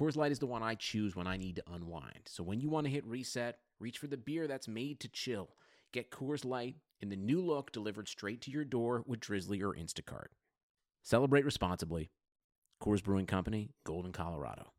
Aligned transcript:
Coors 0.00 0.16
Light 0.16 0.32
is 0.32 0.38
the 0.38 0.46
one 0.46 0.62
I 0.62 0.76
choose 0.76 1.14
when 1.14 1.26
I 1.26 1.36
need 1.36 1.56
to 1.56 1.62
unwind. 1.70 2.20
So 2.24 2.42
when 2.42 2.58
you 2.58 2.70
want 2.70 2.86
to 2.86 2.90
hit 2.90 3.04
reset, 3.04 3.58
reach 3.78 3.98
for 3.98 4.06
the 4.06 4.16
beer 4.16 4.46
that's 4.46 4.66
made 4.66 4.98
to 5.00 5.08
chill. 5.08 5.50
Get 5.92 6.10
Coors 6.10 6.42
Light 6.42 6.76
in 7.02 7.10
the 7.10 7.16
new 7.16 7.44
look 7.44 7.70
delivered 7.70 8.08
straight 8.08 8.40
to 8.42 8.50
your 8.50 8.64
door 8.64 9.04
with 9.06 9.20
Drizzly 9.20 9.62
or 9.62 9.74
Instacart. 9.74 10.28
Celebrate 11.02 11.44
responsibly. 11.44 12.08
Coors 12.82 13.04
Brewing 13.04 13.26
Company, 13.26 13.72
Golden, 13.84 14.10
Colorado. 14.10 14.72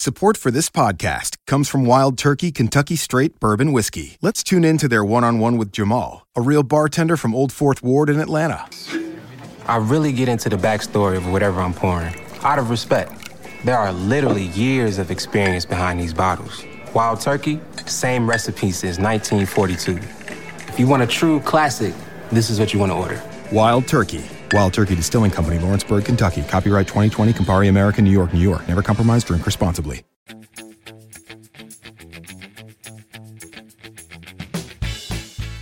Support 0.00 0.36
for 0.36 0.50
this 0.50 0.68
podcast 0.68 1.38
comes 1.46 1.66
from 1.70 1.86
Wild 1.86 2.18
Turkey 2.18 2.52
Kentucky 2.52 2.96
Straight 2.96 3.40
Bourbon 3.40 3.72
Whiskey. 3.72 4.18
Let's 4.20 4.42
tune 4.42 4.64
in 4.64 4.76
to 4.78 4.88
their 4.88 5.02
one 5.02 5.24
on 5.24 5.38
one 5.38 5.56
with 5.56 5.72
Jamal, 5.72 6.26
a 6.36 6.42
real 6.42 6.62
bartender 6.62 7.16
from 7.16 7.34
Old 7.34 7.54
Fourth 7.54 7.82
Ward 7.82 8.10
in 8.10 8.20
Atlanta. 8.20 8.68
I 9.66 9.78
really 9.78 10.12
get 10.12 10.28
into 10.28 10.50
the 10.50 10.58
backstory 10.58 11.16
of 11.16 11.26
whatever 11.32 11.62
I'm 11.62 11.72
pouring, 11.72 12.14
out 12.42 12.58
of 12.58 12.68
respect. 12.68 13.27
There 13.64 13.76
are 13.76 13.92
literally 13.92 14.44
years 14.44 14.98
of 14.98 15.10
experience 15.10 15.64
behind 15.64 15.98
these 15.98 16.14
bottles. 16.14 16.64
Wild 16.94 17.20
Turkey, 17.20 17.60
same 17.86 18.30
recipe 18.30 18.70
since 18.70 18.98
1942. 18.98 19.96
If 20.68 20.78
you 20.78 20.86
want 20.86 21.02
a 21.02 21.08
true 21.08 21.40
classic, 21.40 21.92
this 22.30 22.50
is 22.50 22.60
what 22.60 22.72
you 22.72 22.78
want 22.78 22.92
to 22.92 22.96
order. 22.96 23.20
Wild 23.50 23.88
Turkey. 23.88 24.24
Wild 24.52 24.72
Turkey 24.72 24.94
Distilling 24.94 25.32
Company, 25.32 25.58
Lawrenceburg, 25.58 26.04
Kentucky. 26.04 26.42
Copyright 26.44 26.86
2020, 26.86 27.32
Campari 27.32 27.68
American, 27.68 28.04
New 28.04 28.12
York, 28.12 28.32
New 28.32 28.38
York. 28.38 28.66
Never 28.68 28.80
compromise, 28.80 29.24
drink 29.24 29.44
responsibly. 29.44 30.04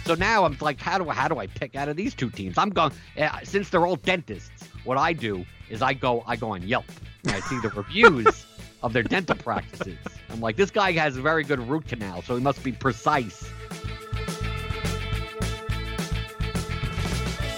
So 0.05 0.15
now 0.15 0.45
I'm 0.45 0.59
like, 0.61 0.79
how 0.79 0.99
do 0.99 1.09
I, 1.09 1.15
how 1.15 1.29
do 1.29 1.39
I 1.39 1.47
pick 1.47 1.75
out 1.75 1.89
of 1.89 1.97
these 1.97 2.15
two 2.15 2.29
teams? 2.29 2.59
I'm 2.59 2.69
going 2.69 2.93
uh, 3.19 3.39
since 3.43 3.71
they're 3.71 3.87
all 3.87 3.97
dentists. 3.97 4.69
What 4.85 4.99
I 4.99 5.15
do 5.15 5.47
is 5.71 5.81
I 5.81 5.95
go 5.95 6.23
I 6.27 6.37
go 6.37 6.51
on 6.51 6.63
Yelp 6.63 6.85
and 7.27 7.35
I 7.35 7.41
see 7.41 7.59
the 7.61 7.71
reviews 7.71 8.47
of 8.83 8.93
their 8.93 9.03
dental 9.03 9.37
practices. 9.37 9.99
I'm 10.31 10.41
like, 10.41 10.57
this 10.57 10.71
guy 10.71 10.93
has 10.93 11.17
a 11.17 11.23
very 11.23 11.45
good 11.45 11.61
root 11.69 11.87
canal, 11.89 12.23
so 12.23 12.37
he 12.37 12.43
must 12.43 12.63
be 12.63 12.73
precise. 12.73 13.51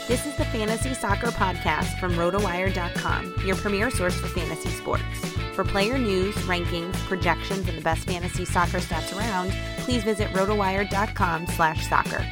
This 0.06 0.24
is 0.24 0.34
the 0.36 0.46
Fantasy 0.46 0.94
Soccer 0.94 1.26
Podcast 1.26 2.00
from 2.00 2.14
RotoWire.com, 2.14 3.34
your 3.44 3.56
premier 3.56 3.90
source 3.90 4.14
for 4.14 4.28
fantasy 4.28 4.70
sports. 4.70 5.04
For 5.52 5.64
player 5.64 5.98
news, 5.98 6.34
rankings, 6.46 6.94
projections, 7.06 7.68
and 7.68 7.76
the 7.76 7.82
best 7.82 8.06
fantasy 8.06 8.46
soccer 8.46 8.78
stats 8.78 9.14
around, 9.14 9.50
please 9.80 10.02
visit 10.04 10.28
RotoWire.com 10.28 11.46
slash 11.48 11.86
soccer. 11.86 12.24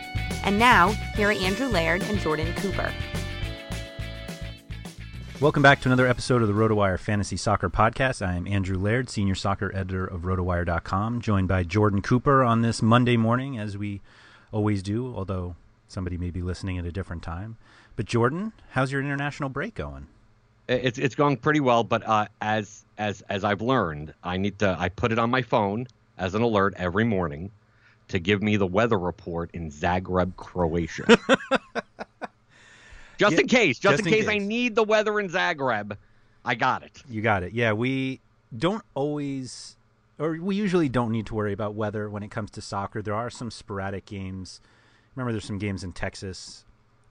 And 0.44 0.58
now, 0.58 0.90
here 1.16 1.28
are 1.28 1.32
Andrew 1.32 1.66
Laird 1.66 2.02
and 2.04 2.18
Jordan 2.20 2.54
Cooper. 2.54 2.90
Welcome 5.38 5.62
back 5.62 5.82
to 5.82 5.88
another 5.88 6.06
episode 6.06 6.40
of 6.40 6.48
the 6.48 6.54
RotoWire 6.54 6.98
Fantasy 6.98 7.36
Soccer 7.36 7.68
Podcast. 7.68 8.26
I 8.26 8.36
am 8.36 8.46
Andrew 8.46 8.78
Laird, 8.78 9.10
senior 9.10 9.34
soccer 9.34 9.70
editor 9.74 10.06
of 10.06 10.22
RotoWire.com, 10.22 11.20
joined 11.20 11.46
by 11.46 11.62
Jordan 11.62 12.00
Cooper 12.00 12.42
on 12.42 12.62
this 12.62 12.80
Monday 12.80 13.18
morning, 13.18 13.58
as 13.58 13.76
we 13.76 14.00
always 14.50 14.82
do, 14.82 15.14
although 15.14 15.54
somebody 15.88 16.16
may 16.16 16.30
be 16.30 16.40
listening 16.40 16.78
at 16.78 16.86
a 16.86 16.90
different 16.90 17.22
time. 17.22 17.58
But 17.96 18.06
Jordan, 18.06 18.54
how's 18.70 18.90
your 18.90 19.02
international 19.02 19.50
break 19.50 19.74
going? 19.74 20.06
It's 20.68 20.96
it's 20.96 21.14
going 21.14 21.36
pretty 21.36 21.60
well, 21.60 21.84
but 21.84 22.08
uh, 22.08 22.28
as 22.40 22.86
as 22.96 23.20
as 23.28 23.44
I've 23.44 23.60
learned, 23.60 24.14
I 24.24 24.38
need 24.38 24.58
to 24.60 24.74
I 24.78 24.88
put 24.88 25.12
it 25.12 25.18
on 25.18 25.28
my 25.28 25.42
phone 25.42 25.86
as 26.16 26.34
an 26.34 26.40
alert 26.40 26.72
every 26.78 27.04
morning 27.04 27.50
to 28.08 28.18
give 28.18 28.42
me 28.42 28.56
the 28.56 28.66
weather 28.66 28.98
report 28.98 29.50
in 29.52 29.70
Zagreb, 29.70 30.34
Croatia. 30.36 31.18
just 33.18 33.34
Yeah, 33.34 33.40
in 33.40 33.46
case, 33.48 33.78
just, 33.78 33.98
just 33.98 34.06
in 34.06 34.12
in 34.12 34.20
case 34.20 34.28
I 34.28 34.38
need 34.38 34.74
the 34.74 34.84
weather 34.84 35.18
in 35.20 35.28
Zagreb, 35.28 35.96
I 36.44 36.54
got 36.54 36.82
it. 36.82 37.02
You 37.08 37.22
got 37.22 37.42
it. 37.42 37.52
Yeah, 37.52 37.72
we 37.72 38.20
don't 38.56 38.82
always, 38.94 39.76
or 40.18 40.34
we 40.40 40.54
usually 40.54 40.88
don't 40.88 41.10
need 41.10 41.26
to 41.26 41.34
worry 41.34 41.52
about 41.52 41.74
weather 41.74 42.08
when 42.08 42.22
it 42.22 42.30
comes 42.30 42.50
to 42.52 42.60
soccer. 42.60 43.02
There 43.02 43.14
are 43.14 43.30
some 43.30 43.50
sporadic 43.50 44.06
games. 44.06 44.60
Remember, 45.14 45.32
there's 45.32 45.44
some 45.44 45.58
games 45.58 45.82
in 45.82 45.92
Texas 45.92 46.64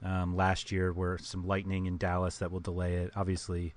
um, 0.03 0.35
last 0.35 0.71
year 0.71 0.93
where 0.93 1.17
some 1.17 1.45
lightning 1.45 1.85
in 1.87 1.97
Dallas 1.97 2.37
that 2.37 2.51
will 2.51 2.59
delay 2.59 2.95
it. 2.95 3.11
Obviously, 3.15 3.73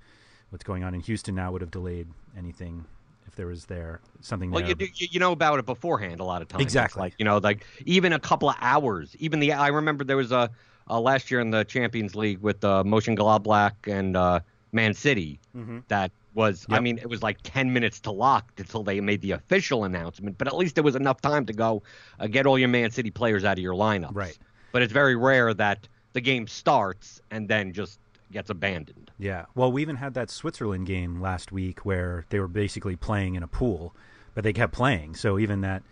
what's 0.49 0.63
going 0.63 0.83
on 0.83 0.93
in 0.93 1.01
Houston 1.01 1.35
now 1.35 1.51
would 1.51 1.61
have 1.61 1.71
delayed 1.71 2.07
anything 2.37 2.85
if 3.27 3.35
there 3.35 3.47
was 3.47 3.65
there 3.65 4.01
something 4.21 4.49
Well, 4.51 4.63
there. 4.63 4.75
you, 4.79 4.87
you 4.95 5.07
you 5.11 5.19
know 5.19 5.31
about 5.31 5.59
it 5.59 5.65
beforehand 5.65 6.19
a 6.19 6.23
lot 6.23 6.41
of 6.41 6.47
times. 6.47 6.61
Exactly. 6.63 7.01
like 7.01 7.13
you 7.19 7.25
know, 7.25 7.37
like 7.37 7.65
even 7.85 8.13
a 8.13 8.19
couple 8.19 8.49
of 8.49 8.55
hours. 8.59 9.15
Even 9.19 9.39
the 9.39 9.53
I 9.53 9.67
remember 9.67 10.03
there 10.03 10.17
was 10.17 10.31
a, 10.31 10.49
a 10.89 10.99
last 10.99 11.29
year 11.29 11.39
in 11.39 11.51
the 11.51 11.63
Champions 11.63 12.15
League 12.15 12.39
with 12.39 12.63
uh, 12.63 12.83
Mönchengladbach 12.85 13.73
and 13.85 14.15
uh, 14.17 14.39
Man 14.71 14.93
City 14.93 15.39
that 15.87 16.11
was. 16.33 16.65
I 16.69 16.79
mean, 16.79 16.97
it 16.97 17.09
was 17.09 17.23
like 17.23 17.39
ten 17.43 17.73
minutes 17.73 17.99
to 18.01 18.11
lock 18.11 18.51
until 18.57 18.83
they 18.83 19.01
made 19.01 19.21
the 19.21 19.31
official 19.31 19.83
announcement. 19.83 20.37
But 20.37 20.47
at 20.47 20.55
least 20.55 20.75
there 20.75 20.83
was 20.83 20.95
enough 20.95 21.21
time 21.21 21.45
to 21.45 21.53
go 21.53 21.83
uh, 22.19 22.27
get 22.27 22.45
all 22.45 22.57
your 22.57 22.69
Man 22.69 22.91
City 22.91 23.11
players 23.11 23.43
out 23.43 23.57
of 23.57 23.63
your 23.63 23.75
lineup. 23.75 24.11
Right. 24.13 24.37
But 24.71 24.81
it's 24.81 24.93
very 24.93 25.15
rare 25.15 25.53
that 25.53 25.87
the 26.13 26.21
game 26.21 26.47
starts 26.47 27.21
and 27.31 27.47
then 27.47 27.73
just 27.73 27.99
gets 28.31 28.49
abandoned. 28.49 29.11
Yeah. 29.17 29.45
Well, 29.55 29.71
we 29.71 29.81
even 29.81 29.95
had 29.95 30.13
that 30.13 30.29
Switzerland 30.29 30.85
game 30.85 31.19
last 31.19 31.51
week 31.51 31.85
where 31.85 32.25
they 32.29 32.39
were 32.39 32.47
basically 32.47 32.95
playing 32.95 33.35
in 33.35 33.43
a 33.43 33.47
pool, 33.47 33.95
but 34.35 34.43
they 34.43 34.53
kept 34.53 34.73
playing. 34.73 35.15
So 35.15 35.39
even 35.39 35.61
that 35.61 35.83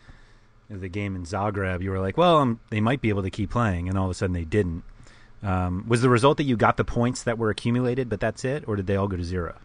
the 0.69 0.90
game 0.90 1.16
in 1.16 1.24
Zagreb, 1.24 1.81
you 1.81 1.91
were 1.91 2.00
like, 2.00 2.18
well, 2.18 2.38
um, 2.38 2.60
they 2.69 2.81
might 2.81 3.01
be 3.01 3.10
able 3.10 3.24
to 3.24 3.30
keep 3.30 3.50
playing, 3.50 3.88
and 3.89 3.98
all 3.98 4.06
of 4.06 4.12
a 4.12 4.13
sudden 4.13 4.33
they 4.33 4.45
didn't. 4.45 4.83
Um, 5.47 5.85
was 5.88 6.01
the 6.01 6.09
result 6.09 6.35
that 6.38 6.44
you 6.44 6.57
got 6.57 6.75
the 6.75 6.83
points 6.83 7.23
that 7.23 7.38
were 7.38 7.49
accumulated, 7.49 8.09
but 8.09 8.19
that's 8.19 8.44
it, 8.44 8.65
or 8.67 8.75
did 8.75 8.85
they 8.85 8.97
all 8.97 9.07
go 9.07 9.15
to 9.15 9.23
zero? 9.23 9.55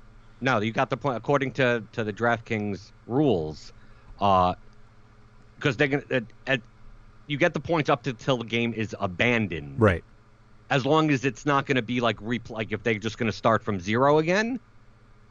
No, 0.40 0.60
you 0.60 0.70
got 0.70 0.90
the 0.90 0.96
point. 0.96 1.16
According 1.16 1.52
to 1.54 1.82
to 1.92 2.04
the 2.04 2.12
DraftKings 2.12 2.92
rules, 3.08 3.72
because 4.14 4.56
they're 5.76 5.88
gonna, 5.88 6.04
uh, 6.12 6.20
uh, 6.46 6.56
you 7.26 7.36
get 7.36 7.52
the 7.52 7.58
points 7.60 7.90
up 7.90 8.04
to 8.04 8.12
till 8.12 8.36
the 8.36 8.44
game 8.44 8.72
is 8.74 8.94
abandoned. 9.00 9.80
Right. 9.80 10.04
As 10.70 10.86
long 10.86 11.10
as 11.10 11.24
it's 11.24 11.44
not 11.44 11.66
going 11.66 11.76
to 11.76 11.82
be 11.82 12.00
like 12.00 12.16
replay, 12.18 12.50
like 12.50 12.72
if 12.72 12.84
they're 12.84 12.94
just 12.94 13.18
going 13.18 13.30
to 13.30 13.36
start 13.36 13.64
from 13.64 13.80
zero 13.80 14.18
again. 14.18 14.60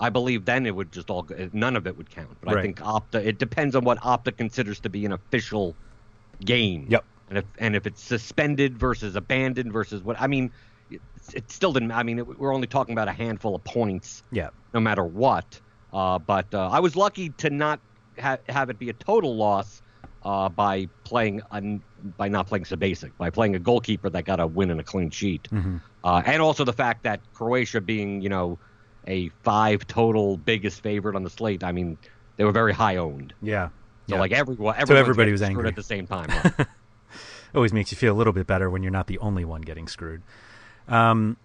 I 0.01 0.09
believe 0.09 0.45
then 0.45 0.65
it 0.65 0.75
would 0.75 0.91
just 0.91 1.11
all 1.11 1.27
none 1.53 1.75
of 1.75 1.85
it 1.85 1.95
would 1.95 2.09
count. 2.09 2.35
But 2.41 2.57
I 2.57 2.61
think 2.63 2.79
Opta. 2.79 3.23
It 3.23 3.37
depends 3.37 3.75
on 3.75 3.83
what 3.83 3.99
Opta 3.99 4.35
considers 4.35 4.79
to 4.79 4.89
be 4.89 5.05
an 5.05 5.11
official 5.11 5.75
game. 6.43 6.87
Yep. 6.89 7.05
And 7.31 7.37
if 7.37 7.45
and 7.59 7.75
if 7.77 7.87
it's 7.87 8.03
suspended 8.03 8.77
versus 8.77 9.15
abandoned 9.15 9.71
versus 9.71 10.03
what 10.03 10.19
I 10.19 10.27
mean, 10.27 10.51
it, 10.89 10.99
it 11.33 11.49
still 11.49 11.71
didn't. 11.71 11.93
I 11.93 12.03
mean, 12.03 12.19
it, 12.19 12.27
we're 12.39 12.53
only 12.53 12.67
talking 12.67 12.91
about 12.93 13.07
a 13.07 13.13
handful 13.13 13.55
of 13.55 13.63
points 13.63 14.21
Yeah. 14.31 14.49
no 14.73 14.81
matter 14.81 15.05
what. 15.05 15.59
Uh, 15.93 16.19
but 16.19 16.53
uh, 16.53 16.67
I 16.69 16.81
was 16.81 16.97
lucky 16.97 17.29
to 17.37 17.49
not 17.49 17.79
ha- 18.19 18.37
have 18.49 18.69
it 18.69 18.77
be 18.77 18.89
a 18.89 18.93
total 18.93 19.35
loss 19.37 19.81
uh, 20.23 20.49
by 20.49 20.89
playing 21.05 21.41
un, 21.51 21.81
by 22.17 22.27
not 22.27 22.47
playing 22.47 22.65
so 22.65 22.75
basic, 22.75 23.17
by 23.17 23.29
playing 23.29 23.55
a 23.55 23.59
goalkeeper 23.59 24.09
that 24.09 24.25
got 24.25 24.41
a 24.41 24.45
win 24.47 24.69
and 24.69 24.81
a 24.81 24.83
clean 24.83 25.09
sheet, 25.09 25.47
Mm-hmm. 25.53 25.77
uh, 26.03 26.21
and 26.25 26.41
also 26.41 26.65
the 26.65 26.73
fact 26.73 27.03
that 27.03 27.21
Croatia 27.33 27.79
being 27.79 28.19
you 28.21 28.27
know 28.29 28.59
a 29.07 29.29
five 29.43 29.87
total 29.87 30.35
biggest 30.35 30.83
favorite 30.83 31.15
on 31.15 31.23
the 31.23 31.29
slate. 31.29 31.63
I 31.63 31.71
mean, 31.71 31.97
they 32.35 32.43
were 32.43 32.51
very 32.51 32.73
high 32.73 32.97
owned. 32.97 33.33
Yeah. 33.41 33.69
So 34.09 34.15
yeah. 34.15 34.19
like 34.19 34.31
everyone, 34.33 34.75
everyone 34.77 34.99
everybody 35.01 35.31
was 35.31 35.41
angry. 35.41 35.67
at 35.69 35.75
the 35.77 35.83
same 35.83 36.05
time. 36.07 36.27
right? 36.29 36.67
always 37.55 37.73
makes 37.73 37.91
you 37.91 37.97
feel 37.97 38.13
a 38.13 38.17
little 38.17 38.33
bit 38.33 38.47
better 38.47 38.69
when 38.69 38.83
you're 38.83 38.91
not 38.91 39.07
the 39.07 39.19
only 39.19 39.45
one 39.45 39.61
getting 39.61 39.87
screwed. 39.87 40.21
Um, 40.87 41.37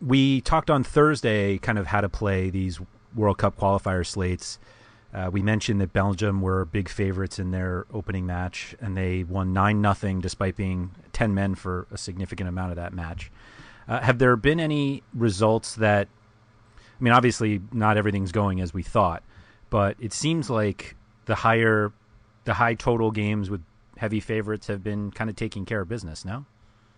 we 0.00 0.40
talked 0.40 0.70
on 0.70 0.84
Thursday 0.84 1.58
kind 1.58 1.78
of 1.78 1.86
how 1.86 2.00
to 2.00 2.08
play 2.08 2.50
these 2.50 2.80
World 3.14 3.38
Cup 3.38 3.58
qualifier 3.58 4.04
slates. 4.04 4.58
Uh, 5.12 5.30
we 5.32 5.42
mentioned 5.42 5.80
that 5.80 5.92
Belgium 5.92 6.40
were 6.40 6.64
big 6.64 6.88
favorites 6.88 7.38
in 7.38 7.52
their 7.52 7.86
opening 7.92 8.26
match, 8.26 8.74
and 8.80 8.96
they 8.96 9.22
won 9.22 9.52
nine 9.52 9.80
nothing 9.80 10.20
despite 10.20 10.56
being 10.56 10.90
ten 11.12 11.34
men 11.34 11.54
for 11.54 11.86
a 11.92 11.96
significant 11.96 12.48
amount 12.48 12.72
of 12.72 12.76
that 12.76 12.92
match. 12.92 13.30
Uh, 13.86 14.00
have 14.00 14.18
there 14.18 14.34
been 14.34 14.58
any 14.58 15.02
results 15.14 15.76
that? 15.76 16.08
I 16.78 17.02
mean, 17.02 17.12
obviously, 17.12 17.60
not 17.72 17.96
everything's 17.96 18.32
going 18.32 18.60
as 18.60 18.74
we 18.74 18.82
thought, 18.82 19.22
but 19.70 19.96
it 20.00 20.12
seems 20.12 20.50
like 20.50 20.96
the 21.26 21.34
higher, 21.36 21.92
the 22.44 22.54
high 22.54 22.74
total 22.74 23.10
games 23.10 23.50
with 23.50 23.60
heavy 23.96 24.20
favorites 24.20 24.66
have 24.66 24.82
been 24.82 25.10
kind 25.10 25.30
of 25.30 25.36
taking 25.36 25.64
care 25.64 25.80
of 25.80 25.88
business. 25.88 26.24
No. 26.24 26.46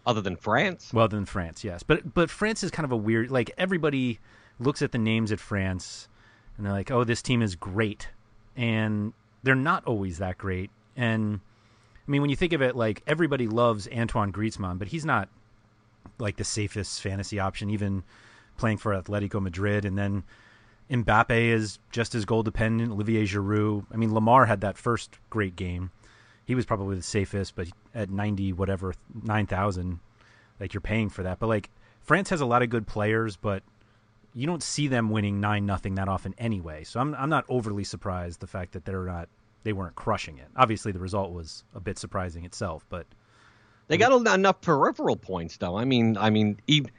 Other 0.07 0.21
than 0.21 0.37
France, 0.37 0.93
Well, 0.93 1.09
than 1.09 1.25
France, 1.27 1.65
yes, 1.65 1.83
but 1.83 2.15
but 2.15 2.31
France 2.31 2.63
is 2.63 2.71
kind 2.71 2.85
of 2.85 2.93
a 2.93 2.97
weird. 2.97 3.31
Like 3.31 3.51
everybody 3.59 4.21
looks 4.61 4.81
at 4.81 4.93
the 4.93 4.99
names 4.99 5.33
at 5.33 5.41
France, 5.41 6.09
and 6.57 6.65
they're 6.65 6.73
like, 6.73 6.93
"Oh, 6.93 7.03
this 7.03 7.23
team 7.23 7.43
is 7.43 7.57
great," 7.57 8.09
and 8.57 9.13
they're 9.43 9.57
not 9.57 9.85
always 9.85 10.19
that 10.19 10.39
great. 10.39 10.71
And 10.97 11.41
I 12.07 12.11
mean, 12.11 12.21
when 12.21 12.31
you 12.31 12.37
think 12.37 12.53
of 12.53 12.63
it, 12.63 12.77
like 12.77 13.03
everybody 13.07 13.49
loves 13.49 13.89
Antoine 13.93 14.33
Griezmann, 14.33 14.79
but 14.79 14.89
he's 14.89 15.05
not 15.05 15.29
like 16.19 16.37
the 16.37 16.45
safest 16.45 17.03
fantasy 17.03 17.41
option, 17.41 17.69
even 17.71 18.05
playing 18.57 18.79
for 18.79 18.93
Atletico 18.93 19.43
Madrid. 19.43 19.85
And 19.85 19.99
then 19.99 20.23
Mbappe 20.91 21.31
is 21.31 21.79
just 21.91 22.15
as 22.15 22.25
goal 22.25 22.43
dependent. 22.45 22.93
Olivier 22.93 23.25
Giroud. 23.25 23.87
I 23.93 23.97
mean, 23.97 24.11
Lemar 24.11 24.47
had 24.47 24.61
that 24.61 24.79
first 24.79 25.19
great 25.31 25.57
game. 25.57 25.91
He 26.47 26.55
was 26.55 26.65
probably 26.65 26.97
the 26.97 27.03
safest, 27.03 27.55
but 27.55 27.69
at 27.95 28.09
ninety 28.09 28.53
whatever 28.53 28.95
nine 29.23 29.47
thousand, 29.47 29.99
like 30.59 30.73
you're 30.73 30.81
paying 30.81 31.09
for 31.11 31.23
that. 31.25 31.39
But 31.39 31.49
like 31.49 31.69
France 32.03 32.31
has 32.31 32.41
a 32.41 32.47
lot 32.47 32.63
of 32.63 32.71
good 32.71 32.87
players, 32.87 33.37
but 33.37 33.63
you 34.33 34.47
don't 34.47 34.63
see 34.63 34.87
them 34.89 35.11
winning 35.11 35.41
nine 35.41 35.67
nothing 35.67 35.97
that 35.97 36.09
often 36.09 36.35
anyway. 36.39 36.85
So 36.85 37.01
I'm 37.01 37.15
I'm 37.17 37.29
not 37.31 37.45
overly 37.49 37.85
surprised 37.85 38.41
the 38.41 38.47
fact 38.47 38.73
that 38.73 38.85
they're 38.85 39.05
not 39.05 39.29
they 39.65 39.73
weren't 39.73 39.97
crushing 39.97 40.39
it. 40.39 40.47
Obviously, 40.57 40.93
the 40.93 41.01
result 41.01 41.33
was 41.33 41.65
a 41.75 41.81
bit 41.81 41.99
surprising 41.99 42.45
itself, 42.45 42.87
but 42.89 43.07
They 43.89 43.97
got 43.97 44.13
enough 44.33 44.61
peripheral 44.61 45.17
points, 45.17 45.57
though. 45.57 45.77
I 45.77 45.85
mean, 45.85 46.17
I 46.17 46.31
mean, 46.31 46.61
even, 46.69 46.91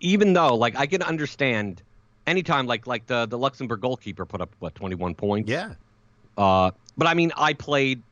even 0.00 0.32
though, 0.32 0.56
like, 0.56 0.74
I 0.76 0.86
can 0.86 1.02
understand 1.02 1.82
anytime, 2.26 2.66
like, 2.66 2.88
like 2.88 3.06
the 3.06 3.26
the 3.26 3.38
Luxembourg 3.38 3.80
goalkeeper 3.80 4.26
put 4.26 4.40
up 4.40 4.50
what 4.58 4.74
twenty 4.74 4.96
one 4.96 5.14
points. 5.14 5.48
yeah, 5.48 5.74
Uh, 6.36 6.72
but 6.96 7.06
I 7.06 7.14
mean, 7.14 7.30
I 7.36 7.52
played 7.52 8.02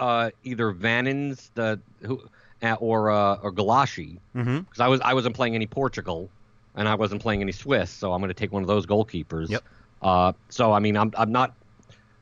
uh, 0.00 0.30
either 0.42 0.72
Vanins 0.72 1.50
the 1.54 1.78
who 2.02 2.22
uh, 2.62 2.76
or 2.80 3.10
uh, 3.10 3.36
or 3.36 3.52
Gulácsi 3.52 4.18
mm-hmm. 4.34 4.58
because 4.58 4.80
I 4.80 4.88
was 4.88 5.00
I 5.02 5.14
wasn't 5.14 5.36
playing 5.36 5.54
any 5.54 5.66
Portugal 5.66 6.28
and 6.74 6.88
I 6.88 6.94
wasn't 6.94 7.22
playing 7.22 7.42
any 7.42 7.52
Swiss, 7.52 7.90
so 7.90 8.12
I'm 8.12 8.20
going 8.20 8.28
to 8.28 8.34
take 8.34 8.52
one 8.52 8.62
of 8.62 8.68
those 8.68 8.86
goalkeepers. 8.86 9.50
Yep. 9.50 9.62
Uh, 10.02 10.32
so 10.48 10.72
I 10.72 10.80
mean, 10.80 10.96
I'm 10.96 11.12
I'm 11.16 11.30
not 11.30 11.54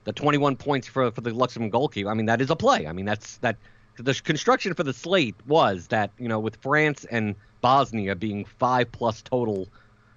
the 0.05 0.13
21 0.13 0.57
points 0.57 0.89
for 0.89 1.11
for 1.11 1.21
the 1.21 1.33
Luxembourg 1.33 1.73
goalkeeper. 1.73 2.11
I 2.11 2.15
mean, 2.15 2.27
that 2.27 2.41
is 2.41 2.51
a 2.51 2.57
play. 2.57 2.87
I 2.87 2.93
mean, 2.93 3.07
that's 3.07 3.39
that 3.39 3.57
the 3.97 4.15
construction 4.15 4.75
for 4.75 4.83
the 4.83 4.93
slate 4.93 5.37
was 5.47 5.89
that 5.89 6.11
you 6.19 6.29
know 6.29 6.41
with 6.41 6.57
France 6.57 7.07
and 7.11 7.37
Bosnia 7.61 8.17
being 8.17 8.45
five 8.45 8.91
plus 8.93 9.23
total 9.23 9.69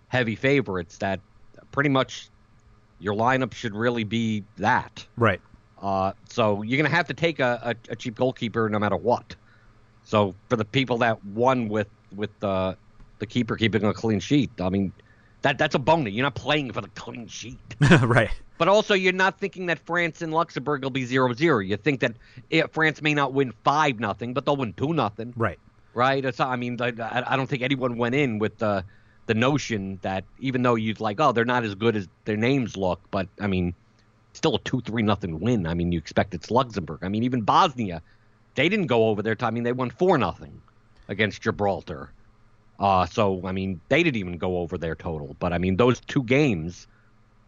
heavy 0.07 0.35
favorites, 0.35 0.97
that 0.97 1.19
pretty 1.71 1.89
much 1.89 2.29
your 2.99 3.15
lineup 3.15 3.53
should 3.53 3.75
really 3.75 4.03
be 4.03 4.43
that. 4.57 5.05
right. 5.17 5.41
Uh, 5.81 6.13
so 6.29 6.61
you're 6.61 6.77
gonna 6.77 6.95
have 6.95 7.07
to 7.07 7.13
take 7.13 7.39
a, 7.39 7.59
a, 7.89 7.91
a 7.91 7.95
cheap 7.95 8.15
goalkeeper 8.15 8.69
no 8.69 8.79
matter 8.79 8.97
what. 8.97 9.35
So 10.03 10.35
for 10.49 10.55
the 10.55 10.65
people 10.65 10.97
that 10.99 11.23
won 11.25 11.67
with 11.69 11.87
with 12.15 12.29
the 12.39 12.77
the 13.19 13.25
keeper 13.25 13.55
keeping 13.55 13.83
a 13.83 13.93
clean 13.93 14.19
sheet, 14.19 14.51
I 14.59 14.69
mean, 14.69 14.91
that 15.41 15.57
that's 15.57 15.75
a 15.75 15.79
bonus. 15.79 16.13
You're 16.13 16.23
not 16.23 16.35
playing 16.35 16.71
for 16.73 16.81
the 16.81 16.89
clean 16.89 17.27
sheet, 17.27 17.59
right. 18.03 18.29
but 18.57 18.67
also 18.67 18.93
you're 18.93 19.13
not 19.13 19.39
thinking 19.39 19.67
that 19.67 19.79
France 19.85 20.21
and 20.21 20.33
Luxembourg 20.33 20.83
will 20.83 20.89
be 20.91 21.05
0-0. 21.05 21.67
You 21.67 21.77
think 21.77 21.99
that 22.01 22.13
eh, 22.51 22.63
France 22.71 23.01
may 23.01 23.13
not 23.13 23.33
win 23.33 23.53
five 23.63 23.99
nothing, 23.99 24.33
but 24.33 24.45
they'll 24.45 24.55
win 24.57 24.73
two 24.73 24.93
nothing, 24.93 25.33
Right. 25.35 25.59
right? 25.93 26.23
It's, 26.25 26.39
I 26.39 26.55
mean, 26.55 26.81
I, 26.81 26.91
I 27.27 27.35
don't 27.35 27.47
think 27.47 27.61
anyone 27.63 27.97
went 27.97 28.15
in 28.15 28.39
with 28.39 28.57
the 28.57 28.83
the 29.27 29.33
notion 29.35 29.99
that 30.01 30.25
even 30.39 30.63
though 30.63 30.75
you'd 30.75 30.99
like, 30.99 31.19
oh, 31.19 31.31
they're 31.31 31.45
not 31.45 31.63
as 31.63 31.75
good 31.75 31.95
as 31.95 32.07
their 32.25 32.37
names 32.37 32.75
look, 32.75 32.99
but 33.11 33.27
I 33.39 33.45
mean, 33.47 33.75
still 34.33 34.55
a 34.55 34.59
two 34.59 34.81
three 34.81 35.03
nothing 35.03 35.39
win. 35.39 35.67
I 35.67 35.73
mean, 35.73 35.91
you 35.91 35.99
expect 35.99 36.33
it's 36.33 36.51
Luxembourg. 36.51 36.99
I 37.01 37.09
mean, 37.09 37.23
even 37.23 37.41
Bosnia, 37.41 38.01
they 38.55 38.69
didn't 38.69 38.87
go 38.87 39.09
over 39.09 39.21
their 39.21 39.35
time. 39.35 39.49
I 39.49 39.51
mean, 39.51 39.63
they 39.63 39.71
won 39.71 39.89
four 39.89 40.17
nothing 40.17 40.61
against 41.07 41.41
Gibraltar. 41.41 42.11
Uh, 42.79 43.05
so 43.05 43.41
I 43.45 43.51
mean, 43.51 43.79
they 43.89 44.03
didn't 44.03 44.17
even 44.17 44.37
go 44.37 44.57
over 44.57 44.77
their 44.77 44.95
total. 44.95 45.35
But 45.39 45.53
I 45.53 45.57
mean, 45.57 45.77
those 45.77 45.99
two 46.01 46.23
games. 46.23 46.87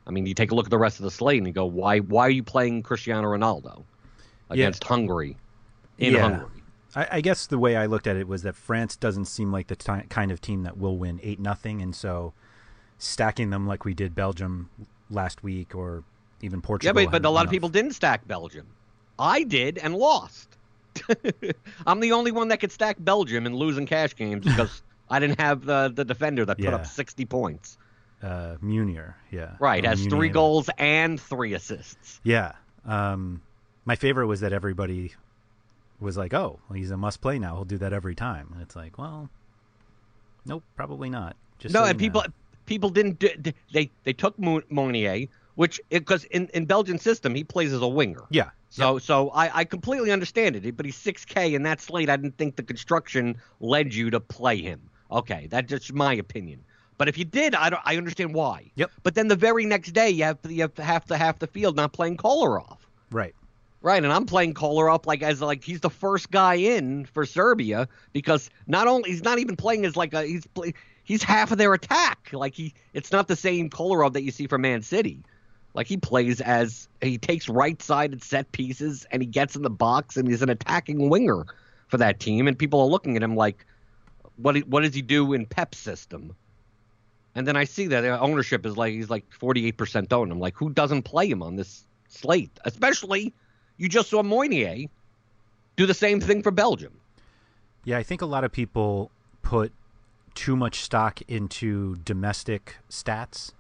I 0.06 0.12
mean, 0.12 0.26
you 0.26 0.34
take 0.34 0.52
a 0.52 0.56
look 0.56 0.66
at 0.66 0.70
the 0.70 0.78
rest 0.78 1.00
of 1.00 1.06
the 1.06 1.12
slate 1.12 1.38
and 1.38 1.48
you 1.48 1.54
go, 1.54 1.66
why 1.66 2.00
why 2.00 2.28
are 2.28 2.30
you 2.30 2.44
playing 2.44 2.84
Cristiano 2.84 3.28
Ronaldo 3.30 3.84
against 4.50 4.84
Hungary 4.84 5.38
in 5.98 6.14
Yeah. 6.14 6.22
Hungary? 6.22 6.64
I, 6.96 7.08
I 7.12 7.22
guess 7.22 7.48
the 7.48 7.58
way 7.58 7.76
I 7.78 7.86
looked 7.86 8.06
at 8.06 8.18
it 8.18 8.28
was 8.28 8.44
that 8.44 8.56
France 8.56 8.96
doesn't 8.96 9.26
seem 9.26 9.52
like 9.52 9.68
the 9.68 9.76
ti 9.76 10.02
kind 10.10 10.32
of 10.32 10.42
team 10.42 10.64
that 10.64 10.78
will 10.78 10.98
win 10.98 11.20
eight 11.24 11.40
nothing, 11.40 11.82
and 11.82 11.96
so 11.96 12.34
stacking 12.98 13.50
them 13.50 13.66
like 13.66 13.86
we 13.86 13.94
did 13.94 14.14
Belgium 14.14 14.70
last 15.10 15.42
week 15.42 15.74
or 15.74 16.04
even 16.44 16.62
Portugal. 16.62 17.00
Yeah, 17.02 17.06
but, 17.08 17.12
but 17.24 17.26
a 17.28 17.32
lot 17.32 17.46
of 17.46 17.52
people 17.52 17.70
didn't 17.70 17.94
stack 17.94 18.28
Belgium. 18.28 18.68
I 19.18 19.44
did 19.44 19.78
and 19.78 19.96
lost. 19.96 20.50
I'm 21.88 22.00
the 22.00 22.12
only 22.12 22.32
one 22.32 22.50
that 22.50 22.60
could 22.60 22.72
stack 22.72 22.98
Belgium 23.00 23.46
and 23.46 23.56
lose 23.56 23.78
in 23.78 23.86
cash 23.88 24.16
games 24.16 24.46
because 24.46 24.82
I 25.10 25.20
didn't 25.20 25.40
have 25.40 25.66
the 25.66 25.92
the 25.94 26.06
defender 26.06 26.46
that 26.46 26.58
put 26.58 26.66
Yeah. 26.66 26.76
up 26.76 26.86
60 26.86 27.26
points. 27.26 27.78
uh, 28.22 28.56
Meunier, 28.62 29.16
yeah, 29.32 29.56
Right, 29.60 29.84
Or 29.86 29.90
has 29.90 30.06
three 30.06 30.30
goals 30.30 30.70
and 30.78 31.20
three 31.20 31.54
assists. 31.54 32.20
Yeah. 32.24 32.54
Um, 32.86 33.42
my 33.86 33.96
favorite 33.96 34.28
was 34.28 34.40
that 34.42 34.54
everybody 34.54 35.14
was 36.00 36.16
like, 36.18 36.34
"Oh, 36.34 36.60
well, 36.70 36.78
he's 36.78 36.92
a 36.92 36.98
must-play 36.98 37.40
now. 37.40 37.56
He'll 37.56 37.66
do 37.66 37.78
that 37.80 37.92
every 37.94 38.16
time." 38.16 38.50
And 38.54 38.62
it's 38.62 38.76
like, 38.76 38.98
well, 38.98 39.30
nope, 40.46 40.64
probably 40.76 41.10
not. 41.10 41.36
Just 41.60 41.74
no, 41.74 41.82
so 41.84 41.90
and 41.90 42.00
people 42.00 42.22
know. 42.22 42.28
people 42.66 42.90
didn't 42.90 43.20
do, 43.20 43.30
they 43.74 43.90
they 44.04 44.14
took 44.14 44.38
Mo- 44.40 44.62
Meunier, 44.70 45.28
which 45.56 45.80
because 45.90 46.24
in 46.26 46.48
in 46.54 46.66
Belgian 46.66 46.98
system 47.00 47.36
he 47.36 47.44
plays 47.44 47.74
as 47.74 47.82
a 47.82 47.88
winger. 47.88 48.24
yeah, 48.30 48.50
So 48.70 49.00
so 49.00 49.30
I, 49.30 49.60
I 49.60 49.64
completely 49.66 50.12
understand 50.12 50.56
it, 50.56 50.76
but 50.78 50.86
he's 50.86 50.98
6K 50.98 51.56
and 51.56 51.66
that 51.66 51.82
slate. 51.82 52.10
I 52.10 52.16
didn't 52.18 52.38
think 52.38 52.56
the 52.56 52.64
construction 52.64 53.38
led 53.60 53.94
you 53.94 54.10
to 54.10 54.20
play 54.20 54.62
him. 54.62 54.82
Okay, 55.12 55.48
that's 55.50 55.70
just 55.70 55.94
my 55.94 56.14
opinion. 56.14 56.64
But 56.98 57.08
if 57.10 57.18
you 57.18 57.26
did, 57.26 57.56
I 57.56 57.70
don't, 57.70 57.82
I 57.86 57.98
understand 57.98 58.34
why. 58.34 58.72
Yep. 58.76 58.92
But 59.02 59.16
then 59.16 59.28
the 59.28 59.36
very 59.36 59.66
next 59.66 59.92
day 59.92 60.10
you 60.10 60.24
have 60.24 60.38
you 60.48 60.62
have 60.62 60.78
half 60.78 61.06
the 61.08 61.18
half 61.18 61.40
the 61.40 61.48
field 61.48 61.76
not 61.76 61.94
playing 61.94 62.18
Kolarov. 62.18 62.78
right. 63.12 63.36
Right, 63.82 64.02
and 64.02 64.14
I'm 64.14 64.26
playing 64.26 64.54
Kolarov 64.54 65.06
like 65.06 65.22
as 65.22 65.42
like 65.42 65.62
he's 65.62 65.82
the 65.82 65.90
first 65.90 66.32
guy 66.32 66.54
in 66.54 67.04
for 67.04 67.26
Serbia 67.26 67.90
because 68.14 68.50
not 68.66 68.88
only 68.88 69.10
he's 69.10 69.24
not 69.24 69.40
even 69.40 69.58
playing 69.58 69.86
as 69.86 69.98
like 69.98 70.14
a 70.14 70.24
he's 70.24 70.48
play, 70.48 70.74
he's 71.04 71.22
half 71.22 71.52
of 71.52 71.58
their 71.58 71.74
attack. 71.74 72.30
Like 72.32 72.56
he 72.56 72.74
it's 72.94 73.12
not 73.12 73.28
the 73.28 73.36
same 73.36 73.70
Kolarov 73.70 74.14
that 74.14 74.24
you 74.24 74.32
see 74.32 74.48
for 74.48 74.58
Man 74.58 74.84
City. 74.84 75.26
Like 75.74 75.88
he 75.88 75.98
plays 75.98 76.40
as 76.42 76.88
he 77.02 77.18
takes 77.18 77.50
right-sided 77.50 78.24
set 78.24 78.52
pieces 78.52 79.06
and 79.12 79.22
he 79.22 79.26
gets 79.26 79.56
in 79.56 79.64
the 79.64 79.70
box 79.70 80.18
and 80.18 80.28
he's 80.28 80.42
an 80.42 80.50
attacking 80.50 81.10
winger 81.10 81.46
for 81.88 81.98
that 81.98 82.20
team 82.20 82.48
and 82.48 82.58
people 82.58 82.80
are 82.80 82.88
looking 82.88 83.16
at 83.16 83.24
him 83.24 83.36
like 83.36 83.66
what 84.38 84.58
what 84.68 84.84
does 84.84 84.94
he 84.94 85.02
do 85.02 85.34
in 85.34 85.46
Pep's 85.46 85.78
system? 85.78 86.36
And 87.36 87.48
then 87.48 87.56
I 87.56 87.64
see 87.64 87.88
that 87.88 88.06
ownership 88.06 88.66
is 88.66 88.78
like 88.78 88.94
he's 88.94 89.10
like 89.10 89.26
48% 89.32 90.12
owned. 90.14 90.32
I'm 90.32 90.40
like 90.40 90.56
who 90.56 90.70
doesn't 90.70 91.04
play 91.04 91.28
him 91.28 91.42
on 91.42 91.56
this 91.56 91.86
slate? 92.08 92.52
Especially 92.66 93.34
you 93.78 93.90
just 93.90 94.10
saw 94.10 94.22
Meunier 94.22 94.88
do 95.76 95.86
the 95.86 95.94
same 95.94 96.20
thing 96.20 96.44
for 96.44 96.52
Belgium. 96.52 96.94
Yeah, 97.84 97.98
I 97.98 98.04
think 98.04 98.22
a 98.22 98.26
lot 98.26 98.44
of 98.44 98.52
people 98.52 99.12
put 99.42 99.74
too 100.36 100.56
much 100.56 100.82
stock 100.82 101.22
into 101.28 101.98
domestic 101.98 102.78
stats. 102.90 103.52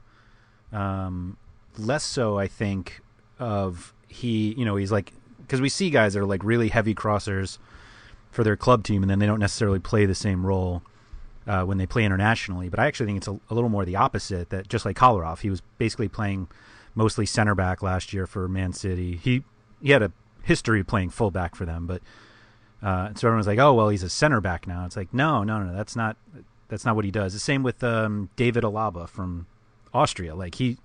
Um, 0.72 1.38
less 1.78 2.04
so, 2.04 2.38
I 2.38 2.48
think, 2.48 3.02
of 3.40 3.94
he, 4.08 4.54
you 4.54 4.66
know, 4.66 4.76
he's 4.76 4.92
like, 4.92 5.14
because 5.40 5.62
we 5.62 5.70
see 5.70 5.90
guys 5.90 6.14
that 6.14 6.20
are 6.20 6.26
like 6.26 6.44
really 6.44 6.70
heavy 6.70 6.96
crossers 6.96 7.58
for 8.32 8.44
their 8.44 8.56
club 8.56 8.84
team, 8.84 9.04
and 9.04 9.10
then 9.10 9.20
they 9.20 9.26
don't 9.26 9.40
necessarily 9.40 9.80
play 9.80 10.06
the 10.06 10.16
same 10.16 10.46
role 10.46 10.82
uh, 11.48 11.64
when 11.64 11.78
they 11.78 11.86
play 11.86 12.04
internationally. 12.04 12.70
But 12.70 12.80
I 12.80 12.88
actually 12.88 13.08
think 13.08 13.18
it's 13.18 13.28
a, 13.28 13.40
a 13.50 13.54
little 13.54 13.70
more 13.70 13.86
the 13.86 13.96
opposite. 13.96 14.50
That 14.50 14.68
just 14.68 14.86
like 14.86 14.98
Kolarov, 14.98 15.40
he 15.40 15.50
was 15.50 15.62
basically 15.78 16.08
playing 16.08 16.48
mostly 16.96 17.26
center 17.26 17.56
back 17.56 17.82
last 17.82 18.14
year 18.14 18.26
for 18.26 18.48
Man 18.48 18.74
City. 18.74 19.18
He 19.18 19.44
he 19.82 19.92
had 19.92 20.02
a 20.02 20.12
history 20.44 20.84
playing 20.84 21.12
fullback 21.12 21.56
for 21.56 21.66
them, 21.66 21.88
but 21.88 22.02
uh, 22.82 23.14
so 23.16 23.28
everyone's 23.28 23.48
like, 23.48 23.60
oh 23.60 23.74
well, 23.74 23.90
he's 23.90 24.04
a 24.04 24.10
center 24.10 24.42
back 24.42 24.68
now. 24.68 24.86
It's 24.86 24.98
like 24.98 25.14
no, 25.14 25.44
no, 25.44 25.64
no, 25.64 25.74
that's 25.74 25.96
not 25.96 26.18
that's 26.70 26.86
not 26.86 26.96
what 26.96 27.06
he 27.06 27.12
does. 27.12 27.34
The 27.34 27.40
same 27.40 27.64
with 27.64 27.84
um, 27.84 28.30
David 28.36 28.64
Alaba 28.64 29.08
from 29.08 29.48
Austria. 29.94 30.36
Like 30.36 30.56
he 30.56 30.78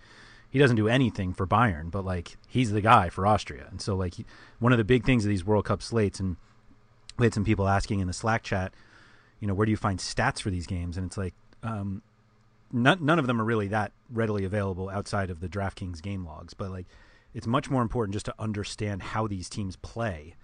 he 0.51 0.59
doesn't 0.59 0.77
do 0.77 0.89
anything 0.89 1.33
for 1.33 1.47
Bayern, 1.47 1.91
but 1.91 2.05
like 2.05 2.37
he's 2.49 2.71
the 2.71 2.81
guy 2.81 3.09
for 3.11 3.27
Austria. 3.27 3.67
And 3.71 3.81
so 3.81 3.95
like 3.95 4.15
he, 4.15 4.25
one 4.59 4.73
of 4.73 4.79
the 4.79 4.85
big 4.85 5.05
things 5.05 5.25
of 5.25 5.29
these 5.29 5.45
World 5.45 5.65
Cup 5.65 5.83
slates, 5.83 6.21
and 6.21 6.37
we 7.19 7.27
had 7.27 7.35
some 7.35 7.45
people 7.45 7.69
asking 7.69 8.01
in 8.01 8.07
the 8.07 8.13
Slack 8.13 8.43
chat, 8.43 8.73
you 9.41 9.47
know, 9.47 9.55
where 9.55 9.67
do 9.67 9.71
you 9.71 9.77
find 9.77 9.99
stats 9.99 10.41
for 10.41 10.51
these 10.51 10.67
games? 10.67 10.97
And 10.97 11.07
it's 11.07 11.19
like 11.19 11.35
um, 11.63 12.03
none 12.73 13.05
none 13.05 13.19
of 13.19 13.27
them 13.27 13.41
are 13.41 13.45
really 13.45 13.69
that 13.69 13.93
readily 14.11 14.45
available 14.45 14.89
outside 14.89 15.31
of 15.31 15.41
the 15.41 15.49
DraftKings 15.49 16.03
game 16.03 16.25
logs, 16.25 16.55
but 16.55 16.71
like 16.71 16.87
it's 17.35 17.47
much 17.47 17.71
more 17.71 17.83
important 17.83 18.15
just 18.15 18.27
to 18.27 18.35
understand 18.39 19.03
how 19.03 19.27
these 19.27 19.49
teams 19.49 19.77
play 19.77 20.35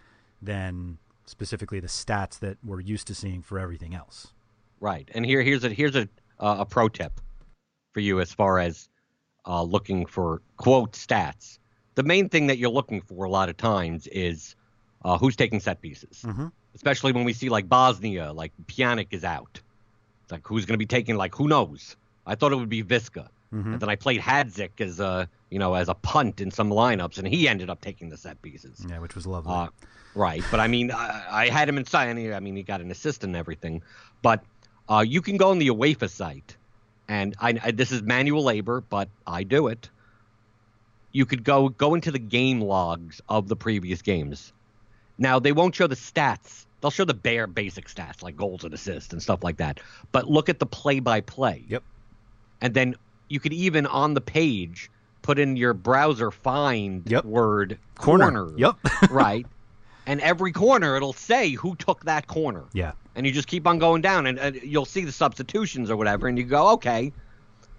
than 0.42 0.98
specifically 1.26 1.80
the 1.80 1.88
stats 1.88 2.38
that 2.40 2.58
we're 2.62 2.80
used 2.80 3.06
to 3.06 3.14
seeing 3.14 3.40
for 3.40 3.58
everything 3.58 3.94
else. 3.94 4.32
Right. 4.80 5.08
And 5.14 5.24
here 5.24 5.42
here's 5.42 5.64
a 5.64 5.70
here's 5.70 5.96
a 5.96 6.08
uh, 6.38 6.56
a 6.60 6.66
pro 6.66 6.88
tip 6.88 7.20
for 7.92 8.00
you 8.00 8.20
as 8.20 8.32
far 8.32 8.58
as 8.58 8.88
uh, 9.46 9.62
looking 9.62 10.06
for 10.06 10.42
quote 10.56 10.92
stats. 10.92 11.58
The 11.94 12.02
main 12.02 12.28
thing 12.28 12.48
that 12.48 12.58
you're 12.58 12.70
looking 12.70 13.00
for 13.00 13.24
a 13.24 13.30
lot 13.30 13.48
of 13.48 13.56
times 13.56 14.06
is 14.08 14.56
uh, 15.04 15.18
who's 15.18 15.36
taking 15.36 15.60
set 15.60 15.80
pieces, 15.80 16.22
mm-hmm. 16.24 16.46
especially 16.74 17.12
when 17.12 17.24
we 17.24 17.32
see 17.32 17.48
like 17.48 17.68
Bosnia, 17.68 18.32
like 18.32 18.52
Pjanic 18.66 19.08
is 19.10 19.24
out. 19.24 19.60
It's 20.22 20.32
like 20.32 20.46
who's 20.46 20.64
going 20.64 20.74
to 20.74 20.78
be 20.78 20.86
taking 20.86 21.16
like 21.16 21.34
who 21.34 21.46
knows? 21.48 21.96
I 22.26 22.34
thought 22.34 22.52
it 22.52 22.56
would 22.56 22.70
be 22.70 22.82
Višća, 22.82 23.28
mm-hmm. 23.52 23.72
and 23.72 23.80
then 23.80 23.88
I 23.88 23.96
played 23.96 24.20
Hadzik 24.20 24.80
as 24.80 24.98
a 24.98 25.28
you 25.50 25.58
know 25.58 25.74
as 25.74 25.88
a 25.88 25.94
punt 25.94 26.40
in 26.40 26.50
some 26.50 26.70
lineups, 26.70 27.18
and 27.18 27.28
he 27.28 27.46
ended 27.46 27.68
up 27.70 27.80
taking 27.80 28.08
the 28.08 28.16
set 28.16 28.40
pieces. 28.42 28.84
Yeah, 28.88 28.98
which 28.98 29.14
was 29.14 29.26
lovely. 29.26 29.52
Uh, 29.52 29.68
right, 30.14 30.42
but 30.50 30.60
I 30.60 30.68
mean, 30.68 30.90
I, 30.90 31.24
I 31.30 31.48
had 31.48 31.68
him 31.68 31.78
inside. 31.78 32.08
I 32.08 32.40
mean, 32.40 32.56
he 32.56 32.62
got 32.62 32.80
an 32.80 32.90
assist 32.90 33.24
and 33.24 33.36
everything, 33.36 33.82
but 34.22 34.42
uh, 34.88 35.04
you 35.06 35.20
can 35.20 35.36
go 35.36 35.50
on 35.50 35.58
the 35.58 35.68
UEFA 35.68 36.08
site, 36.08 36.56
and 37.08 37.34
I, 37.40 37.58
I, 37.62 37.70
this 37.70 37.92
is 37.92 38.02
manual 38.02 38.42
labor, 38.44 38.80
but 38.88 39.08
I 39.26 39.42
do 39.44 39.68
it. 39.68 39.88
You 41.12 41.26
could 41.26 41.44
go 41.44 41.68
go 41.68 41.94
into 41.94 42.10
the 42.10 42.18
game 42.18 42.60
logs 42.60 43.20
of 43.28 43.48
the 43.48 43.56
previous 43.56 44.02
games. 44.02 44.52
Now 45.18 45.38
they 45.38 45.52
won't 45.52 45.74
show 45.74 45.86
the 45.86 45.94
stats. 45.94 46.66
They'll 46.80 46.90
show 46.90 47.04
the 47.04 47.14
bare 47.14 47.46
basic 47.46 47.88
stats 47.88 48.22
like 48.22 48.36
goals 48.36 48.64
and 48.64 48.74
assists 48.74 49.12
and 49.12 49.22
stuff 49.22 49.42
like 49.44 49.58
that. 49.58 49.80
But 50.12 50.28
look 50.28 50.48
at 50.48 50.58
the 50.58 50.66
play 50.66 51.00
by 51.00 51.20
play. 51.20 51.64
Yep. 51.68 51.82
And 52.60 52.74
then 52.74 52.96
you 53.28 53.40
could 53.40 53.52
even 53.52 53.86
on 53.86 54.14
the 54.14 54.20
page 54.20 54.90
put 55.22 55.38
in 55.38 55.56
your 55.56 55.72
browser 55.72 56.30
find 56.30 57.02
Yep. 57.06 57.24
word 57.24 57.78
Corner. 57.94 58.24
corner. 58.30 58.58
Yep. 58.58 58.76
right. 59.10 59.46
And 60.06 60.20
every 60.20 60.52
corner 60.52 60.96
it'll 60.96 61.12
say 61.14 61.52
who 61.52 61.74
took 61.76 62.04
that 62.04 62.26
corner 62.26 62.64
yeah. 62.74 62.92
And 63.14 63.26
you 63.26 63.32
just 63.32 63.48
keep 63.48 63.66
on 63.66 63.78
going 63.78 64.00
down 64.02 64.26
and, 64.26 64.38
and 64.38 64.56
you'll 64.62 64.84
see 64.84 65.04
the 65.04 65.12
substitutions 65.12 65.90
or 65.90 65.96
whatever 65.96 66.26
and 66.28 66.36
you 66.38 66.44
go 66.44 66.70
okay 66.72 67.12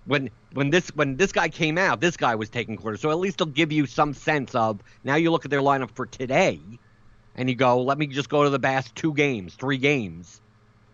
when 0.05 0.29
when 0.53 0.69
this 0.69 0.89
when 0.95 1.17
this 1.17 1.31
guy 1.31 1.49
came 1.49 1.77
out 1.77 1.99
this 1.99 2.17
guy 2.17 2.35
was 2.35 2.49
taking 2.49 2.77
quarters. 2.77 3.01
So 3.01 3.09
at 3.11 3.17
least 3.19 3.41
it'll 3.41 3.51
give 3.53 3.71
you 3.71 3.85
some 3.85 4.13
sense 4.13 4.53
of 4.55 4.81
now 5.03 5.15
you 5.15 5.31
look 5.31 5.45
at 5.45 5.51
their 5.51 5.61
lineup 5.61 5.91
for 5.95 6.05
today 6.05 6.61
and 7.35 7.49
you 7.49 7.55
go 7.55 7.81
let 7.81 7.97
me 7.97 8.07
just 8.07 8.29
go 8.29 8.43
to 8.43 8.49
the 8.49 8.59
past 8.59 8.95
two 8.95 9.13
games 9.13 9.55
three 9.55 9.77
games. 9.77 10.41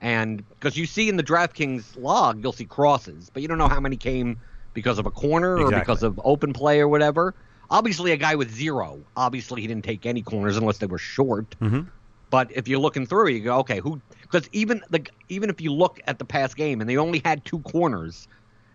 And 0.03 0.47
because 0.49 0.75
you 0.77 0.87
see 0.87 1.09
in 1.09 1.17
the 1.17 1.23
DraftKings 1.23 1.95
log 1.97 2.41
you'll 2.41 2.53
see 2.53 2.65
crosses 2.65 3.29
but 3.29 3.41
you 3.41 3.47
don't 3.47 3.57
know 3.57 3.67
how 3.69 3.79
many 3.79 3.97
came 3.97 4.39
because 4.73 4.97
of 4.97 5.05
a 5.05 5.11
corner 5.11 5.57
or 5.57 5.69
because 5.81 6.01
of 6.01 6.19
open 6.23 6.53
play 6.53 6.79
or 6.79 6.87
whatever. 6.87 7.35
Obviously 7.69 8.11
a 8.11 8.17
guy 8.17 8.35
with 8.35 8.51
zero 8.51 9.01
obviously 9.15 9.61
he 9.61 9.67
didn't 9.67 9.83
take 9.83 10.05
any 10.05 10.21
corners 10.23 10.57
unless 10.57 10.77
they 10.79 10.87
were 10.87 10.97
short. 10.97 11.55
Mhm. 11.59 11.87
But 12.31 12.49
if 12.55 12.67
you're 12.67 12.79
looking 12.79 13.05
through, 13.05 13.27
you 13.27 13.41
go, 13.41 13.59
okay, 13.59 13.79
who? 13.79 14.01
Because 14.21 14.49
even 14.53 14.81
the 14.89 15.05
even 15.29 15.49
if 15.49 15.61
you 15.61 15.71
look 15.71 15.99
at 16.07 16.17
the 16.17 16.25
past 16.25 16.55
game 16.55 16.81
and 16.81 16.89
they 16.89 16.97
only 16.97 17.21
had 17.23 17.45
two 17.45 17.59
corners, 17.59 18.27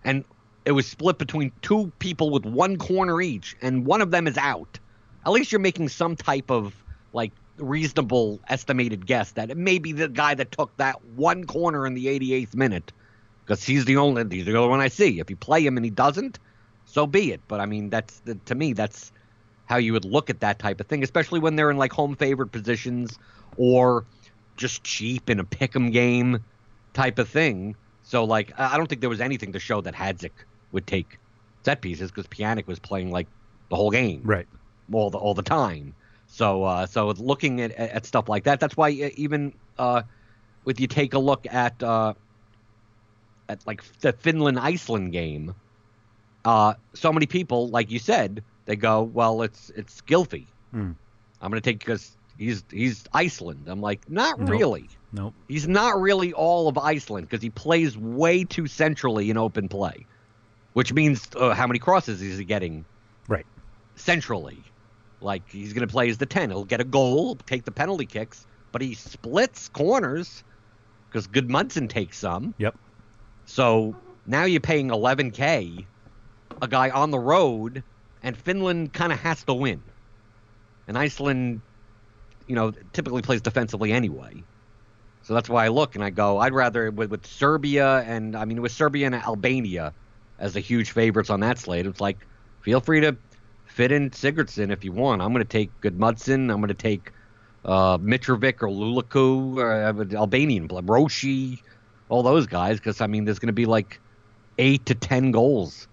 and 0.04 0.24
it 0.66 0.72
was 0.72 0.86
split 0.86 1.18
between 1.18 1.50
two 1.62 1.90
people 1.98 2.30
with 2.30 2.44
one 2.44 2.76
corner 2.76 3.20
each, 3.20 3.56
and 3.62 3.86
one 3.86 4.02
of 4.02 4.10
them 4.12 4.28
is 4.28 4.36
out. 4.36 4.78
At 5.24 5.32
least 5.32 5.50
you're 5.50 5.58
making 5.58 5.88
some 5.88 6.14
type 6.14 6.50
of 6.50 6.74
like 7.14 7.32
reasonable 7.56 8.38
estimated 8.48 9.06
guess 9.06 9.32
that 9.32 9.50
it 9.50 9.56
may 9.56 9.78
be 9.78 9.92
the 9.92 10.08
guy 10.08 10.34
that 10.34 10.52
took 10.52 10.76
that 10.76 11.02
one 11.16 11.44
corner 11.44 11.86
in 11.86 11.94
the 11.94 12.06
88th 12.06 12.54
minute, 12.54 12.92
because 13.44 13.64
he's 13.64 13.86
the 13.86 13.96
only 13.96 14.22
he's 14.30 14.44
the 14.44 14.54
only 14.54 14.68
one 14.68 14.80
I 14.80 14.88
see. 14.88 15.18
If 15.18 15.30
you 15.30 15.36
play 15.36 15.64
him 15.64 15.78
and 15.78 15.84
he 15.84 15.90
doesn't, 15.90 16.38
so 16.84 17.06
be 17.06 17.32
it. 17.32 17.40
But 17.48 17.60
I 17.60 17.66
mean, 17.66 17.88
that's 17.88 18.20
to 18.44 18.54
me 18.54 18.74
that's 18.74 19.12
how 19.66 19.76
you 19.76 19.92
would 19.92 20.04
look 20.04 20.30
at 20.30 20.40
that 20.40 20.58
type 20.58 20.80
of 20.80 20.86
thing, 20.86 21.02
especially 21.02 21.40
when 21.40 21.56
they're 21.56 21.70
in 21.70 21.76
like 21.76 21.92
home 21.92 22.16
favored 22.16 22.52
positions 22.52 23.18
or 23.56 24.06
just 24.56 24.84
cheap 24.84 25.28
in 25.28 25.40
a 25.40 25.44
pick'em 25.44 25.92
game 25.92 26.44
type 26.94 27.18
of 27.18 27.28
thing. 27.28 27.76
So 28.02 28.24
like, 28.24 28.52
I 28.58 28.76
don't 28.76 28.88
think 28.88 29.00
there 29.00 29.10
was 29.10 29.20
anything 29.20 29.52
to 29.52 29.60
show 29.60 29.80
that 29.82 29.94
Hadzik 29.94 30.44
would 30.72 30.86
take 30.86 31.18
set 31.64 31.82
pieces 31.82 32.10
because 32.10 32.28
Pjanic 32.28 32.66
was 32.66 32.78
playing 32.78 33.10
like 33.10 33.28
the 33.70 33.76
whole 33.76 33.90
game, 33.90 34.22
Right. 34.24 34.46
all 34.92 35.10
the 35.10 35.18
all 35.18 35.34
the 35.34 35.42
time. 35.42 35.94
So 36.26 36.64
uh, 36.64 36.86
so 36.86 37.08
looking 37.08 37.60
at, 37.60 37.72
at 37.72 38.06
stuff 38.06 38.28
like 38.28 38.44
that, 38.44 38.60
that's 38.60 38.76
why 38.76 38.88
uh, 38.90 39.10
even 39.16 39.52
uh, 39.78 40.02
with 40.64 40.80
you 40.80 40.86
take 40.86 41.14
a 41.14 41.18
look 41.18 41.46
at 41.52 41.82
uh, 41.82 42.14
at 43.48 43.66
like 43.66 43.82
the 44.00 44.12
Finland 44.12 44.58
Iceland 44.58 45.12
game, 45.12 45.54
uh, 46.44 46.74
so 46.94 47.12
many 47.12 47.26
people, 47.26 47.68
like 47.70 47.90
you 47.90 47.98
said, 47.98 48.44
they 48.66 48.76
go, 48.76 49.02
well, 49.02 49.42
it's 49.42 49.70
it's 49.74 50.00
Gylfi. 50.02 50.46
Hmm. 50.72 50.92
I'm 51.40 51.50
gonna 51.50 51.60
take 51.60 51.78
because 51.78 52.16
he's 52.38 52.62
he's 52.70 53.04
Iceland. 53.12 53.64
I'm 53.66 53.80
like, 53.80 54.08
not 54.10 54.38
Nope. 54.38 54.50
really. 54.50 54.90
Nope. 55.12 55.34
He's 55.48 55.66
not 55.66 56.00
really 56.00 56.32
all 56.32 56.68
of 56.68 56.76
Iceland 56.76 57.28
because 57.28 57.42
he 57.42 57.50
plays 57.50 57.96
way 57.96 58.44
too 58.44 58.66
centrally 58.66 59.30
in 59.30 59.36
open 59.38 59.68
play, 59.68 60.06
which 60.74 60.92
means 60.92 61.26
uh, 61.36 61.54
how 61.54 61.66
many 61.66 61.78
crosses 61.78 62.20
is 62.20 62.38
he 62.38 62.44
getting 62.44 62.84
Right. 63.28 63.46
centrally? 63.94 64.62
Like 65.20 65.48
he's 65.50 65.72
going 65.72 65.86
to 65.86 65.90
play 65.90 66.10
as 66.10 66.18
the 66.18 66.26
10. 66.26 66.50
He'll 66.50 66.64
get 66.64 66.80
a 66.80 66.84
goal, 66.84 67.36
take 67.46 67.64
the 67.64 67.70
penalty 67.72 68.04
kicks, 68.04 68.46
but 68.72 68.82
he 68.82 68.94
splits 68.94 69.68
corners 69.70 70.44
because 71.08 71.26
Gudmundsson 71.28 71.88
takes 71.88 72.18
some. 72.18 72.54
Yep. 72.58 72.76
So 73.46 73.96
now 74.26 74.44
you're 74.44 74.60
paying 74.60 74.88
11K, 74.88 75.86
a 76.60 76.68
guy 76.68 76.90
on 76.90 77.10
the 77.10 77.18
road, 77.18 77.82
and 78.26 78.36
Finland 78.36 78.92
kind 78.92 79.12
of 79.12 79.20
has 79.20 79.44
to 79.44 79.54
win. 79.54 79.80
And 80.88 80.98
Iceland, 80.98 81.60
you 82.48 82.56
know, 82.56 82.72
typically 82.92 83.22
plays 83.22 83.40
defensively 83.40 83.92
anyway. 83.92 84.42
So 85.22 85.32
that's 85.32 85.48
why 85.48 85.64
I 85.64 85.68
look 85.68 85.94
and 85.94 86.02
I 86.02 86.10
go, 86.10 86.38
I'd 86.38 86.52
rather 86.52 86.90
with, 86.90 87.10
with 87.10 87.24
Serbia 87.24 88.00
and 88.00 88.36
I 88.36 88.44
mean 88.44 88.60
with 88.60 88.72
Serbia 88.72 89.06
and 89.06 89.14
Albania 89.14 89.92
as 90.40 90.54
the 90.54 90.60
huge 90.60 90.90
favorites 90.90 91.30
on 91.30 91.38
that 91.40 91.58
slate. 91.58 91.86
It's 91.86 92.00
like, 92.00 92.18
feel 92.62 92.80
free 92.80 93.00
to 93.00 93.16
fit 93.66 93.92
in 93.92 94.10
Sigurdsson 94.10 94.72
if 94.72 94.84
you 94.84 94.90
want. 94.90 95.22
I'm 95.22 95.32
going 95.32 95.44
to 95.44 95.48
take 95.48 95.70
Gudmundsson. 95.80 96.50
I'm 96.50 96.58
going 96.58 96.66
to 96.68 96.74
take 96.74 97.12
uh, 97.64 97.96
Mitrovic 97.98 98.60
or 98.60 98.68
Lukaku 98.68 99.56
or 99.58 99.72
uh, 99.72 100.18
Albanian, 100.18 100.66
Roshi, 100.66 101.60
all 102.08 102.24
those 102.24 102.48
guys 102.48 102.78
because 102.78 103.00
I 103.00 103.06
mean 103.06 103.24
there's 103.24 103.38
going 103.38 103.54
to 103.54 103.60
be 103.64 103.66
like 103.66 104.00
eight 104.58 104.84
to 104.86 104.96
ten 104.96 105.30
goals 105.30 105.86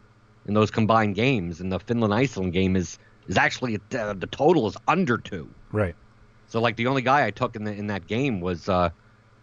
in 0.46 0.54
those 0.54 0.72
combined 0.72 1.16
games, 1.16 1.62
and 1.62 1.72
the 1.72 1.80
Finland 1.80 2.14
Iceland 2.14 2.54
game 2.54 2.76
is 2.76 2.98
is 3.28 3.38
actually 3.38 3.76
uh, 3.76 4.14
the 4.14 4.28
total 4.28 4.68
is 4.68 4.76
under 4.88 5.18
two. 5.18 5.50
Right. 5.72 5.96
So 6.48 6.60
like 6.62 6.76
the 6.76 6.88
only 6.88 7.02
guy 7.02 7.26
I 7.26 7.32
took 7.32 7.56
in 7.56 7.64
the, 7.64 7.74
in 7.74 7.88
that 7.88 8.06
game 8.08 8.42
was 8.42 8.68
uh, 8.70 8.90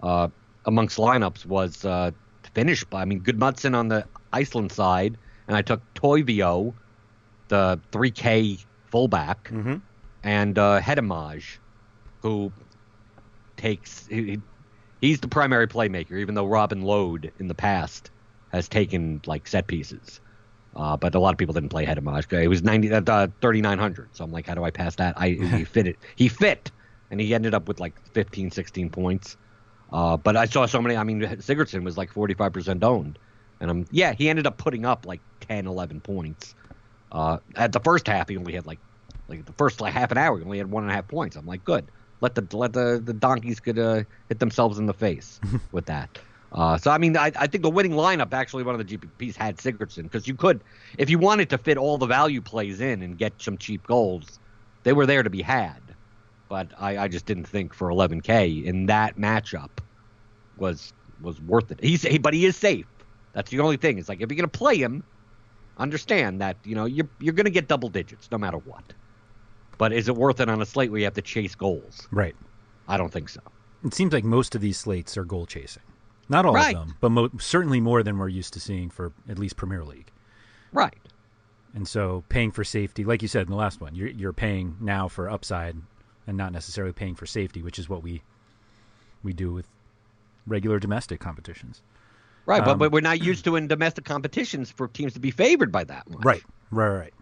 uh, 0.02 0.28
amongst 0.66 0.99
lineups 0.99 1.47
was 1.47 1.85
uh, 1.85 2.11
Finnish. 2.54 2.85
I 2.92 3.04
mean 3.04 3.23
Gudmundsson 3.23 3.75
on 3.75 3.88
the 3.88 4.07
Iceland 4.33 4.71
side, 4.73 5.16
and 5.49 5.57
I 5.57 5.62
took 5.62 5.83
Toivio, 5.95 6.75
the 7.49 7.80
3K 7.92 8.64
fullback, 8.90 9.50
Mm-hmm. 9.50 9.76
and 10.23 10.59
uh, 10.59 10.80
Hetemaj, 10.80 11.59
who 12.23 12.52
takes 13.57 14.07
he- 14.07 14.40
he's 15.00 15.21
the 15.21 15.28
primary 15.28 15.66
playmaker, 15.66 16.19
even 16.19 16.35
though 16.35 16.47
Robin 16.47 16.83
Lod 16.83 17.33
in 17.38 17.49
the 17.49 17.54
past 17.54 18.11
has 18.49 18.69
taken 18.69 19.21
like 19.26 19.47
set 19.49 19.66
pieces. 19.66 20.21
Uh, 20.74 20.96
but 20.96 21.14
a 21.14 21.20
lot 21.20 21.32
of 21.32 21.38
people 21.38 21.52
didn't 21.52 21.70
play 21.70 21.84
Hetemaj. 21.84 22.32
It 22.32 22.48
was 22.48 22.62
90, 22.62 22.92
uh, 22.92 23.00
3,900. 23.40 24.14
So 24.14 24.24
I'm 24.24 24.30
like, 24.30 24.46
how 24.46 24.54
do 24.54 24.64
I 24.64 24.70
pass 24.70 24.96
that? 24.96 25.14
I 25.18 25.30
he 25.30 25.64
fit 25.74 25.86
it. 25.86 25.98
He 26.16 26.28
fit, 26.28 26.70
and 27.10 27.20
he 27.20 27.34
ended 27.34 27.54
up 27.54 27.66
with 27.66 27.80
like 27.80 28.00
15, 28.12 28.50
16 28.50 28.90
points. 28.90 29.36
Uh, 29.92 30.16
but 30.16 30.36
I 30.36 30.44
saw 30.44 30.66
so 30.66 30.80
many. 30.80 30.96
I 30.96 31.02
mean, 31.02 31.20
Sigurdsson 31.20 31.82
was 31.82 31.98
like 31.98 32.12
45% 32.12 32.84
owned, 32.84 33.18
and 33.60 33.70
I'm 33.70 33.86
yeah, 33.90 34.12
he 34.12 34.28
ended 34.28 34.46
up 34.46 34.58
putting 34.58 34.86
up 34.86 35.06
like 35.06 35.20
10, 35.40 35.66
11 35.66 36.00
points. 36.00 36.54
Uh, 37.10 37.38
at 37.56 37.72
the 37.72 37.80
first 37.80 38.06
half, 38.06 38.28
he 38.28 38.36
only 38.36 38.52
had 38.52 38.66
like 38.66 38.78
like 39.26 39.44
the 39.46 39.52
first 39.52 39.80
like 39.80 39.92
half 39.92 40.12
an 40.12 40.18
hour, 40.18 40.38
he 40.38 40.44
only 40.44 40.58
had 40.58 40.70
one 40.70 40.84
and 40.84 40.92
a 40.92 40.94
half 40.94 41.08
points. 41.08 41.36
I'm 41.36 41.46
like, 41.46 41.64
good. 41.64 41.90
Let 42.20 42.34
the 42.34 42.46
let 42.56 42.72
the 42.72 43.00
the 43.02 43.14
donkeys 43.14 43.60
could 43.60 43.78
uh, 43.78 44.02
hit 44.28 44.38
themselves 44.38 44.78
in 44.78 44.86
the 44.86 44.94
face 44.94 45.40
with 45.72 45.86
that. 45.86 46.18
Uh, 46.52 46.76
so 46.78 46.90
I 46.90 46.99
mean, 46.99 47.16
I, 47.16 47.30
I 47.38 47.47
think 47.47 47.62
the 47.62 47.71
winning 47.71 47.92
lineup 47.92 48.33
actually 48.33 48.64
one 48.64 48.78
of 48.78 48.87
the 48.87 48.97
GPPs 48.99 49.37
had 49.37 49.57
Sigurdsson 49.59 50.04
because 50.04 50.26
you 50.26 50.35
could, 50.35 50.62
if 50.99 51.09
you 51.11 51.19
wanted 51.19 51.50
to 51.50 51.59
fit 51.59 51.76
all 51.78 51.97
the 51.99 52.07
value 52.07 52.40
plays 52.40 52.80
in 52.80 53.02
and 53.02 53.16
get 53.19 53.40
some 53.40 53.57
cheap 53.57 53.87
goals, 53.87 54.40
they 54.83 54.92
were 54.92 55.07
there 55.07 55.23
to 55.23 55.30
be 55.30 55.42
had. 55.42 55.80
but 56.49 56.73
I, 56.78 56.99
I 56.99 57.09
just 57.09 57.26
didn't 57.26 57.47
think 57.47 57.73
for 57.75 57.88
11K 57.90 58.64
in 58.64 58.87
that 58.87 59.16
matchup 59.16 59.71
was 60.57 60.92
was 61.21 61.40
worth 61.40 61.71
it. 61.71 61.80
He's 61.83 62.04
but 62.21 62.35
he 62.35 62.45
is 62.47 62.57
safe. 62.57 62.87
That's 63.33 63.50
the 63.50 63.61
only 63.61 63.76
thing. 63.76 63.99
It's 63.99 64.09
like 64.09 64.21
if 64.21 64.30
you're 64.30 64.37
gonna 64.37 64.49
play 64.49 64.76
him, 64.76 65.04
understand 65.78 66.40
that 66.40 66.57
you 66.64 66.75
know 66.75 66.85
you're 66.87 67.09
you're 67.21 67.35
gonna 67.35 67.50
get 67.50 67.69
double 67.69 67.88
digits 67.88 68.28
no 68.33 68.38
matter 68.38 68.59
what. 68.59 68.95
But 69.78 69.92
is 69.92 70.09
it 70.09 70.16
worth 70.16 70.40
it 70.40 70.49
on 70.50 70.61
a 70.61 70.66
slate 70.66 70.90
where 70.90 70.99
you 70.99 71.07
have 71.07 71.14
to 71.14 71.23
chase 71.23 71.54
goals? 71.54 72.09
Right. 72.11 72.37
I 72.88 72.97
don't 72.99 73.12
think 73.12 73.28
so. 73.28 73.40
It 73.85 73.95
seems 73.95 74.12
like 74.12 74.25
most 74.25 74.54
of 74.54 74.61
these 74.61 74.78
slates 74.78 75.16
are 75.16 75.25
goal 75.25 75.47
chasing. 75.47 75.83
Not 76.30 76.46
all 76.46 76.54
Right. 76.54 76.75
of 76.76 76.87
them, 76.87 76.96
but 77.00 77.10
mo- 77.10 77.30
certainly 77.38 77.80
more 77.80 78.02
than 78.02 78.16
we're 78.16 78.28
used 78.28 78.54
to 78.54 78.60
seeing 78.60 78.88
for 78.88 79.12
at 79.28 79.38
least 79.38 79.56
Premier 79.56 79.84
League. 79.84 80.10
Right. 80.72 80.96
And 81.75 81.87
so 81.87 82.25
paying 82.28 82.50
for 82.52 82.64
safety, 82.64 83.04
like 83.04 83.20
you 83.20 83.28
said 83.28 83.42
in 83.42 83.50
the 83.50 83.56
last 83.56 83.80
one, 83.80 83.94
you're, 83.94 84.08
you're 84.08 84.32
paying 84.32 84.76
now 84.80 85.08
for 85.08 85.28
upside 85.28 85.76
and 86.26 86.37
not 86.37 86.52
necessarily 86.52 86.92
paying 86.92 87.14
for 87.16 87.26
safety, 87.26 87.62
which 87.62 87.78
is 87.78 87.88
what 87.88 88.02
we 88.02 88.22
we 89.22 89.32
do 89.34 89.52
with 89.52 89.66
regular 90.46 90.78
domestic 90.78 91.20
competitions. 91.20 91.82
Right, 92.46 92.64
but, 92.64 92.72
Um, 92.72 92.78
but 92.78 92.90
we're 92.90 93.00
not 93.02 93.20
used 93.22 93.44
to 93.44 93.56
in 93.56 93.68
domestic 93.68 94.04
competitions 94.06 94.70
for 94.70 94.88
teams 94.88 95.12
to 95.12 95.20
be 95.20 95.30
favored 95.30 95.70
by 95.70 95.84
that 95.84 96.08
much. 96.08 96.25
Right, 96.25 96.42
right, 96.70 96.88
right. 96.88 97.14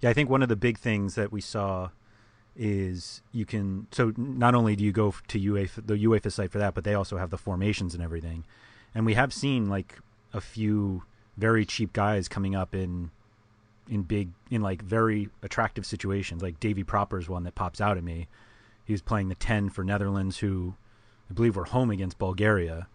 Yeah, 0.00 0.10
I 0.10 0.12
think 0.12 0.28
one 0.28 0.42
of 0.42 0.48
the 0.48 0.56
big 0.56 0.76
things 0.78 1.14
that 1.14 1.30
we 1.30 1.40
saw 1.40 1.90
is 2.58 3.22
you 3.32 3.46
can. 3.46 3.86
So 3.92 4.12
not 4.16 4.54
only 4.54 4.76
do 4.76 4.84
you 4.84 4.92
go 4.92 5.14
to 5.28 5.40
UEFA, 5.40 5.86
the 5.86 5.94
UEFA 5.94 6.32
site 6.32 6.50
for 6.50 6.58
that, 6.58 6.74
but 6.74 6.84
they 6.84 6.94
also 6.94 7.16
have 7.16 7.30
the 7.30 7.38
formations 7.38 7.94
and 7.94 8.02
everything. 8.02 8.44
And 8.94 9.06
we 9.06 9.14
have 9.14 9.32
seen 9.32 9.68
like 9.68 9.98
a 10.32 10.40
few 10.40 11.04
very 11.36 11.64
cheap 11.64 11.92
guys 11.92 12.28
coming 12.28 12.54
up 12.56 12.74
in 12.74 13.10
in 13.88 14.02
big 14.02 14.30
in 14.50 14.60
like 14.60 14.82
very 14.82 15.30
attractive 15.42 15.86
situations. 15.86 16.42
Like 16.42 16.58
Davy 16.60 16.84
Pröpper's 16.84 17.28
one 17.28 17.44
that 17.44 17.54
pops 17.54 17.80
out 17.80 17.96
at 17.96 18.04
me. 18.04 18.26
He 18.84 18.92
was 18.92 19.02
playing 19.02 19.28
the 19.28 19.34
ten 19.36 19.70
for 19.70 19.84
Netherlands, 19.84 20.38
who 20.38 20.74
I 21.30 21.34
believe 21.34 21.56
were 21.56 21.66
home 21.66 21.90
against 21.90 22.18
Bulgaria. 22.18 22.88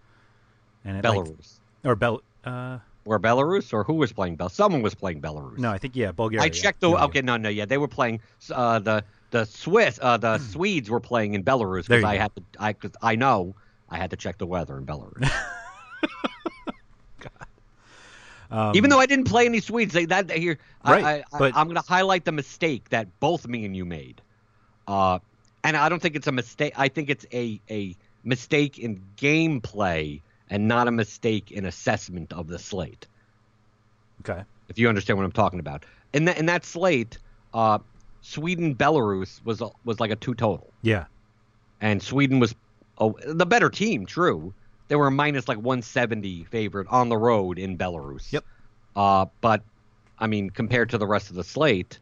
And 0.83 0.97
it, 0.97 1.05
like- 1.05 1.17
Belarus. 1.17 1.59
or 1.85 1.95
Bel. 1.95 2.21
Uh, 2.43 2.79
or 3.05 3.19
Belarus, 3.19 3.73
or 3.73 3.83
who 3.83 3.95
was 3.95 4.13
playing 4.13 4.37
Bel? 4.37 4.47
Someone 4.49 4.81
was 4.81 4.95
playing 4.95 5.21
Belarus. 5.21 5.57
no, 5.57 5.69
I 5.69 5.77
think 5.77 5.95
yeah, 5.95 6.11
Bulgaria. 6.11 6.45
I 6.45 6.49
checked 6.49 6.79
the. 6.79 6.89
Okay, 6.89 7.21
no, 7.21 7.35
no, 7.37 7.49
yeah, 7.49 7.65
they 7.65 7.77
were 7.77 7.87
playing. 7.87 8.21
Uh, 8.49 8.79
the 8.79 9.03
the 9.33 9.45
Swiss, 9.45 9.99
uh, 10.01 10.17
the 10.17 10.37
Swedes 10.51 10.89
were 10.89 11.01
playing 11.01 11.33
in 11.33 11.43
Belarus 11.43 11.87
because 11.87 12.03
I 12.03 12.15
go. 12.15 12.21
had 12.21 12.35
to. 12.35 12.43
I 12.59 12.73
cause 12.73 12.91
I 13.01 13.15
know 13.15 13.55
I 13.89 13.97
had 13.97 14.11
to 14.11 14.15
check 14.15 14.37
the 14.37 14.45
weather 14.45 14.77
in 14.77 14.85
Belarus. 14.85 15.29
Um, 18.51 18.75
Even 18.75 18.91
though 18.91 18.99
I 18.99 19.07
didn't 19.07 19.25
play 19.25 19.47
any 19.47 19.61
Swedes, 19.61 19.93
they, 19.93 20.05
that 20.05 20.29
here, 20.29 20.59
Right, 20.85 21.03
I, 21.03 21.13
I, 21.33 21.39
but- 21.39 21.55
I, 21.55 21.61
am 21.61 21.65
going 21.65 21.75
to 21.75 21.81
highlight 21.81 22.23
the 22.23 22.31
mistake 22.31 22.87
that 22.89 23.19
both 23.19 23.47
me 23.47 23.65
and 23.65 23.75
you 23.75 23.83
made. 23.83 24.21
Uh, 24.87 25.17
and 25.63 25.75
I 25.75 25.89
don't 25.89 25.99
think 25.99 26.15
it's 26.15 26.27
a 26.27 26.31
mistake. 26.31 26.73
I 26.75 26.87
think 26.87 27.09
it's 27.09 27.25
a 27.33 27.59
a 27.71 27.95
mistake 28.23 28.77
in 28.77 29.01
gameplay 29.17 30.21
and 30.51 30.67
not 30.67 30.87
a 30.87 30.91
mistake 30.91 31.51
in 31.51 31.65
assessment 31.65 32.31
of 32.31 32.47
the 32.47 32.59
slate. 32.59 33.07
Okay. 34.21 34.43
if 34.69 34.77
you 34.77 34.87
understand 34.87 35.17
what 35.17 35.25
I'm 35.25 35.31
talking 35.31 35.59
about. 35.59 35.83
In 36.13 36.25
that 36.25 36.37
in 36.37 36.45
that 36.45 36.63
slate, 36.63 37.17
uh, 37.55 37.79
Sweden 38.25 38.73
Belarus 38.73 39.43
was 39.45 39.61
was 39.83 39.99
like 39.99 40.09
a 40.09 40.15
two 40.15 40.33
total, 40.33 40.71
Yeah. 40.81 41.05
and 41.81 42.01
Sweden 42.01 42.39
was 42.39 42.55
oh, 42.97 43.15
the 43.25 43.45
better 43.45 43.69
team. 43.69 44.05
True, 44.05 44.53
they 44.87 44.95
were 44.95 45.07
a 45.07 45.11
minus 45.11 45.47
like 45.49 45.57
170 45.57 46.45
favorite 46.45 46.87
on 46.89 47.09
the 47.09 47.17
road 47.17 47.59
in 47.59 47.77
Belarus. 47.77 48.31
Yep. 48.31 48.45
Uh, 48.95 49.25
but 49.41 49.61
I 50.19 50.27
mean, 50.27 50.49
compared 50.49 50.89
to 50.91 50.97
the 50.97 51.05
rest 51.05 51.29
of 51.31 51.35
the 51.35 51.43
slate, 51.43 51.99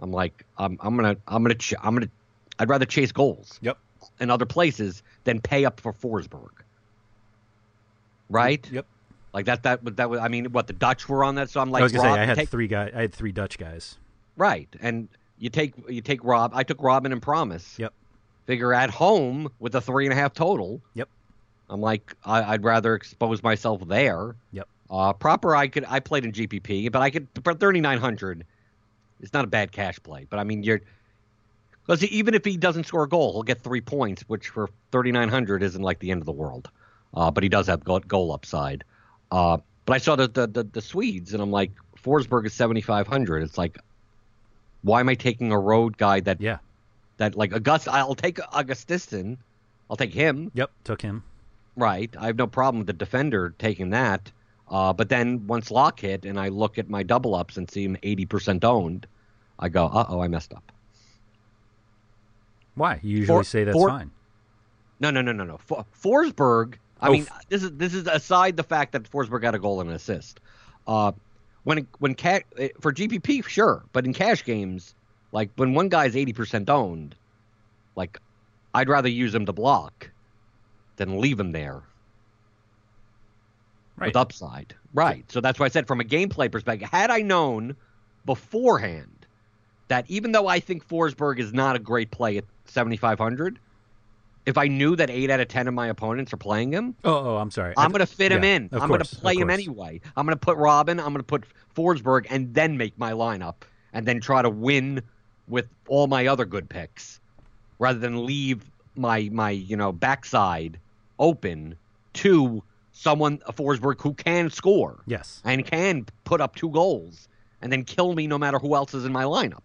I'm 0.00 0.10
like, 0.10 0.44
I'm 0.56 0.78
I'm 0.80 0.96
gonna 0.96 1.16
I'm 1.28 1.42
gonna 1.42 1.54
ch- 1.54 1.74
I'm 1.82 1.94
gonna 1.94 2.08
I'd 2.58 2.70
rather 2.70 2.86
chase 2.86 3.12
goals 3.12 3.58
Yep. 3.60 3.76
in 4.20 4.30
other 4.30 4.46
places 4.46 5.02
than 5.24 5.38
pay 5.40 5.66
up 5.66 5.80
for 5.80 5.92
Forsberg. 5.92 6.48
Right? 8.30 8.66
Yep. 8.72 8.86
Like 9.34 9.44
that 9.46 9.62
that 9.64 9.82
was 9.84 9.94
that 9.96 10.08
was 10.08 10.18
I 10.20 10.28
mean 10.28 10.46
what 10.52 10.66
the 10.66 10.72
Dutch 10.72 11.08
were 11.08 11.24
on 11.24 11.34
that 11.34 11.50
so 11.50 11.60
I'm 11.60 11.70
like 11.70 11.80
I 11.80 11.84
was 11.84 11.92
gonna 11.92 12.08
Rob, 12.08 12.16
say 12.16 12.22
I 12.22 12.24
had 12.24 12.36
take- 12.36 12.48
three 12.48 12.68
guys. 12.68 12.92
I 12.94 13.02
had 13.02 13.12
three 13.14 13.32
Dutch 13.32 13.58
guys. 13.58 13.98
Right, 14.34 14.68
and 14.80 15.08
you 15.38 15.50
take 15.50 15.74
you 15.88 16.00
take 16.00 16.22
Rob. 16.24 16.52
I 16.54 16.62
took 16.62 16.78
Robben 16.78 17.12
and 17.12 17.22
Promes. 17.22 17.78
Yep. 17.78 17.92
Figure 18.46 18.74
at 18.74 18.90
home 18.90 19.50
with 19.58 19.74
a 19.74 19.80
three 19.80 20.06
and 20.06 20.12
a 20.12 20.16
half 20.16 20.34
total. 20.34 20.82
Yep. 20.94 21.08
I'm 21.68 21.80
like 21.80 22.14
I, 22.24 22.42
I'd 22.54 22.64
rather 22.64 22.94
expose 22.94 23.42
myself 23.42 23.86
there. 23.86 24.36
Yep. 24.52 24.68
Uh, 24.90 25.12
Pröpper. 25.14 25.56
I 25.56 25.68
could. 25.68 25.84
I 25.88 26.00
played 26.00 26.24
in 26.24 26.32
GPP, 26.32 26.92
but 26.92 27.00
I 27.00 27.10
could. 27.10 27.28
For 27.42 27.54
3,900, 27.54 28.44
it's 29.20 29.32
not 29.32 29.44
a 29.44 29.48
bad 29.48 29.72
cash 29.72 29.98
play. 30.02 30.26
But 30.28 30.38
I 30.38 30.44
mean, 30.44 30.62
you're 30.62 30.82
because 31.86 32.04
even 32.04 32.34
if 32.34 32.44
he 32.44 32.56
doesn't 32.56 32.84
score 32.84 33.04
a 33.04 33.08
goal, 33.08 33.32
he'll 33.32 33.42
get 33.42 33.60
three 33.60 33.80
points, 33.80 34.22
which 34.28 34.48
for 34.48 34.68
3,900 34.92 35.62
isn't 35.62 35.82
like 35.82 35.98
the 35.98 36.10
end 36.10 36.20
of 36.22 36.26
the 36.26 36.32
world. 36.32 36.70
Uh, 37.14 37.30
but 37.30 37.42
he 37.42 37.48
does 37.48 37.66
have 37.66 37.84
goal, 37.84 38.00
goal 38.00 38.32
upside. 38.32 38.84
Uh, 39.30 39.58
but 39.84 39.94
I 39.94 39.98
saw 39.98 40.16
the, 40.16 40.28
the 40.28 40.46
the 40.46 40.64
the 40.64 40.80
Swedes, 40.80 41.32
and 41.32 41.42
I'm 41.42 41.50
like, 41.50 41.72
Forsberg 42.02 42.46
is 42.46 42.52
7,500. 42.52 43.42
It's 43.42 43.58
like, 43.58 43.78
why 44.82 45.00
am 45.00 45.08
I 45.08 45.14
taking 45.14 45.52
a 45.52 45.58
road 45.58 45.96
guy 45.96 46.20
that 46.20 46.40
Yeah. 46.40 46.58
that 47.18 47.36
like 47.36 47.52
August? 47.54 47.88
I'll 47.88 48.14
take 48.14 48.36
Augustinsson. 48.38 49.36
I'll 49.90 49.96
take 49.96 50.12
him. 50.14 50.50
Yep. 50.54 50.70
Took 50.84 51.02
him. 51.02 51.22
Right. 51.76 52.14
I 52.18 52.26
have 52.26 52.36
no 52.36 52.46
problem 52.46 52.78
with 52.80 52.86
the 52.86 52.92
defender 52.92 53.54
taking 53.58 53.90
that. 53.90 54.30
Uh, 54.68 54.92
but 54.92 55.08
then 55.08 55.46
once 55.46 55.70
lock 55.70 56.00
hit 56.00 56.24
and 56.24 56.38
I 56.40 56.48
look 56.48 56.78
at 56.78 56.88
my 56.88 57.02
double 57.02 57.34
ups 57.34 57.56
and 57.56 57.70
see 57.70 57.84
him 57.84 57.96
80% 58.02 58.64
owned, 58.64 59.06
I 59.58 59.68
go, 59.68 59.86
uh 59.86 60.06
oh, 60.08 60.20
I 60.20 60.28
messed 60.28 60.54
up. 60.54 60.72
Why? 62.74 63.00
You 63.02 63.18
usually 63.18 63.38
For- 63.40 63.44
say 63.44 63.64
that's 63.64 63.76
for- 63.76 63.88
fine. 63.88 64.10
No, 65.00 65.10
no, 65.10 65.20
no, 65.20 65.32
no, 65.32 65.44
no. 65.44 65.58
For, 65.58 65.84
Forsberg, 66.00 66.74
I 67.00 67.08
Oh, 67.08 67.12
mean, 67.12 67.26
this 67.48 67.62
is 67.64 67.72
this 67.72 67.92
is 67.92 68.06
aside 68.06 68.56
the 68.56 68.62
fact 68.62 68.92
that 68.92 69.10
Forsberg 69.10 69.42
got 69.42 69.54
a 69.54 69.58
goal 69.58 69.80
and 69.80 69.90
an 69.90 69.96
assist. 69.96 70.38
Uh, 70.86 71.10
when 71.64 71.86
when 71.98 72.14
ca- 72.14 72.40
eh, 72.58 72.68
for 72.80 72.92
GPP, 72.92 73.44
sure, 73.46 73.84
but 73.92 74.04
in 74.04 74.12
cash 74.12 74.44
games, 74.44 74.94
like 75.32 75.50
when 75.56 75.74
one 75.74 75.88
guy's 75.88 76.14
80% 76.14 76.68
owned, 76.68 77.14
like 77.96 78.18
I'd 78.74 78.88
rather 78.88 79.08
use 79.08 79.34
him 79.34 79.46
to 79.46 79.52
block 79.52 80.10
than 80.96 81.20
leave 81.20 81.38
him 81.38 81.52
there 81.52 81.82
Right. 83.96 84.08
with 84.08 84.16
upside. 84.16 84.74
Right. 84.94 85.30
So 85.30 85.40
that's 85.40 85.58
why 85.60 85.66
I 85.66 85.68
said 85.68 85.86
from 85.86 86.00
a 86.00 86.04
gameplay 86.04 86.50
perspective, 86.50 86.88
had 86.90 87.10
I 87.10 87.20
known 87.20 87.76
beforehand 88.24 89.26
that 89.88 90.06
even 90.08 90.32
though 90.32 90.46
I 90.46 90.60
think 90.60 90.86
Forsberg 90.86 91.38
is 91.38 91.52
not 91.52 91.76
a 91.76 91.78
great 91.78 92.10
play 92.10 92.38
at 92.38 92.44
7,500, 92.64 93.58
if 94.46 94.58
I 94.58 94.66
knew 94.68 94.96
that 94.96 95.08
eight 95.10 95.30
out 95.30 95.40
of 95.40 95.48
10 95.48 95.68
of 95.68 95.74
my 95.74 95.86
opponents 95.88 96.32
are 96.32 96.36
playing 96.36 96.72
him, 96.72 96.96
Oh, 97.04 97.12
oh, 97.34 97.36
I'm 97.36 97.50
sorry. 97.50 97.74
I'm 97.76 97.90
going 97.92 98.00
to 98.00 98.06
fit 98.06 98.32
him 98.32 98.42
in. 98.44 98.68
I'm 98.72 98.88
going 98.88 99.00
to 99.02 99.16
play 99.16 99.34
him 99.36 99.50
anyway. 99.50 100.00
I'm 100.16 100.26
going 100.26 100.36
to 100.36 100.40
put 100.40 100.58
Robben, 100.58 100.92
I'm 100.98 101.12
going 101.12 101.16
to 101.16 101.22
put 101.22 101.44
Forsberg, 101.76 102.26
and 102.30 102.52
then 102.54 102.76
make 102.76 102.98
my 102.98 103.12
lineup 103.12 103.54
and 103.92 104.06
then 104.06 104.20
try 104.20 104.42
to 104.42 104.50
win 104.50 105.02
with 105.48 105.66
all 105.88 106.06
my 106.06 106.26
other 106.26 106.44
good 106.44 106.68
picks 106.68 107.20
rather 107.78 107.98
than 107.98 108.24
leave 108.26 108.70
my, 108.96 109.28
my 109.32 109.50
you 109.50 109.76
know, 109.76 109.92
backside 109.92 110.78
open 111.18 111.76
to 112.14 112.62
someone, 112.92 113.40
a 113.46 113.52
Forsberg, 113.52 114.00
who 114.00 114.12
can 114.14 114.50
score 114.50 115.00
Yes. 115.06 115.40
and 115.44 115.64
can 115.64 116.06
put 116.24 116.40
up 116.40 116.56
two 116.56 116.70
goals 116.70 117.28
and 117.60 117.70
then 117.72 117.84
kill 117.84 118.14
me 118.14 118.26
no 118.26 118.38
matter 118.38 118.58
who 118.58 118.74
else 118.74 118.92
is 118.92 119.04
in 119.04 119.12
my 119.12 119.24
lineup. 119.24 119.62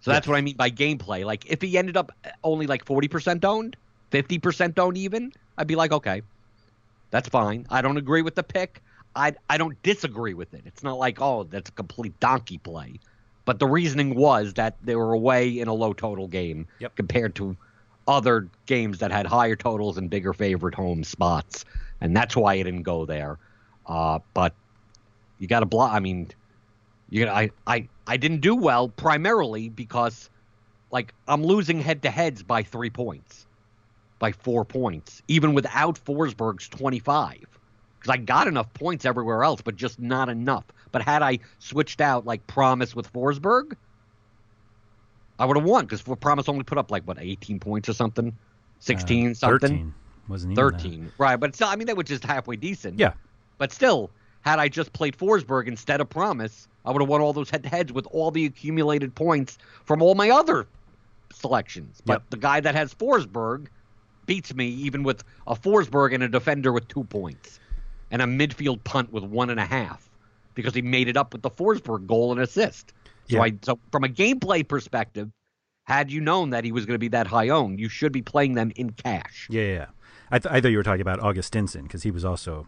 So 0.00 0.10
that's 0.12 0.26
what 0.28 0.36
I 0.36 0.40
mean 0.40 0.56
by 0.56 0.70
gameplay. 0.70 1.24
Like 1.24 1.46
if 1.46 1.60
he 1.62 1.76
ended 1.78 1.96
up 1.96 2.12
only 2.44 2.66
like 2.66 2.84
40% 2.84 3.44
owned, 3.44 3.76
50% 4.10 4.78
owned 4.78 4.96
even, 4.96 5.32
I'd 5.56 5.66
be 5.66 5.76
like, 5.76 5.92
okay, 5.92 6.22
that's 7.10 7.28
fine. 7.28 7.66
I 7.70 7.82
don't 7.82 7.96
agree 7.96 8.22
with 8.22 8.34
the 8.34 8.42
pick. 8.42 8.82
I 9.14 9.34
I 9.48 9.58
don't 9.58 9.80
disagree 9.82 10.34
with 10.34 10.54
it. 10.54 10.62
It's 10.66 10.82
not 10.82 10.98
like, 10.98 11.20
oh, 11.20 11.44
that's 11.44 11.70
a 11.70 11.72
complete 11.72 12.18
donkey 12.20 12.58
play. 12.58 13.00
But 13.44 13.58
the 13.58 13.66
reasoning 13.66 14.14
was 14.14 14.54
that 14.54 14.76
they 14.82 14.94
were 14.96 15.12
away 15.14 15.58
in 15.58 15.68
a 15.68 15.74
low 15.74 15.92
total 15.94 16.28
game 16.28 16.66
Yep. 16.78 16.94
compared 16.96 17.34
to 17.36 17.56
other 18.06 18.50
games 18.66 18.98
that 18.98 19.10
had 19.10 19.26
higher 19.26 19.56
totals 19.56 19.96
and 19.98 20.10
bigger 20.10 20.32
favorite 20.34 20.74
home 20.74 21.02
spots. 21.04 21.64
And 22.00 22.16
that's 22.16 22.36
why 22.36 22.54
I 22.54 22.62
didn't 22.62 22.82
go 22.82 23.06
there. 23.06 23.38
Uh, 23.86 24.20
but 24.34 24.56
you 25.38 25.48
got 25.48 25.60
to 25.60 25.66
block. 25.66 25.92
I 25.92 26.00
mean, 26.00 26.30
you 27.08 27.24
got 27.24 27.34
I, 27.36 27.50
I 27.66 27.88
I 28.08 28.16
didn't 28.16 28.40
do 28.40 28.56
well 28.56 28.88
primarily 28.88 29.68
because 29.68 30.30
like 30.90 31.12
I'm 31.28 31.44
losing 31.44 31.80
head 31.80 32.02
to 32.02 32.10
heads 32.10 32.42
by 32.42 32.62
three 32.62 32.88
points, 32.90 33.46
by 34.18 34.32
four 34.32 34.64
points, 34.64 35.22
even 35.28 35.52
without 35.52 36.02
Forsberg's 36.04 36.68
25. 36.68 37.44
Because 37.98 38.10
I 38.10 38.16
got 38.16 38.46
enough 38.46 38.72
points 38.72 39.04
everywhere 39.04 39.44
else, 39.44 39.60
but 39.60 39.76
just 39.76 40.00
not 40.00 40.28
enough. 40.28 40.64
But 40.90 41.02
had 41.02 41.20
I 41.20 41.40
switched 41.58 42.00
out 42.00 42.24
like 42.24 42.46
Promes 42.46 42.94
with 42.94 43.12
Forsberg, 43.12 43.76
I 45.38 45.44
would 45.44 45.56
have 45.56 45.66
won 45.66 45.84
because 45.84 46.02
Promes 46.02 46.48
only 46.48 46.64
put 46.64 46.78
up 46.78 46.90
like 46.90 47.04
what 47.04 47.18
18 47.20 47.60
points 47.60 47.88
or 47.90 47.92
something, 47.92 48.36
16 48.80 49.30
Uh, 49.30 49.34
something. 49.34 49.60
13. 49.68 49.94
Wasn't 50.28 50.52
even 50.52 50.64
that. 50.64 50.72
13. 50.80 51.12
Right, 51.18 51.36
but 51.36 51.54
still, 51.54 51.68
I 51.68 51.76
mean, 51.76 51.86
that 51.88 51.96
was 51.96 52.06
just 52.06 52.24
halfway 52.24 52.56
decent. 52.56 52.98
Yeah. 52.98 53.12
But 53.58 53.72
still, 53.72 54.10
had 54.48 54.58
I 54.58 54.68
just 54.68 54.92
played 54.92 55.16
Forsberg 55.16 55.66
instead 55.68 56.00
of 56.00 56.08
Promes, 56.08 56.66
I 56.84 56.90
would 56.90 57.02
have 57.02 57.08
won 57.08 57.20
all 57.20 57.32
those 57.32 57.50
head 57.50 57.62
to 57.64 57.68
heads 57.68 57.92
with 57.92 58.06
all 58.06 58.30
the 58.30 58.46
accumulated 58.46 59.14
points 59.14 59.58
from 59.84 60.00
all 60.02 60.14
my 60.14 60.30
other 60.30 60.66
selections. 61.32 62.00
But 62.04 62.14
Yep. 62.14 62.22
the 62.30 62.36
guy 62.38 62.60
that 62.60 62.74
has 62.74 62.94
Forsberg 62.94 63.66
beats 64.26 64.54
me 64.54 64.66
even 64.68 65.02
with 65.02 65.24
a 65.46 65.54
Forsberg 65.54 66.14
and 66.14 66.22
a 66.22 66.28
defender 66.28 66.72
with 66.72 66.88
two 66.88 67.04
points 67.04 67.60
and 68.10 68.22
a 68.22 68.26
midfield 68.26 68.82
punt 68.84 69.12
with 69.12 69.24
one 69.24 69.50
and 69.50 69.60
a 69.60 69.64
half 69.64 70.08
because 70.54 70.74
he 70.74 70.82
made 70.82 71.08
it 71.08 71.16
up 71.16 71.32
with 71.32 71.42
the 71.42 71.50
Forsberg 71.50 72.06
goal 72.06 72.32
and 72.32 72.40
assist. 72.40 72.92
So 73.30 73.36
Yeah. 73.36 73.42
I 73.42 73.52
so 73.62 73.78
from 73.92 74.04
a 74.04 74.08
gameplay 74.08 74.66
perspective, 74.66 75.30
had 75.84 76.10
you 76.10 76.20
known 76.20 76.50
that 76.50 76.64
he 76.64 76.72
was 76.72 76.84
going 76.86 76.94
to 76.94 76.98
be 76.98 77.08
that 77.08 77.26
high 77.26 77.48
owned, 77.48 77.80
you 77.80 77.88
should 77.88 78.12
be 78.12 78.22
playing 78.22 78.54
them 78.54 78.72
in 78.76 78.90
cash. 78.90 79.46
Yeah, 79.50 79.62
yeah. 79.62 79.86
I, 80.30 80.38
th- 80.38 80.52
I 80.52 80.60
thought 80.60 80.68
you 80.68 80.76
were 80.76 80.82
talking 80.82 81.00
about 81.00 81.20
Augustinsson 81.20 81.84
because 81.84 82.02
he 82.02 82.10
was 82.10 82.24
also 82.24 82.66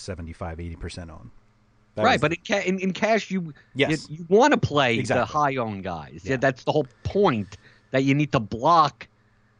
75, 0.00 0.58
80% 0.58 1.10
on. 1.10 1.30
That 1.94 2.04
right, 2.04 2.12
was- 2.12 2.20
but 2.20 2.32
in, 2.32 2.38
ca- 2.46 2.66
in, 2.66 2.78
in 2.78 2.92
cash, 2.92 3.30
you 3.30 3.52
Yes. 3.74 4.08
you, 4.08 4.24
want 4.28 4.52
to 4.52 4.58
play 4.58 5.00
the 5.02 5.24
high 5.24 5.56
owned 5.56 5.84
guys. 5.84 6.20
Yeah. 6.24 6.32
Yeah. 6.32 6.36
that's 6.36 6.64
the 6.64 6.72
whole 6.72 6.86
point 7.02 7.56
that 7.90 8.04
you 8.04 8.14
need 8.14 8.32
to 8.32 8.40
block 8.40 9.08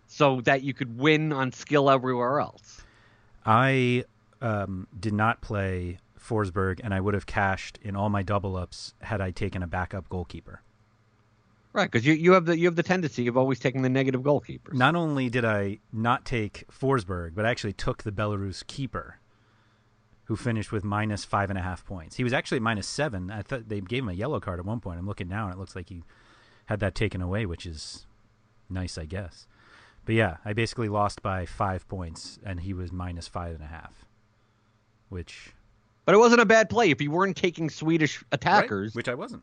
so 0.07 0.40
that 0.42 0.62
you 0.62 0.74
could 0.74 0.98
win 0.98 1.33
on 1.33 1.53
skill 1.53 1.90
everywhere 1.90 2.40
else. 2.40 2.83
I 3.44 4.05
um, 4.40 4.87
did 4.98 5.14
not 5.14 5.40
play 5.40 5.98
Forsberg, 6.18 6.81
and 6.85 6.92
I 6.92 7.01
would 7.01 7.14
have 7.14 7.27
cashed 7.27 7.79
in 7.83 7.96
all 7.96 8.09
my 8.09 8.22
double 8.22 8.57
ups 8.57 8.94
had 9.01 9.20
I 9.20 9.31
taken 9.31 9.62
a 9.62 9.66
backup 9.66 10.09
goalkeeper. 10.09 10.62
Right, 11.72 11.90
because 11.90 12.07
you, 12.07 12.14
you 12.14 12.33
have 12.33 12.46
the 12.46 12.59
you 12.59 12.66
have 12.66 12.77
the 12.77 12.83
tendency 12.83 13.27
of 13.29 13.37
always 13.37 13.59
taking 13.59 13.83
the 13.83 13.88
negative 13.88 14.22
goalkeepers. 14.22 14.72
Not 14.72 14.94
only 14.96 15.29
did 15.29 15.44
I 15.44 15.79
not 15.92 16.24
take 16.24 16.64
Forsberg, 16.68 17.35
but 17.35 17.44
I 17.44 17.51
actually 17.51 17.74
took 17.74 18.03
the 18.03 18.11
Belarus 18.11 18.66
keeper, 18.66 19.18
who 20.29 20.37
finished 20.37 20.71
with 20.73 20.85
minus 20.85 21.25
five 21.25 21.49
and 21.51 21.59
a 21.59 21.62
half 21.62 21.85
points. 21.87 22.17
He 22.17 22.23
was 22.25 22.33
actually 22.35 22.61
minus 22.61 22.87
seven. 22.87 23.31
I 23.31 23.41
thought 23.43 23.69
they 23.69 23.81
gave 23.81 24.03
him 24.03 24.11
a 24.11 24.12
yellow 24.12 24.41
card 24.41 24.59
at 24.59 24.67
one 24.67 24.79
point. 24.79 24.99
I'm 24.99 25.07
looking 25.07 25.27
now, 25.29 25.47
and 25.47 25.55
it 25.55 25.59
looks 25.59 25.75
like 25.75 25.88
he 25.88 26.05
had 26.67 26.81
that 26.81 26.95
taken 26.95 27.23
away, 27.23 27.47
which 27.47 27.64
is 27.64 28.07
nice, 28.69 28.99
I 28.99 29.07
guess. 29.07 29.47
But 30.05 30.14
yeah, 30.14 30.37
I 30.45 30.53
basically 30.53 30.88
lost 30.88 31.23
by 31.23 31.47
five 31.47 31.88
points, 31.88 32.38
and 32.45 32.61
he 32.61 32.75
was 32.75 32.93
minus 32.93 33.27
five 33.27 33.55
and 33.55 33.64
a 33.64 33.69
half, 33.69 34.05
which 35.09 35.55
But 36.05 36.14
it 36.14 36.19
wasn't 36.19 36.41
a 36.43 36.47
bad 36.47 36.69
play 36.71 36.91
if 36.91 37.01
you 37.01 37.11
weren't 37.11 37.37
taking 37.37 37.71
Swedish 37.71 38.23
attackers. 38.33 38.95
which 38.95 39.09
I 39.09 39.14
wasn't. 39.14 39.43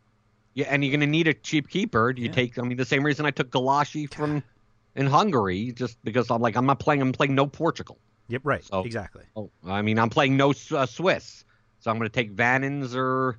Yeah, 0.54 0.68
and 0.70 0.84
you're 0.84 0.92
going 0.92 1.02
to 1.02 1.08
need 1.08 1.28
a 1.28 1.34
cheap 1.34 1.68
keeper. 1.68 2.14
Do 2.14 2.22
you 2.22 2.30
Yeah. 2.30 2.34
take? 2.36 2.58
I 2.58 2.62
mean, 2.62 2.78
the 2.78 2.86
same 2.86 3.04
reason 3.04 3.26
I 3.26 3.32
took 3.32 3.50
Gulácsi 3.50 4.12
from 4.14 4.42
in 4.96 5.08
Hungary, 5.08 5.72
just 5.74 5.98
because 6.04 6.30
I'm 6.32 6.42
like 6.42 6.56
I'm 6.56 6.66
not 6.68 6.80
playing. 6.80 7.02
I'm 7.02 7.12
playing 7.12 7.36
no 7.36 7.46
Portugal. 7.48 7.98
Yep, 8.28 8.42
right, 8.44 8.64
So- 8.64 8.84
exactly. 8.84 9.24
Oh, 9.36 9.50
I 9.66 9.82
mean, 9.82 10.00
I'm 10.00 10.10
playing 10.10 10.36
no 10.38 10.54
uh, 10.72 10.86
Swiss, 10.86 11.46
so 11.80 11.92
I'm 11.92 11.98
going 11.98 12.10
to 12.10 12.14
take 12.14 12.36
Vanins 12.36 12.96
or 12.96 13.38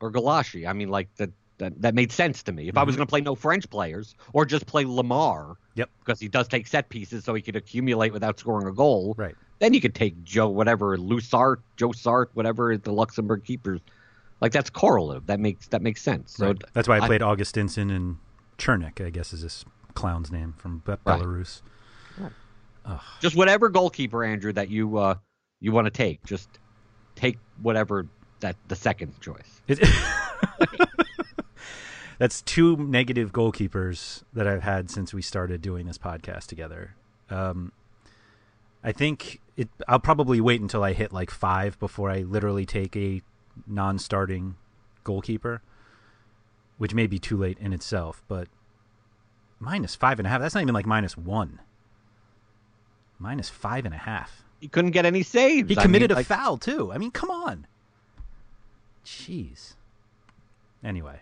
or 0.00 0.10
Gulácsi. 0.12 0.68
I 0.68 0.72
mean, 0.72 0.88
like 0.88 1.08
that 1.16 1.30
that 1.58 1.80
that 1.82 1.94
made 1.94 2.10
sense 2.10 2.42
to 2.44 2.52
me. 2.52 2.68
If 2.68 2.76
I 2.76 2.82
was 2.82 2.96
going 2.96 3.06
to 3.06 3.10
play 3.10 3.20
no 3.20 3.34
French 3.36 3.70
players 3.70 4.16
or 4.32 4.44
just 4.44 4.66
play 4.66 4.84
Lemar, 4.84 5.54
Yep, 5.76 5.88
because 6.00 6.18
he 6.20 6.26
does 6.28 6.48
take 6.48 6.66
set 6.66 6.88
pieces, 6.88 7.24
so 7.24 7.32
he 7.34 7.42
could 7.42 7.54
accumulate 7.56 8.12
without 8.12 8.38
scoring 8.40 8.66
a 8.66 8.72
goal. 8.72 9.14
right. 9.16 9.34
Then 9.60 9.72
you 9.72 9.80
could 9.80 9.94
take 9.94 10.24
Joe, 10.24 10.48
whatever 10.48 10.98
Lusart, 10.98 11.58
Joe 11.76 11.92
Sart, 11.92 12.28
whatever 12.34 12.76
the 12.76 12.92
Luxembourg 12.92 13.44
keepers. 13.44 13.80
Like 14.40 14.50
that's 14.50 14.68
correlative. 14.68 15.26
That 15.26 15.38
makes 15.38 15.68
that 15.68 15.80
makes 15.80 16.02
sense. 16.02 16.34
So 16.34 16.48
right. 16.48 16.64
That's 16.72 16.88
why 16.88 16.98
I 16.98 17.04
I- 17.04 17.06
played 17.06 17.20
Augustinsson 17.20 17.94
and 17.94 18.16
Chernik, 18.58 19.00
I 19.04 19.10
guess 19.10 19.32
is 19.32 19.42
this 19.42 19.64
clown's 19.94 20.32
name 20.32 20.54
from 20.58 20.82
Belarus. 20.84 21.62
Right. 21.62 21.70
Belarus. 22.86 23.00
just 23.20 23.36
whatever 23.36 23.68
goalkeeper, 23.68 24.24
Andrew, 24.24 24.52
that 24.52 24.68
you 24.70 24.98
uh 24.98 25.16
you 25.60 25.72
want 25.72 25.86
to 25.86 25.90
take, 25.90 26.24
just 26.24 26.48
take 27.14 27.38
whatever 27.62 28.06
that 28.40 28.56
the 28.68 28.76
second 28.76 29.20
choice. 29.20 29.62
That's 32.18 32.42
two 32.42 32.76
negative 32.76 33.32
goalkeepers 33.32 34.22
that 34.32 34.46
I've 34.46 34.62
had 34.62 34.90
since 34.90 35.12
we 35.12 35.20
started 35.22 35.60
doing 35.62 35.86
this 35.86 35.98
podcast 35.98 36.46
together. 36.46 36.94
Um, 37.28 37.72
I 38.84 38.92
think 38.92 39.40
it. 39.56 39.68
I'll 39.88 39.98
probably 39.98 40.40
wait 40.40 40.60
until 40.60 40.84
I 40.84 40.92
hit 40.92 41.12
like 41.12 41.30
five 41.30 41.78
before 41.78 42.10
I 42.10 42.20
literally 42.20 42.66
take 42.66 42.96
a 42.96 43.22
non-starting 43.66 44.56
goalkeeper, 45.02 45.62
which 46.78 46.94
may 46.94 47.06
be 47.06 47.18
too 47.18 47.36
late 47.36 47.58
in 47.58 47.72
itself. 47.72 48.22
But 48.28 48.48
minus 49.58 49.94
five 49.94 50.18
and 50.20 50.26
a 50.26 50.30
half. 50.30 50.40
That's 50.40 50.54
not 50.54 50.62
even 50.62 50.74
like 50.74 50.86
minus 50.86 51.16
one. 51.16 51.60
Minus 53.18 53.48
five 53.48 53.84
and 53.84 53.94
a 53.94 53.98
half. 53.98 54.44
He 54.60 54.68
couldn't 54.68 54.92
get 54.92 55.04
any 55.06 55.22
saves. 55.22 55.68
He 55.68 55.76
I 55.78 55.82
committed 55.82 56.10
mean, 56.10 56.16
a 56.16 56.18
like, 56.20 56.26
foul 56.26 56.56
too. 56.58 56.92
I 56.92 56.98
mean, 56.98 57.10
come 57.10 57.30
on. 57.30 57.66
Jeez. 59.04 59.74
Anyway. 60.82 61.20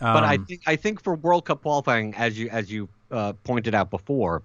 But 0.00 0.24
I 0.24 0.36
Um, 0.36 0.46
think 0.46 0.62
I 0.66 0.76
think 0.76 1.02
for 1.02 1.14
World 1.14 1.44
Cup 1.44 1.62
qualifying, 1.62 2.14
as 2.14 2.38
you 2.38 2.48
as 2.50 2.70
you 2.70 2.88
uh, 3.10 3.32
pointed 3.44 3.74
out 3.74 3.90
before, 3.90 4.42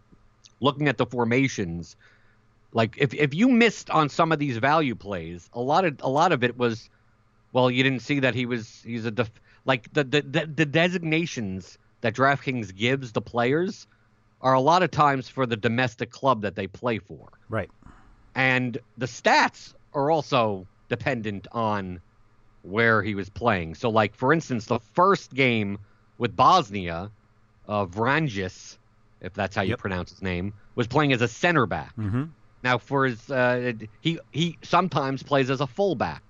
looking 0.60 0.88
at 0.88 0.98
the 0.98 1.06
formations, 1.06 1.96
like 2.72 2.96
if 2.98 3.14
if 3.14 3.34
you 3.34 3.50
missed 3.50 3.90
on 3.90 4.10
some 4.10 4.32
of 4.32 4.40
these 4.40 4.58
value 4.58 4.96
plays, 4.96 5.50
a 5.54 5.60
lot 5.62 5.86
of 5.86 6.00
a 6.02 6.10
lot 6.10 6.32
of 6.32 6.44
it 6.44 6.58
was, 6.58 6.90
well, 7.52 7.72
you 7.72 7.84
didn't 7.84 8.02
see 8.02 8.20
that 8.20 8.36
he 8.36 8.46
was 8.46 8.82
he's 8.86 9.06
a 9.06 9.12
def, 9.12 9.32
like 9.66 9.92
the 9.94 10.04
the, 10.04 10.22
the 10.22 10.46
the 10.46 10.66
designations 10.66 11.78
that 12.02 12.14
DraftKings 12.14 12.76
gives 12.76 13.12
the 13.12 13.22
players 13.22 13.88
are 14.42 14.54
a 14.54 14.60
lot 14.62 14.84
of 14.84 14.92
times 14.92 15.28
for 15.30 15.46
the 15.46 15.58
domestic 15.58 16.12
club 16.12 16.42
that 16.42 16.56
they 16.56 16.68
play 16.68 17.00
for 17.00 17.30
right. 17.50 17.70
and 18.36 18.78
the 18.98 19.06
stats 19.06 19.74
are 19.94 20.10
also 20.12 20.68
dependent 20.90 21.48
on 21.52 22.02
where 22.62 23.02
he 23.02 23.16
was 23.16 23.30
playing. 23.30 23.76
So, 23.76 23.90
like 23.90 24.16
for 24.16 24.34
instance, 24.34 24.66
the 24.66 24.80
first 24.80 25.34
game 25.34 25.80
with 26.18 26.36
Bosnia, 26.36 27.12
uh, 27.68 27.86
Vranješ, 27.86 28.78
if 29.22 29.34
that's 29.34 29.56
how 29.56 29.62
you 29.62 29.72
Yep. 29.72 29.80
pronounce 29.80 30.10
his 30.12 30.22
name, 30.22 30.54
was 30.76 30.88
playing 30.88 31.14
as 31.14 31.22
a 31.22 31.28
center 31.28 31.66
back. 31.66 31.96
Mm-hmm. 31.98 32.26
Now, 32.64 32.78
for 32.78 33.06
his, 33.06 33.30
uh, 33.30 33.74
he 34.02 34.20
he 34.32 34.58
sometimes 34.64 35.24
plays 35.24 35.50
as 35.50 35.62
a 35.62 35.68
fullback. 35.68 36.24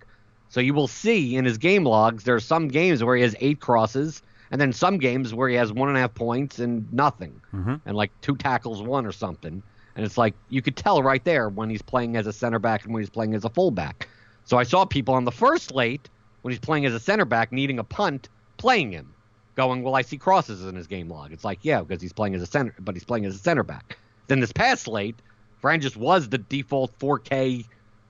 So 0.50 0.60
you 0.60 0.74
will 0.74 0.88
see 0.88 1.36
in 1.36 1.46
his 1.46 1.58
game 1.58 1.84
logs 1.86 2.24
there 2.24 2.36
are 2.36 2.40
some 2.40 2.68
games 2.68 3.04
where 3.04 3.16
he 3.16 3.22
has 3.24 3.36
eight 3.40 3.60
crosses, 3.62 4.22
and 4.52 4.60
then 4.60 4.74
some 4.74 4.98
games 4.98 5.34
where 5.34 5.50
he 5.50 5.56
has 5.56 5.72
one 5.72 5.90
and 5.90 5.98
a 5.98 6.02
half 6.02 6.14
points 6.16 6.60
and 6.60 6.92
nothing, 6.94 7.40
Mm-hmm. 7.54 7.76
and 7.86 7.96
like 7.98 8.12
two 8.22 8.36
tackles, 8.36 8.82
one 8.82 9.06
or 9.06 9.12
something. 9.12 9.62
And 9.96 10.06
it's 10.06 10.18
like 10.18 10.34
you 10.50 10.62
could 10.62 10.76
tell 10.78 11.04
right 11.04 11.24
there 11.24 11.50
when 11.50 11.70
he's 11.70 11.82
playing 11.82 12.16
as 12.16 12.26
a 12.28 12.34
center 12.34 12.60
back 12.60 12.86
and 12.86 12.94
when 12.94 13.02
he's 13.02 13.10
playing 13.10 13.34
as 13.36 13.44
a 13.44 13.50
fullback. 13.50 14.08
So 14.46 14.58
I 14.58 14.64
saw 14.64 14.86
people 14.86 15.14
on 15.14 15.26
the 15.26 15.32
first 15.32 15.66
slate 15.70 16.10
when 16.42 16.52
he's 16.52 16.60
playing 16.60 16.86
as 16.86 16.94
a 16.94 17.00
center 17.00 17.26
back 17.26 17.52
needing 17.52 17.80
a 17.80 17.84
punt, 17.84 18.30
playing 18.58 18.92
him, 18.94 19.14
going, 19.56 19.84
"Well, 19.84 19.96
I 19.96 20.02
see 20.04 20.18
crosses 20.18 20.64
in 20.66 20.76
his 20.76 20.88
game 20.88 21.10
log." 21.10 21.34
It's 21.34 21.44
like, 21.44 21.60
yeah, 21.64 21.82
because 21.82 22.02
he's 22.02 22.14
playing 22.14 22.34
as 22.36 22.42
a 22.42 22.46
center, 22.46 22.74
but 22.80 22.96
he's 22.96 23.04
playing 23.04 23.26
as 23.26 23.36
a 23.36 23.40
center 23.40 23.64
back. 23.64 23.98
Then 24.28 24.40
this 24.40 24.54
past 24.54 24.84
slate, 24.84 25.16
Vranješ 25.62 25.98
was 25.98 26.30
the 26.30 26.38
default 26.38 26.98
4K 27.00 27.66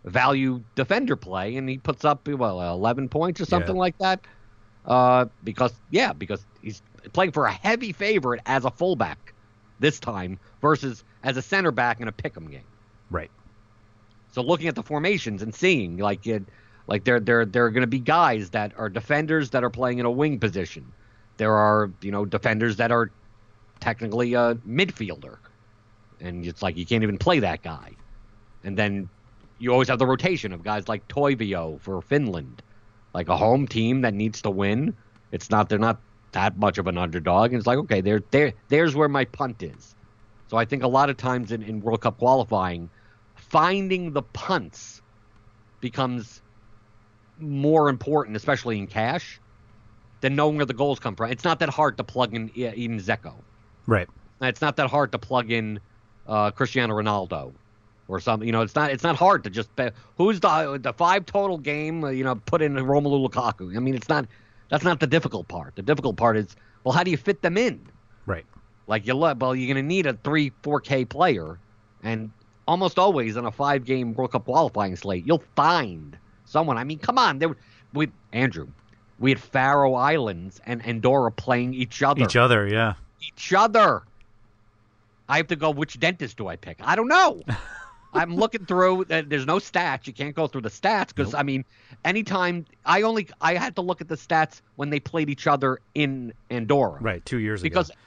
value 0.05 0.61
defender 0.75 1.15
play, 1.15 1.55
and 1.57 1.67
he 1.67 1.77
puts 1.77 2.05
up 2.05 2.27
well 2.27 2.61
11 2.61 3.09
points 3.09 3.41
or 3.41 3.45
something 3.45 3.75
Yeah. 3.75 3.79
like 3.81 3.97
that. 3.97 4.21
Uh, 4.85 5.25
because 5.43 5.73
yeah, 5.89 6.13
because 6.13 6.45
he's 6.61 6.81
playing 7.13 7.31
for 7.31 7.45
a 7.45 7.51
heavy 7.51 7.91
favorite 7.91 8.41
as 8.45 8.65
a 8.65 8.71
fullback 8.71 9.33
this 9.79 9.99
time 9.99 10.39
versus 10.61 11.03
as 11.23 11.37
a 11.37 11.41
center 11.41 11.71
back 11.71 11.99
in 12.01 12.07
a 12.07 12.11
pick'em 12.11 12.49
game. 12.49 12.63
Right. 13.09 13.31
So 14.31 14.41
looking 14.41 14.67
at 14.67 14.75
the 14.75 14.83
formations 14.83 15.41
and 15.41 15.53
seeing 15.53 15.97
like 15.97 16.25
it, 16.27 16.43
like 16.87 17.03
there 17.03 17.19
there 17.19 17.45
there 17.45 17.65
are 17.65 17.71
going 17.71 17.81
to 17.81 17.87
be 17.87 17.99
guys 17.99 18.51
that 18.51 18.73
are 18.77 18.89
defenders 18.89 19.51
that 19.51 19.63
are 19.63 19.69
playing 19.69 19.99
in 19.99 20.05
a 20.05 20.11
wing 20.11 20.39
position. 20.39 20.93
There 21.37 21.53
are 21.53 21.91
you 22.01 22.11
know 22.11 22.25
defenders 22.25 22.77
that 22.77 22.91
are 22.91 23.11
technically 23.79 24.33
a 24.33 24.55
midfielder, 24.67 25.37
and 26.19 26.45
it's 26.45 26.61
like 26.61 26.77
you 26.77 26.85
can't 26.85 27.03
even 27.03 27.17
play 27.17 27.39
that 27.39 27.63
guy. 27.63 27.97
And 28.63 28.77
then 28.77 29.09
you 29.57 29.71
always 29.71 29.87
have 29.87 29.99
the 29.99 30.05
rotation 30.07 30.53
of 30.53 30.63
guys 30.63 30.87
like 30.87 31.07
Toivio 31.07 31.79
for 31.81 32.01
Finland, 32.01 32.61
like 33.13 33.29
a 33.29 33.37
home 33.37 33.67
team 33.67 34.01
that 34.01 34.13
needs 34.13 34.41
to 34.43 34.49
win. 34.49 34.95
It's 35.31 35.49
not 35.49 35.69
they're 35.69 35.79
not 35.79 36.01
that 36.31 36.57
much 36.57 36.77
of 36.77 36.87
an 36.87 36.97
underdog, 36.97 37.51
and 37.51 37.59
it's 37.59 37.67
like 37.67 37.77
okay, 37.79 38.01
there 38.01 38.21
there 38.31 38.53
there's 38.69 38.95
where 38.95 39.09
my 39.09 39.25
punt 39.25 39.63
is. 39.63 39.95
So 40.49 40.57
I 40.57 40.65
think 40.65 40.83
a 40.83 40.87
lot 40.87 41.09
of 41.09 41.17
times 41.17 41.51
in, 41.51 41.61
in 41.61 41.81
World 41.81 42.01
Cup 42.01 42.17
qualifying, 42.17 42.89
finding 43.35 44.13
the 44.13 44.23
punts 44.23 45.01
becomes 45.79 46.41
more 47.39 47.89
important, 47.89 48.35
especially 48.35 48.79
in 48.79 48.87
cash, 48.87 49.39
than 50.21 50.35
knowing 50.35 50.57
where 50.57 50.65
the 50.65 50.73
goals 50.73 50.99
come 50.99 51.15
from. 51.15 51.31
It's 51.31 51.43
not 51.43 51.59
that 51.59 51.69
hard 51.69 51.97
to 51.97 52.03
plug 52.03 52.33
in 52.33 52.51
E- 52.55 52.71
even 52.75 52.99
Džeko. 52.99 53.33
Right. 53.85 54.07
It's 54.41 54.61
not 54.61 54.77
that 54.77 54.89
hard 54.89 55.11
to 55.11 55.19
plug 55.19 55.51
in 55.51 55.79
uh, 56.27 56.51
Cristiano 56.51 56.95
Ronaldo 56.95 57.53
or 58.09 58.19
something. 58.19 58.45
You 58.45 58.51
know, 58.51 58.61
it's 58.61 58.75
not 58.75 58.91
it's 58.91 59.03
not 59.03 59.15
hard 59.15 59.45
to 59.45 59.49
just 59.49 59.73
bet. 59.77 59.93
who's 60.17 60.41
the 60.41 60.79
the 60.81 60.91
five 60.91 61.25
total 61.25 61.57
game. 61.57 62.03
uh, 62.03 62.09
You 62.09 62.25
know, 62.25 62.35
put 62.35 62.61
in 62.61 62.73
Romelu 62.73 63.25
Lukaku. 63.29 63.77
I 63.77 63.79
mean, 63.79 63.95
it's 63.95 64.09
not 64.09 64.25
that's 64.67 64.83
not 64.83 64.99
the 64.99 65.07
difficult 65.07 65.47
part. 65.47 65.75
The 65.77 65.81
difficult 65.81 66.17
part 66.17 66.35
is 66.35 66.55
well, 66.83 66.93
how 66.93 67.03
do 67.03 67.11
you 67.11 67.17
fit 67.17 67.41
them 67.41 67.57
in? 67.57 67.79
Right. 68.25 68.45
Like 68.87 69.07
you 69.07 69.13
lo- 69.13 69.35
well, 69.39 69.55
you're 69.55 69.73
going 69.73 69.83
to 69.83 69.87
need 69.87 70.05
a 70.07 70.13
three, 70.13 70.51
four 70.63 70.81
K 70.81 71.05
player, 71.05 71.59
and 72.03 72.31
almost 72.67 72.99
always 72.99 73.37
on 73.37 73.45
a 73.45 73.51
five 73.51 73.85
game 73.85 74.13
World 74.13 74.31
Cup 74.31 74.45
qualifying 74.45 74.95
slate, 74.95 75.25
you'll 75.25 75.43
find 75.55 76.17
someone. 76.45 76.77
I 76.77 76.83
mean, 76.83 76.99
come 76.99 77.17
on, 77.17 77.39
there 77.39 77.55
we 77.93 78.09
Andrew, 78.33 78.67
we 79.19 79.31
had 79.31 79.39
Faroe 79.39 79.93
Islands 79.93 80.59
and 80.65 80.85
Andorra 80.85 81.31
playing 81.31 81.73
each 81.73 82.01
other. 82.01 82.23
Each 82.23 82.35
other, 82.35 82.67
yeah. 82.67 82.93
each 83.21 83.53
other. 83.53 84.03
I 85.27 85.37
have 85.37 85.47
to 85.47 85.55
go. 85.55 85.69
Which 85.69 85.99
dentist 85.99 86.37
do 86.37 86.47
I 86.47 86.55
pick? 86.55 86.77
I 86.81 86.95
don't 86.95 87.07
know. 87.07 87.41
I'm 88.13 88.35
looking 88.35 88.65
through. 88.65 89.03
uh, 89.09 89.21
There's 89.25 89.45
no 89.45 89.57
stats. 89.57 90.07
You 90.07 90.13
can't 90.13 90.35
go 90.35 90.47
through 90.47 90.61
the 90.61 90.69
stats 90.69 91.07
because 91.09 91.33
I 91.33 91.43
mean, 91.43 91.63
anytime 92.05 92.65
I 92.85 93.03
only 93.03 93.27
I 93.41 93.53
had 93.55 93.75
to 93.75 93.81
look 93.81 94.01
at 94.01 94.07
the 94.07 94.15
stats 94.15 94.61
when 94.75 94.89
they 94.89 94.99
played 94.99 95.29
each 95.29 95.47
other 95.47 95.79
in 95.95 96.33
Andorra. 96.49 96.97
Right, 97.01 97.23
two 97.25 97.37
years 97.37 97.61
Because, 97.61 97.89
ago. 97.89 97.99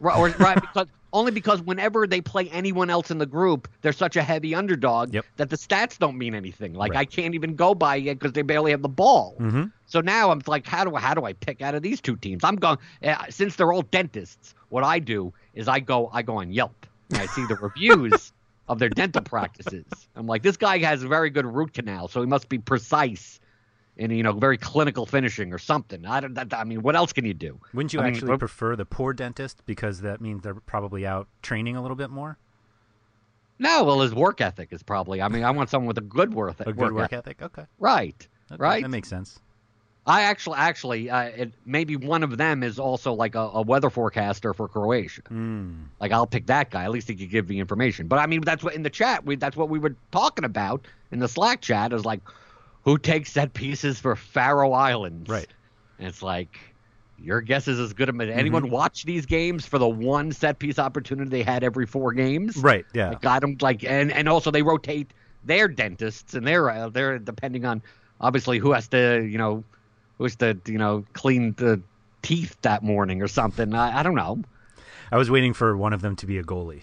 right, 0.00 0.18
or, 0.18 0.28
right, 0.38 0.60
because 0.60 0.88
only 1.12 1.30
because 1.32 1.62
whenever 1.62 2.06
they 2.06 2.20
play 2.20 2.50
anyone 2.50 2.90
else 2.90 3.10
in 3.10 3.16
the 3.16 3.24
group, 3.26 3.68
they're 3.80 3.92
such 3.94 4.16
a 4.16 4.22
heavy 4.22 4.54
underdog 4.54 5.14
Yep. 5.14 5.24
that 5.36 5.48
the 5.48 5.56
stats 5.56 5.98
don't 5.98 6.18
mean 6.18 6.34
anything. 6.34 6.74
Like 6.74 6.92
Right. 6.92 7.00
I 7.00 7.04
can't 7.06 7.34
even 7.34 7.54
go 7.56 7.74
by 7.74 7.96
it 7.96 8.18
because 8.18 8.32
they 8.32 8.42
barely 8.42 8.72
have 8.72 8.82
the 8.82 8.88
ball. 8.90 9.36
Mm-hmm. 9.40 9.64
So 9.86 10.00
now 10.02 10.30
I'm 10.30 10.42
like, 10.46 10.66
how 10.66 10.84
do 10.84 10.94
I, 10.94 11.00
how 11.00 11.14
do 11.14 11.24
I 11.24 11.32
pick 11.32 11.62
out 11.62 11.74
of 11.74 11.82
these 11.82 12.02
two 12.02 12.16
teams? 12.16 12.44
I'm 12.44 12.56
going 12.56 12.76
uh, 13.02 13.24
since 13.30 13.56
they're 13.56 13.72
all 13.72 13.82
dentists. 13.82 14.54
What 14.68 14.84
I 14.84 14.98
do 14.98 15.32
is 15.54 15.68
I 15.68 15.78
go 15.80 16.10
I 16.12 16.20
go 16.22 16.36
on 16.38 16.52
Yelp 16.52 16.86
and 17.10 17.18
I 17.18 17.26
see 17.26 17.46
the 17.46 17.54
reviews 17.56 18.32
of 18.68 18.78
their 18.78 18.88
dental 18.88 19.22
practices. 19.22 19.84
I'm 20.14 20.26
like, 20.26 20.42
this 20.42 20.56
guy 20.56 20.78
has 20.78 21.02
a 21.02 21.08
very 21.08 21.30
good 21.30 21.46
root 21.46 21.72
canal, 21.74 22.08
so 22.08 22.20
he 22.20 22.26
must 22.26 22.48
be 22.48 22.58
precise 22.58 23.40
and 23.98 24.12
you 24.14 24.22
know 24.22 24.32
very 24.32 24.58
clinical 24.58 25.06
finishing 25.06 25.52
or 25.52 25.58
something. 25.58 26.04
I 26.04 26.20
don't. 26.20 26.34
That, 26.34 26.52
I 26.52 26.64
mean, 26.64 26.82
what 26.82 26.96
else 26.96 27.12
can 27.12 27.24
you 27.24 27.32
do? 27.34 27.58
Wouldn't 27.72 27.92
you 27.92 28.00
I 28.00 28.08
actually 28.08 28.30
what- 28.30 28.40
prefer 28.40 28.76
the 28.76 28.84
poor 28.84 29.12
dentist 29.12 29.62
because 29.66 30.00
that 30.02 30.20
means 30.20 30.42
they're 30.42 30.54
probably 30.54 31.06
out 31.06 31.28
training 31.42 31.76
a 31.76 31.82
little 31.82 31.96
bit 31.96 32.10
more? 32.10 32.36
No, 33.58 33.84
well, 33.84 34.00
his 34.02 34.14
work 34.14 34.42
ethic 34.42 34.68
is 34.72 34.82
probably. 34.82 35.22
I 35.22 35.28
mean, 35.28 35.42
I 35.44 35.50
want 35.50 35.70
someone 35.70 35.88
with 35.88 35.96
a 35.98 36.02
good 36.02 36.34
work, 36.34 36.60
A 36.60 36.64
good 36.64 36.76
work, 36.76 36.92
work 36.92 37.12
ethic. 37.12 37.38
ethic? 37.40 37.42
Okay. 37.58 37.66
Right. 37.78 38.28
That, 38.48 38.60
Right. 38.60 38.82
That 38.82 38.90
makes 38.90 39.08
sense. 39.08 39.38
I 40.06 40.22
actually, 40.22 40.56
actually, 40.58 41.10
uh, 41.10 41.22
it, 41.22 41.52
maybe 41.64 41.96
one 41.96 42.22
of 42.22 42.36
them 42.36 42.62
is 42.62 42.78
also 42.78 43.12
like 43.12 43.34
a, 43.34 43.40
a 43.40 43.62
weather 43.62 43.90
forecaster 43.90 44.54
for 44.54 44.68
Croatia. 44.68 45.22
Mm. 45.22 45.86
Like 46.00 46.12
I'll 46.12 46.28
pick 46.28 46.46
that 46.46 46.70
guy. 46.70 46.84
At 46.84 46.92
least 46.92 47.08
he 47.08 47.16
could 47.16 47.30
give 47.30 47.48
the 47.48 47.58
information. 47.58 48.06
But 48.06 48.20
I 48.20 48.26
mean, 48.26 48.42
that's 48.42 48.62
what 48.62 48.74
in 48.74 48.84
the 48.84 48.90
chat. 48.90 49.26
We 49.26 49.34
that's 49.34 49.56
what 49.56 49.68
we 49.68 49.80
were 49.80 49.96
talking 50.12 50.44
about 50.44 50.86
in 51.10 51.18
the 51.18 51.28
Slack 51.28 51.60
chat. 51.60 51.92
Is 51.92 52.04
like, 52.04 52.20
who 52.84 52.98
takes 52.98 53.32
set 53.32 53.52
pieces 53.52 53.98
for 53.98 54.14
Faroe 54.14 54.72
Islands? 54.72 55.28
Right. 55.28 55.48
And 55.98 56.06
it's 56.06 56.22
like, 56.22 56.56
your 57.18 57.40
guess 57.40 57.66
is 57.66 57.80
as 57.80 57.92
good 57.92 58.08
as 58.08 58.28
anyone 58.30 58.70
watch 58.70 59.04
these 59.04 59.26
games 59.26 59.66
for 59.66 59.78
the 59.78 59.88
one 59.88 60.32
set 60.32 60.58
piece 60.58 60.78
opportunity 60.78 61.30
they 61.30 61.42
had 61.42 61.64
every 61.64 61.86
four 61.86 62.12
games. 62.12 62.56
Right, 62.56 62.84
yeah. 62.94 63.10
Like, 63.10 63.26
I 63.26 63.38
don't 63.38 63.60
like, 63.62 63.84
and 63.84 64.12
and 64.12 64.28
also 64.28 64.50
they 64.50 64.62
rotate 64.62 65.12
their 65.44 65.68
dentists 65.68 66.34
and 66.34 66.46
their 66.46 66.68
uh, 66.70 66.88
their 66.90 67.18
depending 67.18 67.64
on 67.64 67.82
obviously 68.20 68.58
who 68.58 68.72
has 68.72 68.88
to 68.88 69.26
you 69.28 69.38
know 69.38 69.64
has 70.24 70.36
to 70.36 70.58
you 70.66 70.78
know 70.78 71.04
clean 71.12 71.52
the 71.56 71.80
teeth 72.22 72.56
that 72.62 72.82
morning 72.82 73.22
or 73.22 73.28
something. 73.28 73.74
I, 73.74 74.00
I 74.00 74.02
don't 74.02 74.14
know. 74.14 74.42
I 75.12 75.16
was 75.18 75.30
waiting 75.30 75.52
for 75.54 75.76
one 75.76 75.92
of 75.92 76.02
them 76.02 76.16
to 76.16 76.26
be 76.26 76.38
a 76.38 76.42
goalie. 76.42 76.82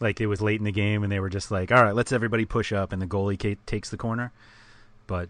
Like 0.00 0.20
it 0.20 0.26
was 0.26 0.40
late 0.40 0.58
in 0.58 0.64
the 0.64 0.72
game, 0.72 1.02
and 1.02 1.12
they 1.12 1.20
were 1.20 1.28
just 1.28 1.50
like, 1.50 1.70
"All 1.72 1.82
right, 1.82 1.94
let's 1.94 2.12
everybody 2.12 2.44
push 2.44 2.72
up," 2.72 2.92
and 2.92 3.00
the 3.00 3.06
goalie 3.06 3.40
ca- 3.40 3.58
takes 3.66 3.90
the 3.90 3.96
corner. 3.96 4.32
But 5.06 5.28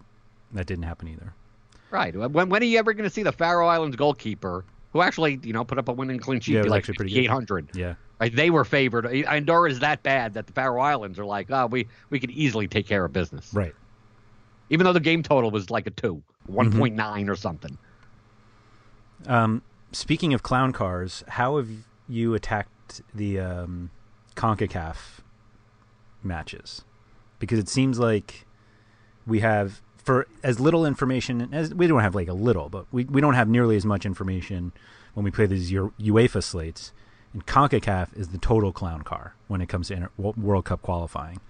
that 0.53 0.67
didn't 0.67 0.85
happen 0.85 1.09
either. 1.09 1.35
Right. 1.91 2.15
When 2.17 2.49
when 2.49 2.63
are 2.63 2.67
you 2.67 2.79
ever 2.79 2.93
going 2.95 3.05
to 3.09 3.15
see 3.15 3.23
the 3.23 3.33
Faroe 3.33 3.67
Islands 3.67 3.97
goalkeeper 3.97 4.65
who 4.93 5.03
actually 5.03 5.41
you 5.43 5.53
know 5.53 5.65
put 5.65 5.79
up 5.79 5.89
a 5.89 5.93
winning 5.93 6.19
clean 6.19 6.41
sheet? 6.41 6.53
Yeah, 6.55 6.61
it 6.61 6.63
be 6.63 6.67
was 6.67 6.71
like 6.71 6.79
actually 6.81 6.95
pretty 6.97 7.19
eight 7.19 7.31
hundred. 7.31 7.77
Yeah, 7.77 7.95
Right, 8.19 8.35
they 8.35 8.51
were 8.51 8.65
favored. 8.65 9.05
Andorra 9.07 9.69
is 9.71 9.81
that 9.81 10.03
bad 10.03 10.35
that 10.35 10.47
the 10.47 10.53
Faroe 10.53 10.81
Islands 10.81 11.19
are 11.19 11.25
like, 11.25 11.51
oh, 11.51 11.67
we 11.67 11.89
we 12.09 12.19
could 12.21 12.31
easily 12.31 12.69
take 12.69 12.87
care 12.87 13.05
of 13.05 13.13
business. 13.13 13.53
right. 13.53 13.75
Even 14.71 14.85
though 14.85 14.93
the 14.95 15.01
game 15.01 15.23
total 15.23 15.51
was 15.51 15.69
like 15.71 15.87
a 15.87 15.91
two, 15.91 16.23
Mm-hmm. 16.49 16.79
one 16.79 16.97
nine 16.97 17.29
or 17.29 17.37
something. 17.37 17.79
Um, 19.27 19.63
speaking 19.93 20.35
of 20.35 20.43
clown 20.43 20.73
cars, 20.73 21.23
how 21.29 21.57
have 21.57 21.69
you 22.09 22.35
attacked 22.35 23.03
the 23.15 23.39
um, 23.41 23.91
Concacaf 24.35 25.21
matches? 26.23 26.83
Because 27.39 27.59
it 27.59 27.69
seems 27.69 27.99
like 27.99 28.47
we 29.27 29.41
have, 29.41 29.81
for 29.97 30.27
as 30.43 30.59
little 30.61 30.85
information 30.85 31.49
as 31.53 31.73
we 31.75 31.87
don't 31.87 32.01
have 32.01 32.15
like 32.15 32.29
a 32.29 32.33
little, 32.35 32.69
but 32.69 32.87
we, 32.93 33.05
we 33.05 33.21
don't 33.21 33.35
have 33.35 33.49
nearly 33.49 33.77
as 33.77 33.85
much 33.85 34.05
information 34.05 34.73
when 35.15 35.25
we 35.25 35.31
play 35.31 35.47
these 35.47 35.71
UEFA 35.71 36.43
slates. 36.43 36.93
And 37.33 37.47
Concacaf 37.47 38.17
is 38.17 38.29
the 38.29 38.39
total 38.39 38.73
clown 38.73 39.03
car 39.03 39.35
when 39.49 39.61
it 39.61 39.69
comes 39.69 39.89
to 39.89 39.95
inter- 39.95 40.11
World 40.19 40.65
Cup 40.67 40.83
qualifying. 40.83 41.41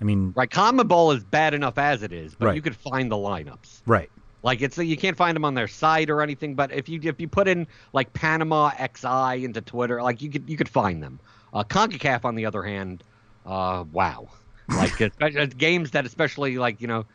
I 0.00 0.04
mean, 0.04 0.32
Right, 0.36 0.50
CONMEBOL 0.50 1.16
is 1.16 1.24
bad 1.24 1.54
enough 1.54 1.78
as 1.78 2.02
it 2.02 2.12
is, 2.12 2.34
but 2.34 2.46
Right. 2.46 2.56
you 2.56 2.60
could 2.62 2.76
find 2.76 3.10
the 3.10 3.16
lineups. 3.16 3.80
right, 3.86 4.10
Like 4.44 4.60
it's 4.60 4.76
you 4.76 4.98
can't 4.98 5.16
find 5.16 5.34
them 5.34 5.44
on 5.46 5.54
their 5.54 5.66
site 5.66 6.10
or 6.10 6.20
anything. 6.20 6.54
But 6.54 6.70
if 6.70 6.86
you 6.86 7.00
if 7.02 7.18
you 7.18 7.26
put 7.26 7.48
in 7.48 7.66
like 7.94 8.12
Panama 8.12 8.70
XI 8.72 9.42
into 9.42 9.62
Twitter, 9.62 10.02
like 10.02 10.20
you 10.20 10.30
could 10.30 10.48
you 10.48 10.58
could 10.58 10.68
find 10.68 11.02
them. 11.02 11.18
Uh, 11.54 11.64
Concacaf, 11.64 12.26
on 12.26 12.34
the 12.34 12.44
other 12.44 12.62
hand, 12.62 13.02
uh, 13.46 13.84
wow, 13.90 14.28
like 14.68 15.00
it's 15.00 15.54
games 15.54 15.92
that 15.92 16.04
especially 16.04 16.58
like 16.58 16.82
you 16.82 16.86
know, 16.86 17.06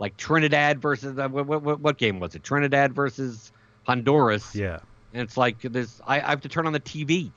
like 0.00 0.16
Trinidad 0.16 0.82
versus 0.82 1.16
uh, 1.16 1.28
what, 1.28 1.46
what 1.62 1.80
what 1.80 1.98
game 1.98 2.18
was 2.18 2.34
it? 2.34 2.42
Trinidad 2.42 2.92
versus 2.94 3.52
Honduras. 3.86 4.56
yeah, 4.56 4.80
And 5.12 5.22
it's 5.22 5.36
like 5.36 5.62
there's 5.62 6.00
I, 6.04 6.16
I 6.16 6.30
have 6.30 6.40
to 6.40 6.48
turn 6.48 6.66
on 6.66 6.72
the 6.72 6.80
TV 6.80 7.30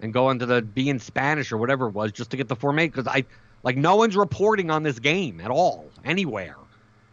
and 0.00 0.12
go 0.12 0.30
into 0.30 0.46
the 0.46 0.62
beIN 0.62 1.00
Spanish 1.00 1.52
or 1.52 1.58
whatever 1.58 1.86
it 1.86 1.92
was 1.92 2.10
just 2.10 2.30
to 2.30 2.36
get 2.36 2.48
the 2.48 2.56
formation 2.56 2.90
because 2.90 3.06
I 3.06 3.24
like 3.62 3.76
no 3.76 3.94
one's 3.94 4.16
reporting 4.16 4.68
on 4.72 4.82
this 4.82 4.98
game 4.98 5.40
at 5.40 5.52
all 5.52 5.88
anywhere. 6.04 6.56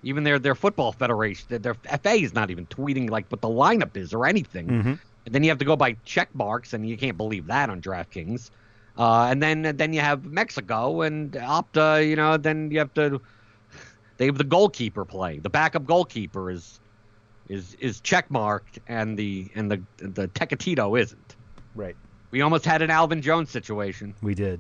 Even 0.04 0.24
their 0.24 0.38
their 0.40 0.56
football 0.56 0.92
federation, 0.92 1.46
their, 1.50 1.60
their 1.60 1.74
FA 1.98 2.12
is 2.14 2.34
not 2.34 2.52
even 2.52 2.66
tweeting 2.68 3.10
like 3.10 3.26
what 3.30 3.42
the 3.42 3.48
lineup 3.48 3.96
is 3.98 4.14
or 4.14 4.26
anything. 4.26 4.68
Mhm. 4.68 5.00
And 5.26 5.34
then 5.34 5.44
you 5.44 5.50
have 5.50 5.60
to 5.60 5.66
go 5.66 5.76
by 5.76 5.94
check 6.04 6.30
marks, 6.36 6.74
and 6.74 6.88
you 6.88 6.98
can't 6.98 7.16
believe 7.18 7.48
that 7.48 7.70
on 7.70 7.82
DraftKings. 7.82 8.50
Uh, 8.98 9.28
and 9.32 9.42
then 9.42 9.62
then 9.78 9.94
you 9.94 10.02
have 10.02 10.26
Mexico 10.26 11.02
and 11.02 11.32
Opta. 11.32 12.08
You 12.08 12.16
know, 12.16 12.38
then 12.38 12.70
you 12.72 12.80
have 12.80 12.94
to. 12.96 13.22
They 14.18 14.26
have 14.28 14.38
the 14.38 14.44
goalkeeper 14.44 15.06
play. 15.06 15.40
The 15.40 15.50
backup 15.50 15.86
goalkeeper 15.86 16.52
is 16.52 16.80
is 17.50 17.76
is 17.80 18.00
check 18.02 18.30
marked, 18.30 18.80
and 18.88 19.18
the 19.18 19.50
and 19.56 19.72
the 19.72 19.82
the 19.98 20.28
Tecatito 20.30 21.00
isn't. 21.00 21.36
right. 21.76 21.96
We 22.32 22.42
almost 22.42 22.66
had 22.66 22.82
an 22.82 22.90
Alvin 22.90 23.22
Jones 23.22 23.52
situation. 23.52 24.16
We 24.24 24.34
did. 24.34 24.60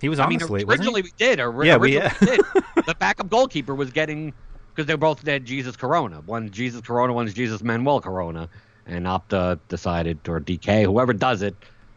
He 0.00 0.08
was 0.08 0.18
I 0.18 0.26
mean, 0.28 0.40
originally 0.42 1.02
we 1.02 1.12
did. 1.16 1.40
Or, 1.40 1.64
Yeah, 1.64 1.76
we- 1.76 1.96
we 1.96 2.00
did. 2.00 2.40
The 2.86 2.94
backup 2.98 3.28
goalkeeper 3.28 3.74
was 3.74 3.90
getting 3.90 4.32
because 4.74 4.86
they're 4.86 4.96
both 4.96 5.22
dead. 5.24 5.44
Jesus 5.44 5.76
Corona. 5.76 6.22
One 6.24 6.50
Jesus 6.50 6.80
Corona, 6.80 7.12
one's 7.12 7.34
Jesus 7.34 7.62
Manuel 7.62 8.00
Corona, 8.00 8.48
and 8.86 9.04
Opta 9.06 9.58
decided, 9.68 10.18
or 10.28 10.40
DK, 10.40 10.84
whoever 10.84 11.12
does 11.12 11.42
it, 11.42 11.54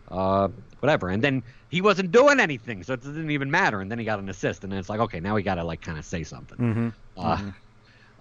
uh, 0.10 0.50
whatever. 0.82 1.10
And 1.10 1.24
then 1.24 1.42
he 1.70 1.82
wasn't 1.82 2.12
doing 2.12 2.40
anything, 2.40 2.84
so 2.84 2.94
it 2.94 3.02
didn't 3.02 3.32
even 3.32 3.50
matter. 3.50 3.80
And 3.80 3.90
then 3.90 3.98
he 3.98 4.06
got 4.06 4.20
an 4.20 4.28
assist, 4.30 4.64
and 4.64 4.72
then 4.72 4.80
it's 4.80 4.90
like, 4.90 5.00
okay, 5.00 5.20
now 5.20 5.36
we 5.36 5.42
got 5.44 5.56
to 5.56 5.64
like 5.64 5.82
kind 5.82 5.98
of 5.98 6.04
say 6.06 6.24
something. 6.24 6.58
Mm-hmm. 6.58 6.90
Uh, 7.18 7.52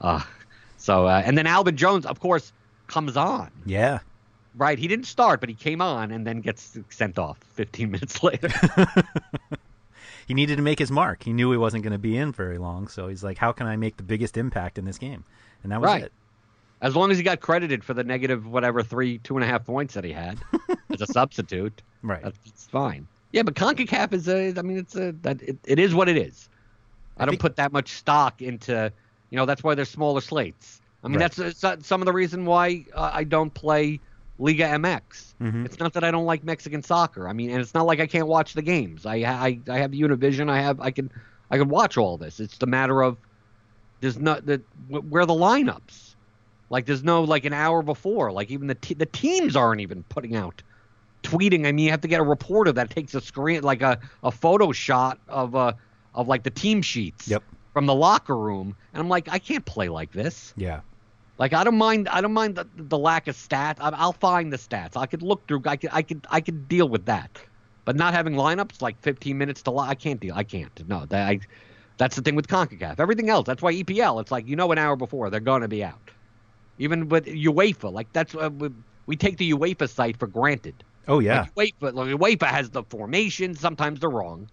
uh, 0.00 0.22
so 0.76 1.06
uh, 1.06 1.22
and 1.24 1.36
then 1.36 1.46
Alvin 1.46 1.76
Jones, 1.76 2.06
of 2.06 2.20
course, 2.20 2.52
comes 2.86 3.16
on. 3.16 3.50
Yeah. 3.66 3.98
Right, 4.54 4.78
he 4.78 4.86
didn't 4.86 5.06
start, 5.06 5.40
but 5.40 5.48
he 5.48 5.54
came 5.54 5.80
on 5.80 6.10
and 6.12 6.26
then 6.26 6.40
gets 6.42 6.78
sent 6.90 7.18
off 7.18 7.38
15 7.54 7.90
minutes 7.90 8.22
later. 8.22 8.48
he 10.26 10.34
needed 10.34 10.56
to 10.56 10.62
make 10.62 10.78
his 10.78 10.90
mark. 10.90 11.22
He 11.22 11.32
knew 11.32 11.50
he 11.50 11.56
wasn't 11.58 11.82
going 11.84 11.92
to 11.92 11.98
be 11.98 12.16
in 12.16 12.32
very 12.32 12.58
long, 12.58 12.88
so 12.88 13.08
he's 13.08 13.22
like, 13.24 13.38
"How 13.38 13.52
can 13.52 13.66
I 13.66 13.76
make 13.76 13.96
the 13.96 14.02
biggest 14.02 14.36
impact 14.36 14.78
in 14.78 14.84
this 14.84 14.98
game?" 14.98 15.24
And 15.62 15.72
that 15.72 15.80
was 15.80 15.88
Right. 15.88 16.04
it. 16.04 16.12
as 16.80 16.96
long 16.96 17.10
as 17.12 17.16
he 17.18 17.22
got 17.22 17.40
credited 17.40 17.84
for 17.84 17.94
the 17.94 18.02
negative 18.04 18.46
whatever 18.46 18.82
three 18.82 19.18
two 19.18 19.36
and 19.36 19.44
a 19.44 19.46
half 19.46 19.64
points 19.64 19.94
that 19.94 20.02
he 20.04 20.12
had 20.12 20.38
as 20.90 21.00
a 21.00 21.06
substitute 21.06 21.80
Right. 22.02 22.20
that's 22.22 22.66
fine 22.66 23.06
yeah 23.30 23.42
but 23.44 23.54
concacaf 23.54 24.12
is 24.12 24.28
a 24.28 24.52
i 24.58 24.62
mean 24.62 24.78
it's 24.78 24.96
a 24.96 25.12
that 25.22 25.40
it, 25.42 25.58
it 25.64 25.78
is 25.78 25.94
what 25.94 26.08
it 26.08 26.16
is 26.16 26.48
i, 27.16 27.24
don't 27.24 27.32
think- 27.34 27.40
put 27.40 27.54
that 27.56 27.70
much 27.72 27.90
stock 27.92 28.42
into 28.42 28.92
you 29.30 29.36
know 29.36 29.46
that's 29.46 29.62
why 29.62 29.76
they're 29.76 29.84
smaller 29.84 30.20
slates 30.20 30.80
i 31.04 31.06
mean 31.06 31.18
Right. 31.18 31.20
that's 31.20 31.38
it's, 31.38 31.62
uh, 31.62 31.76
some 31.82 32.02
of 32.02 32.06
the 32.06 32.12
reason 32.12 32.44
why 32.46 32.84
uh, 32.92 33.10
i 33.14 33.22
don't 33.22 33.54
play 33.54 34.00
liga 34.38 34.64
mx 34.64 35.34
Mhm. 35.40 35.64
it's 35.66 35.78
not 35.78 35.92
that 35.94 36.04
i 36.04 36.10
don't 36.10 36.24
like 36.24 36.42
mexican 36.44 36.82
soccer 36.82 37.28
i 37.28 37.32
mean 37.32 37.50
and 37.50 37.60
it's 37.60 37.74
not 37.74 37.86
like 37.86 38.00
i 38.00 38.06
can't 38.06 38.26
watch 38.28 38.54
the 38.54 38.62
games 38.62 39.04
i 39.06 39.16
i, 39.16 39.58
I 39.68 39.78
have 39.78 39.90
univision 39.92 40.50
i 40.50 40.60
have 40.60 40.80
i 40.80 40.90
can 40.90 41.10
i 41.50 41.58
can 41.58 41.68
watch 41.68 41.96
all 41.98 42.16
this 42.16 42.40
it's 42.40 42.58
the 42.58 42.66
matter 42.66 43.02
of 43.02 43.16
there's 44.00 44.18
not 44.18 44.46
the 44.46 44.62
where 44.88 45.22
are 45.22 45.26
the 45.26 45.32
lineups 45.34 46.14
like 46.70 46.86
there's 46.86 47.04
no 47.04 47.22
like 47.22 47.44
an 47.44 47.52
hour 47.52 47.82
before. 47.82 48.32
Like 48.32 48.50
even 48.50 48.66
the 48.66 48.74
te- 48.74 48.94
the 48.94 49.04
teams 49.04 49.56
aren't 49.56 49.82
even 49.82 50.04
putting 50.04 50.34
out 50.34 50.62
tweeting. 51.22 51.66
I 51.66 51.72
mean, 51.72 51.84
you 51.84 51.90
have 51.90 52.00
to 52.00 52.08
get 52.08 52.18
a 52.18 52.24
reporter 52.24 52.72
that 52.72 52.88
takes 52.88 53.14
a 53.14 53.20
screen 53.20 53.62
like 53.62 53.82
a, 53.82 53.98
a 54.22 54.30
photo 54.30 54.72
shot 54.72 55.18
of 55.28 55.54
uh 55.54 55.74
of 56.14 56.28
like 56.28 56.44
the 56.44 56.50
team 56.50 56.80
sheets 56.80 57.28
Yep. 57.28 57.42
from 57.74 57.84
the 57.84 57.94
locker 57.94 58.34
room. 58.34 58.74
And 58.94 59.02
I'm 59.02 59.10
like, 59.10 59.28
I 59.30 59.38
can't 59.38 59.66
play 59.66 59.90
like 59.90 60.12
this. 60.12 60.54
Yeah. 60.56 60.80
Like 61.38 61.52
I 61.52 61.64
don't 61.64 61.78
mind 61.78 62.08
I 62.08 62.20
don't 62.20 62.32
mind 62.32 62.56
the, 62.56 62.66
the 62.76 62.98
lack 62.98 63.28
of 63.28 63.36
stats. 63.36 63.76
I, 63.80 63.90
I'll 63.90 64.12
find 64.12 64.52
the 64.52 64.58
stats. 64.58 64.96
I 64.96 65.06
could 65.06 65.22
look 65.22 65.46
through. 65.46 65.62
I 65.66 65.76
could 65.76 65.90
I 65.92 66.02
could 66.02 66.26
I 66.30 66.40
could 66.40 66.68
deal 66.68 66.88
with 66.88 67.06
that. 67.06 67.30
But 67.84 67.96
not 67.96 68.14
having 68.14 68.34
lineups 68.34 68.80
like 68.80 69.00
15 69.00 69.36
minutes 69.36 69.62
to 69.62 69.72
li- 69.72 69.86
I 69.88 69.94
can't 69.96 70.20
deal. 70.20 70.34
I 70.36 70.44
can't. 70.44 70.88
No, 70.88 71.04
that 71.06 71.28
I. 71.28 71.40
That's 71.98 72.16
the 72.16 72.22
thing 72.22 72.36
with 72.36 72.48
Concacaf. 72.48 72.98
Everything 72.98 73.28
else, 73.28 73.46
that's 73.46 73.62
why 73.62 73.72
EPL. 73.72 74.20
It's 74.20 74.30
like 74.30 74.46
you 74.46 74.56
know 74.56 74.70
an 74.72 74.78
hour 74.78 74.96
before 74.96 75.30
they're 75.30 75.40
going 75.40 75.62
to 75.62 75.68
be 75.68 75.84
out. 75.84 76.10
Even 76.78 77.08
with 77.08 77.26
UEFA, 77.26 77.92
like 77.92 78.12
that's 78.12 78.34
uh, 78.34 78.50
with 78.56 78.74
we 79.06 79.16
take 79.16 79.36
the 79.36 79.52
UEFA 79.52 79.88
site 79.88 80.16
for 80.16 80.26
granted. 80.26 80.84
Oh 81.08 81.18
yeah. 81.18 81.46
Like, 81.56 81.74
UEFA, 81.80 81.94
like, 81.94 82.08
UEFA 82.08 82.46
has 82.46 82.70
the 82.70 82.82
formation. 82.84 83.54
Sometimes 83.54 84.00
they're 84.00 84.10
wrong. 84.10 84.48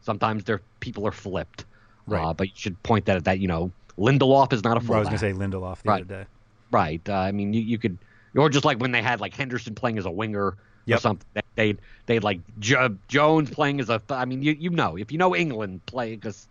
Sometimes 0.00 0.44
their 0.44 0.62
people 0.80 1.06
are 1.06 1.12
flipped. 1.12 1.66
Right. 2.06 2.24
Uh, 2.24 2.34
but 2.34 2.48
you 2.48 2.54
should 2.56 2.82
point 2.82 3.04
that 3.06 3.16
at 3.16 3.24
that. 3.24 3.38
You 3.40 3.48
know, 3.48 3.70
Lindelof 4.00 4.52
is 4.52 4.64
not 4.64 4.82
a 4.82 4.86
Well, 4.86 4.96
I 4.96 5.00
was 5.00 5.08
gonna 5.08 5.18
say 5.18 5.32
Lindelof 5.32 5.82
the 5.82 5.88
Right. 5.90 6.02
other 6.02 6.24
day. 6.24 6.28
Right. 6.72 7.06
Uh, 7.08 7.14
I 7.14 7.32
mean, 7.32 7.52
you, 7.52 7.60
you 7.60 7.78
could, 7.78 7.98
or 8.34 8.48
just 8.48 8.64
like 8.64 8.78
when 8.80 8.92
they 8.92 9.02
had 9.02 9.20
like 9.20 9.34
Henderson 9.34 9.74
playing 9.74 9.98
as 9.98 10.06
a 10.06 10.10
winger 10.10 10.56
or 10.88 10.98
something. 10.98 11.26
they- 11.34 11.42
They'd 11.56 11.78
they'd 12.06 12.24
like 12.24 12.40
jo- 12.58 12.96
Jones 13.08 13.50
playing 13.50 13.80
as 13.80 13.90
a. 13.90 14.00
I 14.08 14.24
mean, 14.24 14.42
you 14.42 14.52
you 14.58 14.70
know 14.70 14.96
if 14.96 15.12
you 15.12 15.18
know 15.18 15.36
England 15.36 15.84
play 15.84 16.14
because 16.14 16.48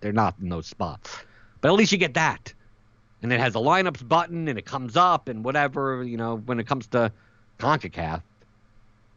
they're 0.00 0.12
not 0.12 0.36
in 0.40 0.48
those 0.50 0.66
spots, 0.68 1.10
but 1.60 1.68
at 1.68 1.74
least 1.74 1.90
you 1.90 1.98
get 1.98 2.14
that, 2.14 2.52
and 3.22 3.32
it 3.32 3.40
has 3.40 3.56
a 3.56 3.58
lineups 3.58 4.06
button 4.06 4.46
and 4.46 4.56
it 4.56 4.66
comes 4.66 4.96
up 4.96 5.28
and 5.28 5.42
whatever 5.44 6.04
you 6.04 6.16
know 6.16 6.36
when 6.36 6.60
it 6.60 6.66
comes 6.68 6.86
to 6.88 7.10
Concacaf, 7.58 8.22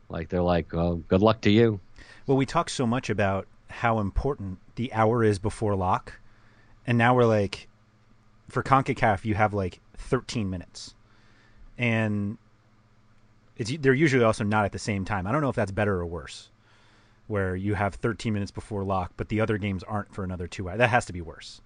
like 0.10 0.30
they're 0.30 0.42
like, 0.42 0.74
oh, 0.74 0.96
good 1.10 1.22
luck 1.22 1.42
to 1.42 1.52
you. 1.52 1.80
Well, 2.26 2.38
we 2.38 2.46
talk 2.48 2.70
so 2.70 2.88
much 2.88 3.10
about 3.12 3.46
how 3.68 4.00
important 4.00 4.58
the 4.76 4.92
hour 4.94 5.24
is 5.24 5.38
before 5.38 5.76
lock, 5.76 6.14
and 6.88 6.98
now 6.98 7.16
we're 7.16 7.26
like, 7.26 7.68
for 8.50 8.64
Concacaf, 8.64 9.26
you 9.26 9.36
have 9.36 9.54
like 9.54 9.80
13 9.98 10.50
minutes, 10.50 10.96
and 11.78 12.38
it's 13.58 13.72
they're 13.78 13.94
usually 13.94 14.24
also 14.24 14.44
not 14.44 14.66
at 14.66 14.72
the 14.72 14.80
same 14.80 15.06
time. 15.06 15.28
I 15.28 15.32
don't 15.32 15.42
know 15.42 15.50
if 15.50 15.56
that's 15.56 15.72
better 15.72 16.00
or 16.00 16.06
worse, 16.06 16.50
where 17.28 17.56
you 17.56 17.76
have 17.76 17.96
13 17.96 18.34
minutes 18.34 18.52
before 18.52 18.84
lock, 18.84 19.14
but 19.18 19.30
the 19.30 19.42
other 19.42 19.58
games 19.58 19.84
aren't 19.84 20.14
for 20.14 20.24
another 20.24 20.48
two 20.48 20.70
hours. 20.70 20.80
That 20.80 20.90
has 20.90 21.06
to 21.06 21.14
be 21.14 21.22
worse. 21.22 21.62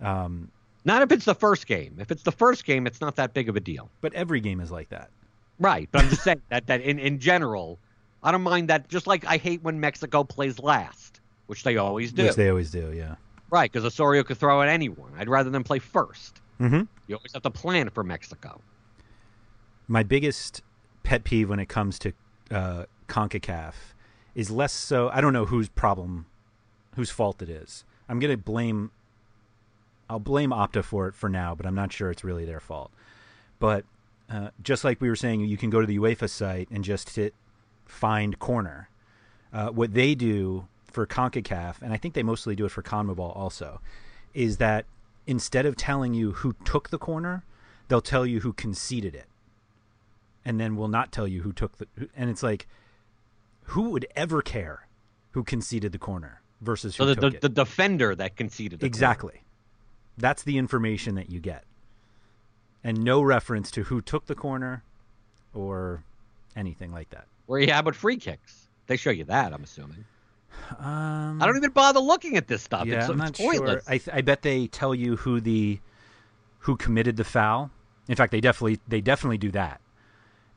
Um, 0.00 0.50
Not 0.84 1.02
if 1.02 1.12
it's 1.12 1.24
the 1.24 1.34
first 1.34 1.66
game. 1.66 1.96
If 1.98 2.10
it's 2.10 2.22
the 2.22 2.32
first 2.32 2.64
game, 2.64 2.86
it's 2.86 3.00
not 3.00 3.16
that 3.16 3.34
big 3.34 3.48
of 3.48 3.56
a 3.56 3.60
deal. 3.60 3.88
but 4.00 4.12
every 4.14 4.40
game 4.40 4.60
is 4.60 4.70
like 4.70 4.88
that. 4.90 5.10
Right, 5.58 5.88
but 5.92 6.02
I'm 6.02 6.10
just 6.10 6.22
saying 6.24 6.42
that 6.48 6.66
that 6.66 6.80
in, 6.80 6.98
in 6.98 7.18
general, 7.20 7.78
I 8.22 8.32
don't 8.32 8.42
mind 8.42 8.68
that. 8.68 8.88
Just 8.88 9.06
like 9.06 9.24
I 9.26 9.36
hate 9.36 9.62
when 9.62 9.78
Mexico 9.80 10.24
plays 10.24 10.58
last, 10.58 11.20
which 11.46 11.62
they 11.62 11.76
always 11.76 12.12
do. 12.12 12.24
Which 12.24 12.34
they 12.34 12.48
always 12.48 12.70
do, 12.70 12.92
yeah. 12.92 13.14
Right, 13.52 13.70
because 13.70 13.84
Osorio 13.84 14.24
could 14.24 14.38
throw 14.38 14.62
at 14.62 14.68
anyone. 14.70 15.12
I'd 15.18 15.28
rather 15.28 15.50
them 15.50 15.62
play 15.62 15.78
first. 15.78 16.40
Mm-hmm. 16.58 16.84
You 17.06 17.16
always 17.16 17.34
have 17.34 17.42
to 17.42 17.50
plan 17.50 17.90
for 17.90 18.02
Mexico. 18.02 18.62
my 19.86 20.02
biggest 20.02 20.62
pet 21.02 21.22
peeve 21.22 21.50
when 21.50 21.58
it 21.58 21.68
comes 21.68 21.98
to 21.98 22.12
uh, 22.50 22.84
CONCACAF 23.08 23.74
is 24.34 24.50
less 24.50 24.72
so. 24.72 25.10
I 25.10 25.20
don't 25.20 25.34
know 25.34 25.44
whose 25.44 25.68
problem, 25.68 26.24
whose 26.96 27.10
fault 27.10 27.42
it 27.42 27.50
is. 27.50 27.84
I'm 28.08 28.18
gonna 28.18 28.38
blame. 28.38 28.90
I'll 30.08 30.18
blame 30.18 30.50
Opta 30.50 30.82
for 30.82 31.06
it 31.08 31.14
for 31.14 31.28
now, 31.28 31.54
but 31.54 31.66
I'm 31.66 31.74
not 31.74 31.92
sure 31.92 32.10
it's 32.10 32.24
really 32.24 32.46
their 32.46 32.60
fault. 32.60 32.90
But 33.58 33.84
uh, 34.30 34.48
just 34.62 34.82
like 34.82 35.00
we 35.02 35.10
were 35.10 35.16
saying, 35.16 35.40
you 35.40 35.58
can 35.58 35.68
go 35.68 35.80
to 35.82 35.86
the 35.86 35.98
UEFA 35.98 36.30
site 36.30 36.70
and 36.70 36.82
just 36.82 37.14
hit 37.16 37.34
find 37.84 38.38
corner. 38.38 38.88
Uh, 39.52 39.68
what 39.68 39.92
they 39.92 40.14
do 40.14 40.68
for 40.92 41.06
CONCACAF, 41.06 41.82
and 41.82 41.92
I 41.92 41.96
think 41.96 42.14
they 42.14 42.22
mostly 42.22 42.54
do 42.54 42.64
it 42.64 42.70
for 42.70 42.82
CONMEBOL 42.82 43.36
also, 43.36 43.80
is 44.34 44.58
that 44.58 44.86
instead 45.26 45.66
of 45.66 45.76
telling 45.76 46.14
you 46.14 46.32
who 46.32 46.54
took 46.64 46.90
the 46.90 46.98
corner, 46.98 47.44
they'll 47.88 48.00
tell 48.00 48.26
you 48.26 48.40
who 48.40 48.52
conceded 48.52 49.14
it 49.14 49.26
and 50.44 50.60
then 50.60 50.76
will 50.76 50.88
not 50.88 51.12
tell 51.12 51.26
you 51.26 51.42
who 51.42 51.52
took 51.52 51.78
the 51.78 51.86
and 52.16 52.30
it's 52.30 52.42
like 52.42 52.66
who 53.64 53.90
would 53.90 54.06
ever 54.16 54.42
care 54.42 54.86
who 55.32 55.44
conceded 55.44 55.92
the 55.92 55.98
corner 55.98 56.40
versus 56.60 56.96
who 56.96 57.04
So 57.04 57.06
the, 57.06 57.14
took 57.14 57.30
the, 57.32 57.36
it 57.36 57.40
the 57.42 57.48
defender 57.48 58.14
that 58.14 58.36
conceded 58.36 58.80
the 58.80 58.86
exactly 58.86 59.42
that's 60.18 60.42
the 60.42 60.58
information 60.58 61.14
that 61.14 61.30
you 61.30 61.40
get 61.40 61.64
and 62.84 63.02
no 63.02 63.22
reference 63.22 63.70
to 63.72 63.84
who 63.84 64.00
took 64.00 64.26
the 64.26 64.34
corner 64.34 64.82
or 65.54 66.02
anything 66.56 66.92
like 66.92 67.10
that 67.10 67.18
corner. 67.18 67.28
Where 67.46 67.60
you 67.60 67.72
have 67.72 67.86
with 67.86 67.96
free 67.96 68.16
kicks, 68.16 68.68
they 68.86 68.96
show 68.96 69.10
you 69.10 69.24
that. 69.24 69.52
I'm 69.52 69.62
assuming. 69.62 70.04
Um, 70.78 71.42
I 71.42 71.46
don't 71.46 71.56
even 71.56 71.70
bother 71.70 72.00
looking 72.00 72.36
at 72.36 72.48
this 72.48 72.62
stuff. 72.62 72.86
yeah 72.86 73.00
it's, 73.00 73.08
i'm 73.08 73.18
not 73.18 73.34
pointless. 73.34 73.84
sure 73.84 73.92
I, 73.92 73.98
th- 73.98 74.16
I 74.16 74.20
bet 74.22 74.42
they 74.42 74.66
tell 74.68 74.94
you 74.94 75.16
who 75.16 75.40
the 75.40 75.80
who 76.60 76.76
committed 76.76 77.16
the 77.16 77.24
foul 77.24 77.70
in 78.08 78.16
fact 78.16 78.32
they 78.32 78.40
definitely 78.40 78.80
they 78.88 79.00
definitely 79.00 79.38
do 79.38 79.50
that 79.52 79.80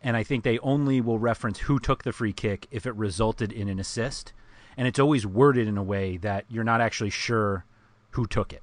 and 0.05 0.15
I 0.15 0.21
think 0.23 0.43
they 0.43 0.59
only 0.59 1.01
will 1.01 1.17
reference 1.17 1.57
who 1.57 1.79
took 1.79 2.03
the 2.03 2.13
free 2.13 2.31
kick 2.31 2.67
if 2.69 2.85
it 2.85 2.93
resulted 2.95 3.51
in 3.51 3.67
an 3.67 3.79
assist, 3.79 4.33
and 4.77 4.87
it's 4.87 4.99
always 4.99 5.25
worded 5.25 5.67
in 5.67 5.79
a 5.79 5.83
way 5.83 6.17
that 6.17 6.45
you're 6.47 6.63
not 6.63 6.79
actually 6.79 7.09
sure 7.09 7.65
who 8.11 8.27
took 8.27 8.53
it. 8.53 8.61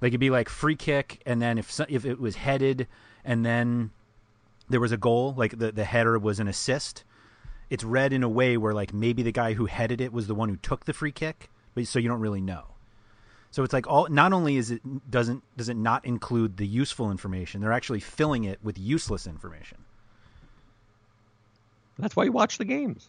Like 0.00 0.10
it'd 0.10 0.20
be 0.20 0.30
like 0.30 0.48
free 0.48 0.76
kick, 0.76 1.20
and 1.26 1.42
then 1.42 1.58
if 1.58 1.80
if 1.88 2.06
it 2.06 2.20
was 2.20 2.36
headed, 2.36 2.86
and 3.24 3.44
then 3.44 3.90
there 4.68 4.78
was 4.78 4.92
a 4.92 4.96
goal, 4.96 5.34
like 5.36 5.58
the 5.58 5.72
the 5.72 5.84
header 5.84 6.16
was 6.20 6.38
an 6.38 6.46
assist, 6.46 7.02
it's 7.70 7.84
read 7.84 8.12
in 8.12 8.22
a 8.22 8.28
way 8.28 8.56
where 8.56 8.74
like 8.74 8.94
maybe 8.94 9.22
the 9.22 9.32
guy 9.32 9.54
who 9.54 9.66
headed 9.66 10.00
it 10.00 10.12
was 10.12 10.26
the 10.26 10.34
one 10.34 10.48
who 10.48 10.56
took 10.56 10.84
the 10.84 10.92
free 10.92 11.12
kick, 11.12 11.50
but 11.74 11.86
so 11.86 11.98
you 11.98 12.08
don't 12.08 12.20
really 12.20 12.40
know. 12.40 12.64
So 13.50 13.62
it's 13.62 13.72
like 13.72 13.86
all 13.86 14.08
not 14.08 14.32
only 14.32 14.56
is 14.56 14.70
it 14.70 15.10
doesn't 15.10 15.42
does 15.56 15.68
it 15.68 15.76
not 15.76 16.04
include 16.04 16.56
the 16.56 16.66
useful 16.66 17.10
information, 17.10 17.60
they're 17.60 17.72
actually 17.72 18.00
filling 18.00 18.44
it 18.44 18.58
with 18.62 18.78
useless 18.78 19.26
information. 19.26 19.78
That's 21.98 22.14
why 22.14 22.24
you 22.24 22.32
watch 22.32 22.58
the 22.58 22.64
games. 22.64 23.08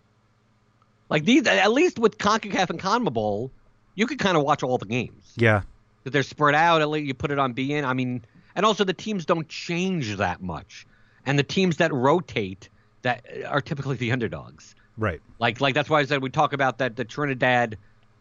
Like 1.10 1.26
these, 1.26 1.46
at 1.48 1.72
least 1.72 2.00
with 2.00 2.18
Concacaf 2.18 2.70
and 2.70 2.80
CONMEBOL, 2.80 3.50
you 3.96 4.08
could 4.08 4.20
kind 4.20 4.38
of 4.38 4.44
watch 4.44 4.64
all 4.64 4.78
the 4.78 4.86
games. 4.86 5.34
Yeah, 5.36 5.62
that 6.04 6.12
they're 6.12 6.24
spread 6.24 6.56
out. 6.56 6.82
At 6.82 6.90
least 6.90 7.08
you 7.08 7.14
put 7.14 7.32
it 7.32 7.40
on 7.40 7.54
beIN. 7.54 7.84
I 7.84 7.94
mean, 7.94 8.24
and 8.56 8.66
also 8.66 8.84
the 8.84 8.94
teams 8.94 9.26
don't 9.26 9.48
change 9.48 10.18
that 10.18 10.42
much, 10.42 10.86
and 11.26 11.38
the 11.38 11.44
teams 11.44 11.78
that 11.78 11.94
rotate 11.94 12.70
that 13.04 13.26
are 13.48 13.62
typically 13.62 13.96
the 13.98 14.12
underdogs. 14.12 14.76
right. 14.98 15.22
Like 15.40 15.62
like 15.62 15.76
that's 15.76 15.90
why 15.90 16.00
I 16.00 16.06
said 16.06 16.22
we 16.24 16.30
talk 16.30 16.54
about 16.54 16.80
that 16.80 16.96
the 16.96 17.06
Trinidad 17.06 17.78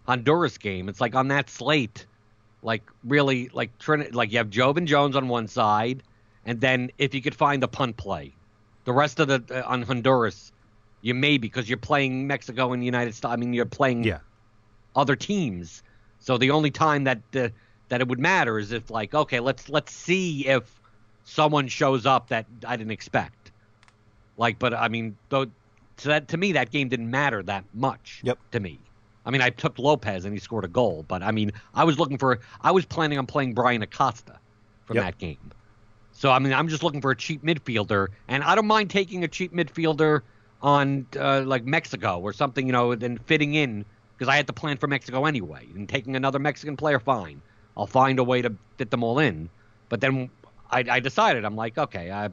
Honduras 0.06 0.58
game. 0.58 0.88
It's 0.88 1.00
like 1.00 1.14
on 1.14 1.28
that 1.28 1.48
slate, 1.50 2.06
like 2.62 2.90
really 3.04 3.48
like 3.52 3.78
Trin 3.78 4.08
like 4.12 4.32
you 4.32 4.38
have 4.38 4.50
Joevin 4.50 4.86
Jones 4.86 5.16
on 5.16 5.28
one 5.28 5.48
side, 5.48 6.02
and 6.44 6.60
then 6.60 6.90
if 6.98 7.14
you 7.14 7.22
could 7.22 7.34
find 7.34 7.62
the 7.62 7.68
punt 7.68 7.96
play, 7.96 8.36
the 8.84 8.92
rest 8.92 9.20
of 9.20 9.28
the 9.28 9.44
uh, 9.50 9.68
on 9.68 9.82
Honduras, 9.82 10.52
you 11.00 11.14
may 11.14 11.38
because 11.38 11.68
you're 11.68 11.78
playing 11.78 12.26
Mexico 12.26 12.72
and 12.72 12.82
the 12.82 12.86
United 12.86 13.14
States. 13.14 13.32
I 13.32 13.36
mean, 13.36 13.52
you're 13.52 13.64
playing 13.66 14.04
Yeah. 14.04 14.20
other 14.94 15.16
teams. 15.16 15.82
So 16.18 16.38
the 16.38 16.50
only 16.50 16.70
time 16.70 17.04
that 17.04 17.22
uh, 17.34 17.48
that 17.88 18.00
it 18.00 18.08
would 18.08 18.20
matter 18.20 18.58
is 18.58 18.72
if 18.72 18.90
like 18.90 19.14
okay, 19.14 19.40
let's 19.40 19.68
let's 19.68 19.92
see 19.92 20.46
if 20.46 20.80
someone 21.24 21.68
shows 21.68 22.06
up 22.06 22.28
that 22.28 22.46
I 22.66 22.76
didn't 22.76 22.92
expect. 22.92 23.35
Like, 24.36 24.58
but 24.58 24.74
I 24.74 24.88
mean, 24.88 25.16
though, 25.28 25.46
to 25.46 26.08
that 26.08 26.28
to 26.28 26.36
me 26.36 26.52
that 26.52 26.70
game 26.70 26.88
didn't 26.88 27.10
matter 27.10 27.42
that 27.44 27.64
much. 27.72 28.20
Yep. 28.24 28.38
To 28.52 28.60
me, 28.60 28.80
I 29.24 29.30
mean, 29.30 29.40
I 29.42 29.50
took 29.50 29.78
Lopez 29.78 30.24
and 30.24 30.34
he 30.34 30.40
scored 30.40 30.64
a 30.64 30.68
goal, 30.68 31.02
but 31.02 31.22
I 31.22 31.32
mean, 31.32 31.52
I 31.74 31.84
was 31.84 31.98
looking 31.98 32.18
for 32.18 32.40
I 32.60 32.70
was 32.70 32.84
planning 32.86 33.18
on 33.18 33.26
playing 33.26 33.54
Bryan 33.54 33.82
Acosta 33.82 34.38
from 34.84 34.96
Yep. 34.96 35.04
that 35.04 35.18
game. 35.18 35.52
So 36.12 36.30
I 36.30 36.38
mean, 36.38 36.52
I'm 36.52 36.68
just 36.68 36.82
looking 36.82 37.00
for 37.00 37.10
a 37.10 37.16
cheap 37.16 37.42
midfielder, 37.44 38.08
and 38.28 38.42
I 38.42 38.54
don't 38.54 38.66
mind 38.66 38.90
taking 38.90 39.24
a 39.24 39.28
cheap 39.28 39.52
midfielder 39.54 40.22
on 40.60 41.06
uh, 41.18 41.42
like 41.46 41.64
Mexico 41.64 42.20
or 42.20 42.32
something, 42.32 42.66
you 42.66 42.72
know, 42.72 42.92
and 42.92 43.24
fitting 43.26 43.54
in 43.54 43.84
because 44.16 44.28
I 44.32 44.36
had 44.36 44.46
to 44.46 44.52
plan 44.52 44.78
for 44.78 44.86
Mexico 44.86 45.26
anyway. 45.26 45.70
And 45.74 45.88
taking 45.88 46.16
another 46.16 46.38
Mexican 46.38 46.76
player, 46.76 46.98
fine, 46.98 47.42
I'll 47.76 47.86
find 47.86 48.18
a 48.18 48.24
way 48.24 48.40
to 48.42 48.56
fit 48.78 48.90
them 48.90 49.04
all 49.04 49.18
in. 49.18 49.50
But 49.90 50.00
then 50.00 50.30
I, 50.70 50.84
I 50.88 51.00
decided, 51.00 51.44
I'm 51.44 51.56
like, 51.56 51.76
okay, 51.76 52.10
I, 52.10 52.30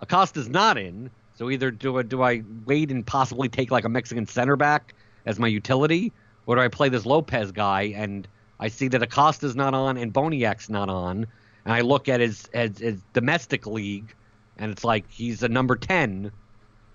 Acosta's 0.00 0.48
not 0.48 0.78
in, 0.78 1.10
so 1.38 1.50
either 1.50 1.70
do 1.70 1.98
I, 1.98 2.02
do 2.02 2.22
I 2.22 2.42
wait 2.66 2.90
and 2.90 3.06
possibly 3.06 3.48
take 3.48 3.70
like 3.70 3.84
a 3.84 3.88
Mexican 3.88 4.26
center 4.26 4.56
back 4.56 4.92
as 5.24 5.38
my 5.38 5.46
utility, 5.46 6.12
or 6.46 6.56
do 6.56 6.60
I 6.62 6.66
play 6.66 6.88
this 6.88 7.06
Lopez 7.06 7.52
guy 7.52 7.94
and 7.94 8.26
I 8.58 8.66
see 8.66 8.88
that 8.88 9.02
Acosta's 9.04 9.54
not 9.54 9.72
on 9.72 9.96
and 9.96 10.12
Boniek's 10.12 10.68
not 10.68 10.88
on, 10.88 11.28
and 11.64 11.72
I 11.72 11.82
look 11.82 12.08
at 12.08 12.18
his, 12.18 12.48
his 12.52 12.78
his 12.78 13.00
domestic 13.12 13.68
league, 13.68 14.12
and 14.56 14.72
it's 14.72 14.82
like 14.82 15.08
he's 15.08 15.44
a 15.44 15.48
number 15.48 15.76
ten, 15.76 16.32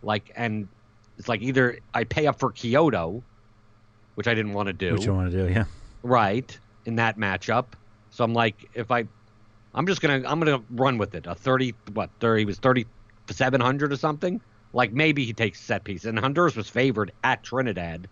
like 0.01 0.33
and 0.35 0.67
it's 1.17 1.29
like 1.29 1.41
either 1.41 1.79
I 1.93 2.03
pay 2.03 2.27
up 2.27 2.37
for 2.37 2.51
Quioto, 2.51 3.23
which 4.15 4.27
I 4.27 4.33
didn't 4.33 4.51
want 4.51 4.67
to 4.67 4.73
do, 4.73 4.91
What 4.91 5.05
you 5.05 5.13
want 5.13 5.31
to 5.31 5.47
do? 5.47 5.53
Yeah. 5.53 5.65
right 6.01 6.59
in 6.83 6.97
that 6.97 7.17
matchup. 7.17 7.67
So 8.09 8.25
I'm 8.25 8.33
like, 8.33 8.69
if 8.73 8.91
I, 8.91 9.05
I'm 9.73 9.87
just 9.87 10.01
gonna, 10.01 10.21
I'm 10.27 10.41
gonna 10.41 10.61
run 10.71 10.97
with 10.97 11.15
it. 11.15 11.27
A 11.27 11.33
thirty, 11.33 11.73
what 11.93 12.09
thirty? 12.19 12.41
He 12.41 12.45
was 12.45 12.59
thirty 12.59 12.85
seven 13.29 13.61
hundred 13.61 13.93
or 13.93 13.97
something. 13.97 14.41
Like 14.73 14.91
maybe 14.91 15.25
he 15.25 15.33
takes 15.33 15.61
set 15.61 15.83
piece, 15.83 16.05
and 16.05 16.17
Honduras 16.17 16.55
was 16.55 16.67
favored 16.67 17.11
at 17.23 17.43
Trinidad. 17.43 18.07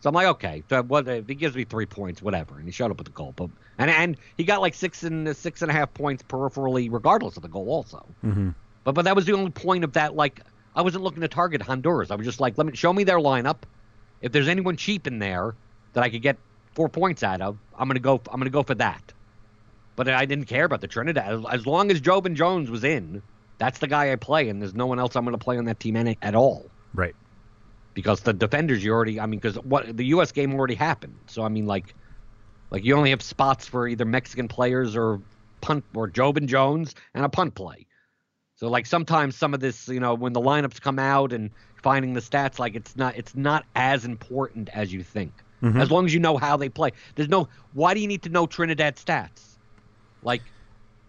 So 0.00 0.08
I'm 0.08 0.14
like, 0.14 0.26
okay, 0.26 0.62
so 0.68 0.82
what 0.82 1.08
if 1.08 1.28
he 1.28 1.34
gives 1.34 1.54
me 1.54 1.64
three 1.64 1.86
points, 1.86 2.20
whatever, 2.20 2.56
and 2.58 2.66
he 2.66 2.72
showed 2.72 2.90
up 2.90 2.98
with 2.98 3.06
the 3.06 3.12
goal, 3.12 3.32
but 3.34 3.50
and 3.78 3.90
and 3.90 4.16
he 4.36 4.44
got 4.44 4.60
like 4.60 4.74
six 4.74 5.02
and 5.02 5.34
six 5.36 5.62
and 5.62 5.70
a 5.70 5.74
half 5.74 5.94
points 5.94 6.22
peripherally, 6.28 6.88
regardless 6.90 7.36
of 7.36 7.42
the 7.42 7.48
goal, 7.48 7.68
also. 7.68 8.04
Mm-hmm. 8.24 8.50
But 8.84 8.92
but 8.92 9.04
that 9.06 9.16
was 9.16 9.24
the 9.26 9.32
only 9.32 9.52
point 9.52 9.84
of 9.84 9.92
that. 9.94 10.14
Like 10.14 10.40
I 10.74 10.82
wasn't 10.82 11.04
looking 11.04 11.22
to 11.22 11.28
target 11.28 11.62
Honduras. 11.62 12.10
I 12.10 12.16
was 12.16 12.26
just 12.26 12.40
like, 12.40 12.58
let 12.58 12.66
me 12.66 12.74
show 12.74 12.92
me 12.92 13.04
their 13.04 13.18
lineup. 13.18 13.58
If 14.20 14.32
there's 14.32 14.48
anyone 14.48 14.76
cheap 14.76 15.06
in 15.06 15.18
there 15.18 15.54
that 15.92 16.02
I 16.02 16.10
could 16.10 16.22
get 16.22 16.36
four 16.74 16.88
points 16.88 17.22
out 17.22 17.40
of, 17.40 17.58
I'm 17.76 17.88
gonna 17.88 18.00
go. 18.00 18.20
I'm 18.30 18.40
gonna 18.40 18.50
go 18.50 18.62
for 18.62 18.74
that. 18.76 19.12
But 19.94 20.08
I 20.08 20.24
didn't 20.24 20.46
care 20.46 20.64
about 20.64 20.80
the 20.80 20.88
Trinidad 20.88 21.44
as, 21.50 21.66
long 21.66 21.90
as 21.90 22.00
Joevin 22.00 22.34
Jones 22.34 22.70
was 22.70 22.82
in. 22.82 23.22
That's 23.62 23.78
the 23.78 23.86
guy 23.86 24.10
I 24.12 24.16
play, 24.16 24.48
and 24.48 24.60
there's 24.60 24.74
no 24.74 24.86
one 24.86 24.98
else 24.98 25.14
I'm 25.14 25.24
going 25.24 25.38
to 25.38 25.44
play 25.44 25.56
on 25.56 25.66
that 25.66 25.78
team 25.78 25.94
any, 25.94 26.18
at 26.20 26.34
all 26.34 26.68
Right. 26.94 27.14
because 27.94 28.20
the 28.22 28.32
defenders 28.32 28.82
you 28.82 28.90
already. 28.92 29.20
I 29.20 29.26
mean, 29.26 29.38
because 29.38 29.54
what 29.62 29.96
the 29.96 30.06
U.S. 30.16 30.32
game 30.32 30.52
already 30.54 30.74
happened. 30.74 31.14
So 31.28 31.44
I 31.44 31.48
mean, 31.48 31.66
like, 31.66 31.94
like 32.72 32.84
you 32.84 32.96
only 32.96 33.10
have 33.10 33.22
spots 33.22 33.68
for 33.68 33.86
either 33.86 34.04
Mexican 34.04 34.48
players 34.48 34.96
or 34.96 35.20
punt 35.60 35.84
or 35.94 36.08
Joevin 36.08 36.46
Jones 36.48 36.96
and 37.14 37.24
a 37.24 37.28
punt 37.28 37.54
play. 37.54 37.86
So 38.56 38.68
like 38.68 38.86
sometimes 38.86 39.36
some 39.36 39.54
of 39.54 39.60
this, 39.60 39.86
you 39.86 40.00
know, 40.00 40.14
when 40.14 40.32
the 40.32 40.40
lineups 40.40 40.80
come 40.80 40.98
out 40.98 41.32
and 41.32 41.50
finding 41.84 42.14
the 42.14 42.20
stats, 42.20 42.58
like 42.58 42.74
it's 42.74 42.96
not 42.96 43.16
it's 43.16 43.36
not 43.36 43.64
as 43.76 44.04
important 44.04 44.70
as 44.70 44.92
you 44.92 45.04
think. 45.04 45.32
Mhm. 45.62 45.80
As 45.80 45.88
long 45.88 46.04
as 46.06 46.12
you 46.12 46.18
know 46.18 46.36
how 46.36 46.56
they 46.56 46.68
play. 46.68 46.90
There's 47.14 47.28
no 47.28 47.48
why 47.74 47.94
do 47.94 48.00
you 48.00 48.08
need 48.08 48.22
to 48.24 48.28
know 48.28 48.46
Trinidad 48.46 48.96
stats? 48.96 49.58
Like 50.22 50.42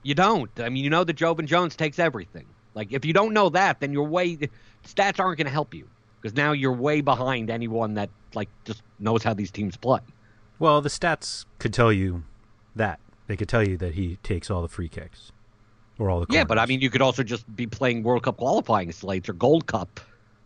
you 0.03 0.13
don't. 0.13 0.49
I 0.59 0.69
mean, 0.69 0.83
you 0.83 0.89
know 0.89 1.03
that 1.03 1.15
Joevin 1.15 1.45
Jones 1.45 1.75
takes 1.75 1.99
everything. 1.99 2.45
Like 2.73 2.91
if 2.91 3.05
you 3.05 3.13
don't 3.13 3.33
know 3.33 3.49
that, 3.49 3.79
then 3.79 3.91
you're 3.93 4.03
way 4.03 4.37
stats 4.85 5.19
aren't 5.19 5.37
going 5.37 5.45
to 5.45 5.51
help 5.51 5.73
you 5.73 5.87
because 6.21 6.35
now 6.35 6.51
you're 6.51 6.73
way 6.73 7.01
behind 7.01 7.49
anyone 7.49 7.95
that 7.95 8.09
like 8.33 8.49
just 8.65 8.81
knows 8.99 9.23
how 9.23 9.33
these 9.33 9.51
teams 9.51 9.77
play. 9.77 9.99
Well, 10.59 10.81
the 10.81 10.89
stats 10.89 11.45
could 11.59 11.73
tell 11.73 11.91
you 11.91 12.23
that. 12.75 12.99
They 13.27 13.37
could 13.37 13.49
tell 13.49 13.67
you 13.67 13.77
that 13.77 13.93
he 13.93 14.17
takes 14.17 14.49
all 14.49 14.61
the 14.61 14.67
free 14.67 14.89
kicks 14.89 15.31
or 15.97 16.09
all 16.09 16.19
the 16.19 16.27
Yeah, 16.29 16.43
but 16.43 16.59
I 16.59 16.65
mean, 16.65 16.81
you 16.81 16.89
could 16.89 17.01
also 17.01 17.23
just 17.23 17.53
be 17.55 17.67
playing 17.67 18.03
World 18.03 18.23
Cup 18.23 18.37
qualifying 18.37 18.91
slates 18.91 19.29
or 19.29 19.33
Gold 19.33 19.65
Cup, 19.67 19.99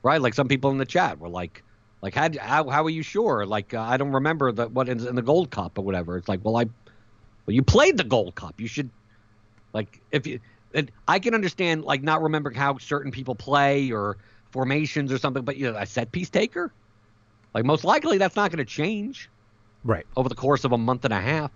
right? 0.03 0.21
Like 0.21 0.33
some 0.33 0.47
people 0.47 0.69
in 0.71 0.77
the 0.77 0.85
chat 0.85 1.19
were 1.19 1.29
like, 1.29 1.63
like 2.01 2.13
how 2.13 2.29
how, 2.39 2.69
how 2.69 2.83
are 2.83 2.89
you 2.89 3.01
sure? 3.01 3.45
Like 3.45 3.73
uh, 3.73 3.81
I 3.81 3.97
don't 3.97 4.11
remember 4.11 4.51
the 4.51 4.67
what 4.67 4.89
is 4.89 5.05
in 5.05 5.15
the 5.15 5.21
Gold 5.21 5.49
Cup 5.49 5.77
or 5.77 5.81
whatever. 5.83 6.17
It's 6.17 6.27
like, 6.27 6.41
well, 6.43 6.57
I, 6.57 6.65
well, 7.45 7.55
you 7.55 7.63
played 7.63 7.97
the 7.97 8.03
Gold 8.03 8.35
Cup. 8.35 8.59
You 8.59 8.67
should, 8.67 8.89
like, 9.77 10.01
if 10.11 10.25
you, 10.25 10.39
and 10.73 10.91
I 11.07 11.19
can 11.19 11.35
understand 11.35 11.83
like 11.83 12.01
not 12.01 12.21
remembering 12.21 12.55
how 12.55 12.77
certain 12.79 13.11
people 13.11 13.35
play 13.35 13.91
or 13.91 14.17
formations 14.51 15.11
or 15.11 15.19
something, 15.19 15.43
but 15.43 15.55
you 15.57 15.71
know, 15.71 15.77
a 15.77 15.85
set 15.85 16.11
piece 16.11 16.31
taker, 16.31 16.73
like 17.53 17.63
most 17.63 17.83
likely 17.83 18.17
that's 18.17 18.35
not 18.35 18.51
going 18.51 18.65
to 18.65 18.65
change 18.65 19.29
right. 19.83 20.05
over 20.15 20.27
the 20.27 20.35
course 20.35 20.63
of 20.63 20.71
a 20.71 20.77
month 20.77 21.05
and 21.05 21.13
a 21.13 21.21
half. 21.21 21.51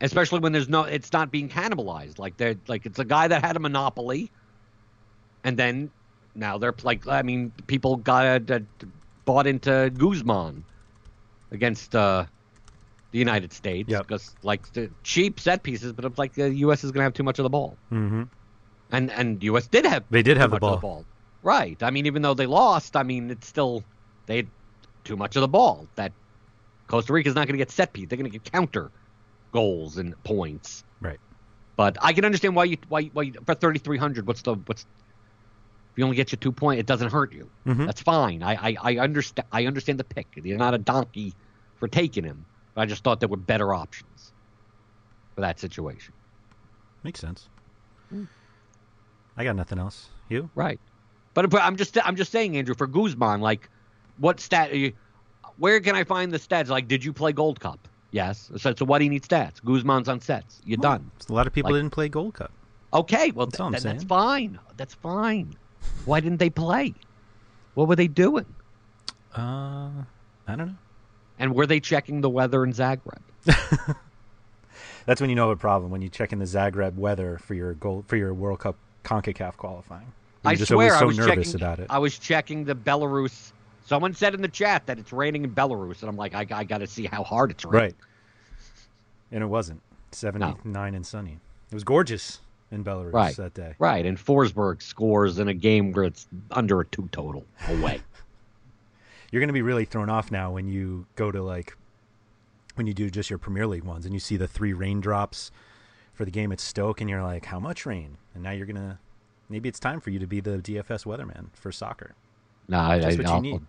Especially 0.00 0.38
when 0.38 0.52
there's 0.52 0.68
no, 0.68 0.84
it's 0.84 1.12
not 1.12 1.30
being 1.30 1.48
cannibalized. 1.48 2.18
Like 2.18 2.36
they're 2.38 2.54
like 2.66 2.86
it's 2.86 2.98
a 2.98 3.04
guy 3.04 3.28
that 3.28 3.44
had 3.44 3.56
a 3.56 3.58
monopoly, 3.58 4.30
and 5.44 5.56
then 5.56 5.90
now 6.34 6.56
they're 6.56 6.74
like 6.82 7.06
I 7.08 7.22
mean 7.22 7.52
people 7.66 7.96
got 7.96 8.48
uh, 8.50 8.60
bought 9.24 9.46
into 9.48 9.90
Guzman 9.98 10.64
against 11.50 11.94
uh, 11.94 12.26
the 13.12 13.18
United 13.18 13.52
States 13.52 13.90
Yep. 13.90 14.06
because 14.06 14.34
like 14.42 14.70
the 14.72 14.90
cheap 15.02 15.40
set 15.40 15.62
pieces, 15.62 15.92
but 15.92 16.04
it's 16.04 16.18
like 16.18 16.34
the 16.34 16.54
U.S. 16.56 16.84
is 16.84 16.90
going 16.92 17.00
to 17.00 17.04
have 17.04 17.14
too 17.14 17.22
much 17.22 17.38
of 17.38 17.42
the 17.44 17.48
ball, 17.50 17.76
hmm 17.88 18.24
and 18.90 19.10
and 19.10 19.42
U.S. 19.44 19.66
did 19.68 19.84
have 19.86 20.04
They 20.10 20.22
did 20.22 20.36
have 20.36 20.50
the 20.50 20.56
much 20.60 20.62
of 20.62 20.80
ball. 20.80 21.04
right? 21.42 21.82
I 21.82 21.90
mean 21.90 22.06
even 22.06 22.22
though 22.22 22.34
they 22.34 22.46
lost, 22.46 22.96
I 22.96 23.02
mean 23.02 23.30
it's 23.30 23.46
still 23.46 23.82
they 24.26 24.36
had 24.36 24.46
too 25.04 25.16
much 25.16 25.36
of 25.36 25.40
the 25.40 25.48
ball 25.48 25.88
that 25.96 26.12
Costa 26.88 27.12
Rica 27.12 27.28
is 27.28 27.34
not 27.34 27.46
going 27.46 27.54
to 27.54 27.64
get 27.64 27.70
set 27.70 27.92
piece. 27.92 28.08
They're 28.08 28.16
going 28.18 28.30
to 28.30 28.38
get 28.38 28.50
counter 28.50 28.90
goals 29.52 29.96
and 29.98 30.14
points. 30.24 30.84
Right. 31.00 31.18
But 31.76 31.96
I 32.00 32.12
can 32.12 32.24
understand 32.24 32.56
why 32.56 32.64
you 32.64 32.76
why 32.88 33.04
why 33.12 33.22
you, 33.24 33.34
for 33.46 33.54
thirty 33.54 33.78
three 33.78 33.98
hundred. 33.98 34.26
What's 34.26 34.42
the 34.42 34.54
what's 34.54 34.82
if 34.82 35.98
you 35.98 36.04
only 36.04 36.16
get 36.16 36.32
you 36.32 36.38
two 36.38 36.52
point, 36.52 36.80
it 36.80 36.86
doesn't 36.86 37.10
hurt 37.10 37.32
you. 37.32 37.50
Mhm. 37.66 37.86
That's 37.86 38.02
fine. 38.02 38.42
I 38.42 38.54
I, 38.54 38.76
I 38.82 38.96
understand. 38.98 39.46
I 39.52 39.66
understand 39.66 39.98
the 40.00 40.04
pick. 40.04 40.26
You're 40.36 40.58
not 40.58 40.74
a 40.74 40.78
donkey 40.78 41.34
for 41.76 41.88
taking 41.88 42.24
him. 42.24 42.44
But 42.78 42.82
I 42.82 42.86
just 42.86 43.02
thought 43.02 43.18
there 43.18 43.28
were 43.28 43.36
better 43.36 43.74
options 43.74 44.30
for 45.34 45.40
that 45.40 45.58
situation. 45.58 46.14
Makes 47.02 47.18
sense. 47.18 47.48
Hmm. 48.08 48.26
I 49.36 49.42
got 49.42 49.56
nothing 49.56 49.80
else. 49.80 50.10
You? 50.28 50.48
Right. 50.54 50.78
But, 51.34 51.50
but 51.50 51.60
I'm 51.60 51.74
just 51.74 51.98
I'm 52.06 52.14
just 52.14 52.30
saying, 52.30 52.56
Andrew, 52.56 52.76
for 52.76 52.86
Guzman, 52.86 53.40
like, 53.40 53.68
what 54.18 54.38
stat? 54.38 54.70
Are 54.70 54.76
you, 54.76 54.92
where 55.56 55.80
can 55.80 55.96
I 55.96 56.04
find 56.04 56.30
the 56.30 56.38
stats? 56.38 56.68
Like, 56.68 56.86
did 56.86 57.04
you 57.04 57.12
play 57.12 57.32
Gold 57.32 57.58
Cup? 57.58 57.88
Yes. 58.12 58.48
So, 58.58 58.72
so 58.72 58.84
why 58.84 58.98
do 58.98 59.04
you 59.06 59.10
need 59.10 59.24
stats? 59.24 59.60
Guzman's 59.64 60.08
on 60.08 60.20
sets. 60.20 60.60
You're 60.64 60.76
done. 60.76 61.10
A 61.28 61.32
lot 61.32 61.48
of 61.48 61.52
people 61.52 61.72
Like- 61.72 61.80
didn't 61.80 61.92
play 61.92 62.08
Gold 62.08 62.34
Cup. 62.34 62.52
Okay. 62.94 63.32
Well, 63.32 63.46
That's 63.46 63.58
all 63.58 63.66
I'm 63.66 63.72
th- 63.72 63.82
that's 63.82 64.04
fine. 64.04 64.56
That's 64.76 64.94
fine. 64.94 65.52
Why 66.04 66.20
didn't 66.20 66.38
they 66.38 66.50
play? 66.50 66.94
What 67.74 67.88
were 67.88 67.96
they 67.96 68.06
doing? 68.06 68.46
Uh, 69.36 69.90
I 70.46 70.54
don't 70.54 70.58
know. 70.58 70.74
And 71.38 71.54
were 71.54 71.66
they 71.66 71.80
checking 71.80 72.20
the 72.20 72.30
weather 72.30 72.64
in 72.64 72.72
Zagreb? 72.72 73.20
That's 75.06 75.20
when 75.20 75.30
you 75.30 75.36
know 75.36 75.50
of 75.50 75.56
a 75.58 75.60
problem 75.60 75.90
when 75.90 76.02
you 76.02 76.08
check 76.08 76.32
in 76.32 76.38
the 76.38 76.44
Zagreb 76.44 76.94
weather 76.96 77.38
for 77.38 77.54
your 77.54 77.74
gold 77.74 78.04
for 78.08 78.16
your 78.16 78.34
World 78.34 78.60
Cup 78.60 78.76
Concacaf 79.04 79.56
qualifying. 79.56 80.12
You're 80.44 80.52
I 80.52 80.54
just 80.54 80.70
swear, 80.70 80.90
so 80.90 81.00
I 81.00 81.04
was 81.04 81.16
nervous 81.18 81.52
checking. 81.52 81.60
about 81.62 81.78
it. 81.78 81.86
I 81.90 81.98
was 81.98 82.18
checking 82.18 82.64
the 82.64 82.74
Belarus. 82.74 83.52
Someone 83.86 84.12
said 84.12 84.34
in 84.34 84.42
the 84.42 84.48
chat 84.48 84.86
that 84.86 84.98
it's 84.98 85.12
raining 85.12 85.44
in 85.44 85.52
Belarus, 85.54 86.00
and 86.02 86.10
I'm 86.10 86.16
like, 86.16 86.34
I, 86.34 86.46
I 86.50 86.64
got 86.64 86.78
to 86.78 86.86
see 86.86 87.06
how 87.06 87.22
hard 87.24 87.50
it's 87.50 87.64
raining. 87.64 87.80
Right. 87.80 87.94
And 89.32 89.42
it 89.42 89.46
wasn't. 89.46 89.80
79 90.12 90.94
and 90.94 91.06
sunny. 91.06 91.38
It 91.70 91.74
was 91.74 91.84
gorgeous 91.84 92.40
in 92.70 92.84
Belarus 92.84 93.12
Right. 93.14 93.36
that 93.36 93.54
day. 93.54 93.74
Right, 93.78 94.04
and 94.04 94.18
Forsberg 94.18 94.82
scores 94.82 95.38
in 95.38 95.48
a 95.48 95.54
game 95.54 95.92
where 95.92 96.04
it's 96.04 96.26
under 96.50 96.80
a 96.80 96.84
two 96.86 97.08
total 97.12 97.44
away. 97.68 98.00
You're 99.30 99.40
going 99.40 99.48
to 99.48 99.52
be 99.54 99.62
really 99.62 99.84
thrown 99.84 100.08
off 100.08 100.30
now 100.30 100.52
when 100.52 100.68
you 100.68 101.06
go 101.16 101.30
to 101.30 101.42
like 101.42 101.76
when 102.76 102.86
you 102.86 102.94
do 102.94 103.10
just 103.10 103.28
your 103.30 103.38
Premier 103.38 103.66
League 103.66 103.84
ones 103.84 104.04
and 104.04 104.14
you 104.14 104.20
see 104.20 104.36
the 104.36 104.46
three 104.48 104.72
raindrops 104.72 105.50
for 106.14 106.24
the 106.24 106.30
game 106.30 106.52
at 106.52 106.60
Stoke 106.60 107.00
and 107.00 107.10
you're 107.10 107.22
like, 107.22 107.44
how 107.46 107.58
much 107.60 107.84
rain? 107.86 108.16
And 108.34 108.42
now 108.42 108.52
you're 108.52 108.66
going 108.66 108.76
to 108.76 108.98
maybe 109.48 109.68
it's 109.68 109.80
time 109.80 110.00
for 110.00 110.10
you 110.10 110.18
to 110.18 110.26
be 110.26 110.40
the 110.40 110.58
DFS 110.58 111.04
weatherman 111.04 111.46
for 111.54 111.70
soccer. 111.72 112.14
No, 112.68 112.78
I, 112.78 112.98
That's 112.98 113.14
I, 113.16 113.18
what 113.18 113.26
I'll- 113.26 113.40
need. 113.40 113.62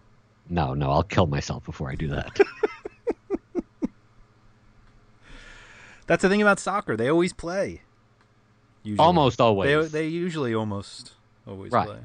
No, 0.51 0.73
no, 0.73 0.89
I'll 0.91 1.03
kill 1.03 1.27
myself 1.27 1.63
before 1.63 1.91
I 1.91 1.95
do 1.95 2.07
that. 2.07 2.39
That's 6.07 6.23
the 6.23 6.29
thing 6.29 6.41
about 6.41 6.59
soccer. 6.59 6.97
They 6.97 7.07
always 7.09 7.33
play. 7.33 7.81
Usually. 8.83 9.05
Almost 9.05 9.39
always. 9.39 9.91
They 9.91 9.99
they 9.99 10.07
usually 10.07 10.55
almost 10.55 11.13
always 11.47 11.71
Right. 11.71 11.87
play. 11.87 11.99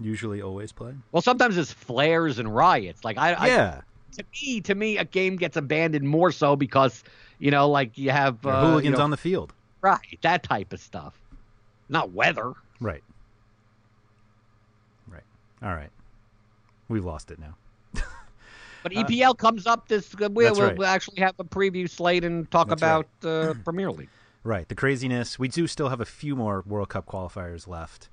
Usually 0.00 0.40
always 0.42 0.70
play. 0.72 0.94
well, 1.12 1.22
sometimes 1.22 1.56
it's 1.58 1.72
flares 1.72 2.38
and 2.38 2.54
riots. 2.54 3.04
Like 3.04 3.18
I, 3.18 3.46
yeah. 3.48 3.80
I, 3.80 4.16
to 4.16 4.24
me, 4.32 4.60
to 4.62 4.74
me, 4.74 4.96
a 4.98 5.04
game 5.04 5.36
gets 5.36 5.56
abandoned 5.56 6.06
more 6.08 6.30
so 6.32 6.54
because 6.56 7.02
you 7.38 7.50
know, 7.50 7.68
like 7.68 7.98
you 7.98 8.10
have 8.10 8.44
uh, 8.46 8.50
you 8.50 8.54
hooligans 8.66 8.98
know- 8.98 9.04
on 9.04 9.10
the 9.10 9.16
field. 9.16 9.52
right 9.80 9.98
that 10.22 10.42
type 10.44 10.72
of 10.72 10.80
stuff, 10.80 11.20
not 11.88 12.10
weather. 12.12 12.52
Right. 12.80 13.02
Right. 15.08 15.22
All 15.62 15.74
right. 15.74 15.90
We've 16.88 17.04
lost 17.04 17.30
it 17.30 17.38
now. 17.38 17.56
But 18.84 18.92
EPL 18.92 19.36
comes 19.36 19.66
up 19.66 19.88
this. 19.88 20.14
uh, 20.14 20.28
We'll, 20.30 20.54
we'll, 20.54 20.62
right. 20.68 20.78
we'll 20.78 20.86
actually 20.86 21.20
have 21.20 21.34
a 21.40 21.44
preview 21.44 21.90
slate 21.90 22.22
and 22.24 22.48
talk 22.50 22.68
That's 22.68 22.80
about 22.80 23.08
uh, 23.24 23.54
Premier 23.64 23.90
League. 23.90 24.08
Right. 24.44 24.66
The 24.68 24.76
craziness. 24.76 25.36
We 25.38 25.48
do 25.48 25.66
still 25.66 25.88
have 25.90 26.00
a 26.00 26.04
few 26.06 26.36
more 26.36 26.62
World 26.64 26.88
Cup 26.88 27.04
qualifiers 27.06 27.66
left, 27.66 28.08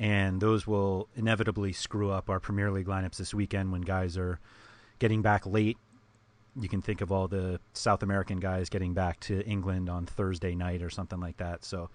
and 0.00 0.40
those 0.40 0.66
will 0.66 1.08
inevitably 1.14 1.74
screw 1.74 2.10
up 2.10 2.30
our 2.30 2.40
Premier 2.40 2.70
League 2.70 2.86
lineups 2.86 3.18
this 3.18 3.34
weekend 3.34 3.70
when 3.70 3.82
guys 3.82 4.16
are 4.16 4.40
getting 4.98 5.20
back 5.20 5.44
late. 5.44 5.76
You 6.58 6.70
can 6.70 6.80
think 6.80 7.02
of 7.02 7.12
all 7.12 7.28
the 7.28 7.60
South 7.74 8.02
American 8.02 8.40
guys 8.40 8.70
getting 8.70 8.94
back 8.94 9.20
to 9.20 9.44
England 9.46 9.90
on 9.90 10.06
Thursday 10.06 10.54
night 10.54 10.82
or 10.82 10.88
something 10.88 11.20
like 11.20 11.36
that. 11.36 11.66
So 11.66 11.90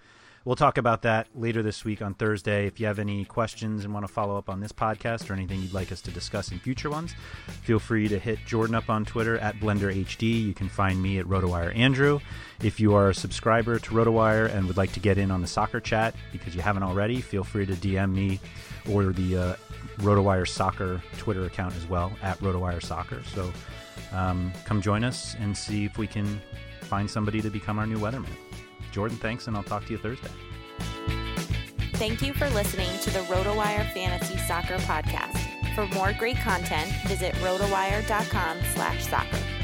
we'll 0.46 0.56
talk 0.56 0.78
about 0.78 1.02
that 1.02 1.26
later 1.34 1.62
this 1.62 1.84
week 1.84 2.00
on 2.00 2.14
Thursday. 2.14 2.66
If 2.66 2.80
you 2.80 2.86
have 2.86 2.98
any 2.98 3.24
questions 3.26 3.84
and 3.84 3.92
want 3.92 4.06
to 4.06 4.12
follow 4.12 4.38
up 4.38 4.48
on 4.48 4.60
this 4.60 4.72
podcast 4.72 5.28
or 5.28 5.34
anything 5.34 5.60
you'd 5.60 5.74
like 5.74 5.92
us 5.92 6.00
to 6.02 6.10
discuss 6.10 6.52
in 6.52 6.60
future 6.60 6.88
ones, 6.88 7.14
feel 7.62 7.80
free 7.80 8.08
to 8.08 8.18
hit 8.18 8.38
Jordan 8.46 8.76
up 8.76 8.88
on 8.88 9.04
Twitter 9.04 9.36
at 9.38 9.56
BlenderHD. 9.56 10.46
You 10.46 10.54
can 10.54 10.68
find 10.68 11.02
me 11.02 11.18
at 11.18 11.26
RotoWire 11.26 11.76
Andrew. 11.76 12.20
If 12.62 12.80
you 12.80 12.94
are 12.94 13.10
a 13.10 13.14
subscriber 13.14 13.78
to 13.80 13.90
RotoWire 13.90 14.54
and 14.54 14.66
would 14.68 14.76
like 14.76 14.92
to 14.92 15.00
get 15.00 15.18
in 15.18 15.30
on 15.30 15.42
the 15.42 15.48
soccer 15.48 15.80
chat 15.80 16.14
because 16.32 16.54
you 16.54 16.62
haven't 16.62 16.84
already, 16.84 17.20
feel 17.20 17.44
free 17.44 17.66
to 17.66 17.74
DM 17.74 18.14
me 18.14 18.40
or 18.90 19.12
the 19.12 19.36
uh, 19.36 19.56
RotoWire 19.98 20.46
Soccer 20.46 21.02
Twitter 21.18 21.44
account 21.44 21.74
as 21.74 21.86
well 21.86 22.12
at 22.22 22.38
RotoWire 22.38 22.82
Soccer. 22.82 23.20
So 23.34 23.52
um, 24.12 24.52
come 24.64 24.80
join 24.80 25.02
us 25.02 25.34
and 25.40 25.56
see 25.56 25.84
if 25.84 25.98
we 25.98 26.06
can 26.06 26.40
find 26.82 27.10
somebody 27.10 27.42
to 27.42 27.50
become 27.50 27.80
our 27.80 27.86
new 27.86 27.98
weatherman. 27.98 28.45
Jordan, 28.96 29.18
thanks, 29.18 29.46
and 29.46 29.54
I'll 29.54 29.62
talk 29.62 29.84
to 29.84 29.92
you 29.92 29.98
Thursday. 29.98 30.30
Thank 31.96 32.22
you 32.22 32.32
for 32.32 32.48
listening 32.48 32.88
to 33.00 33.10
the 33.10 33.18
RotoWire 33.26 33.92
Fantasy 33.92 34.38
Soccer 34.38 34.78
Podcast. 34.78 35.36
For 35.74 35.86
more 35.88 36.14
great 36.14 36.38
content, 36.38 36.90
visit 37.06 37.34
rotowire.com 37.34 38.58
slash 38.72 39.06
soccer. 39.06 39.55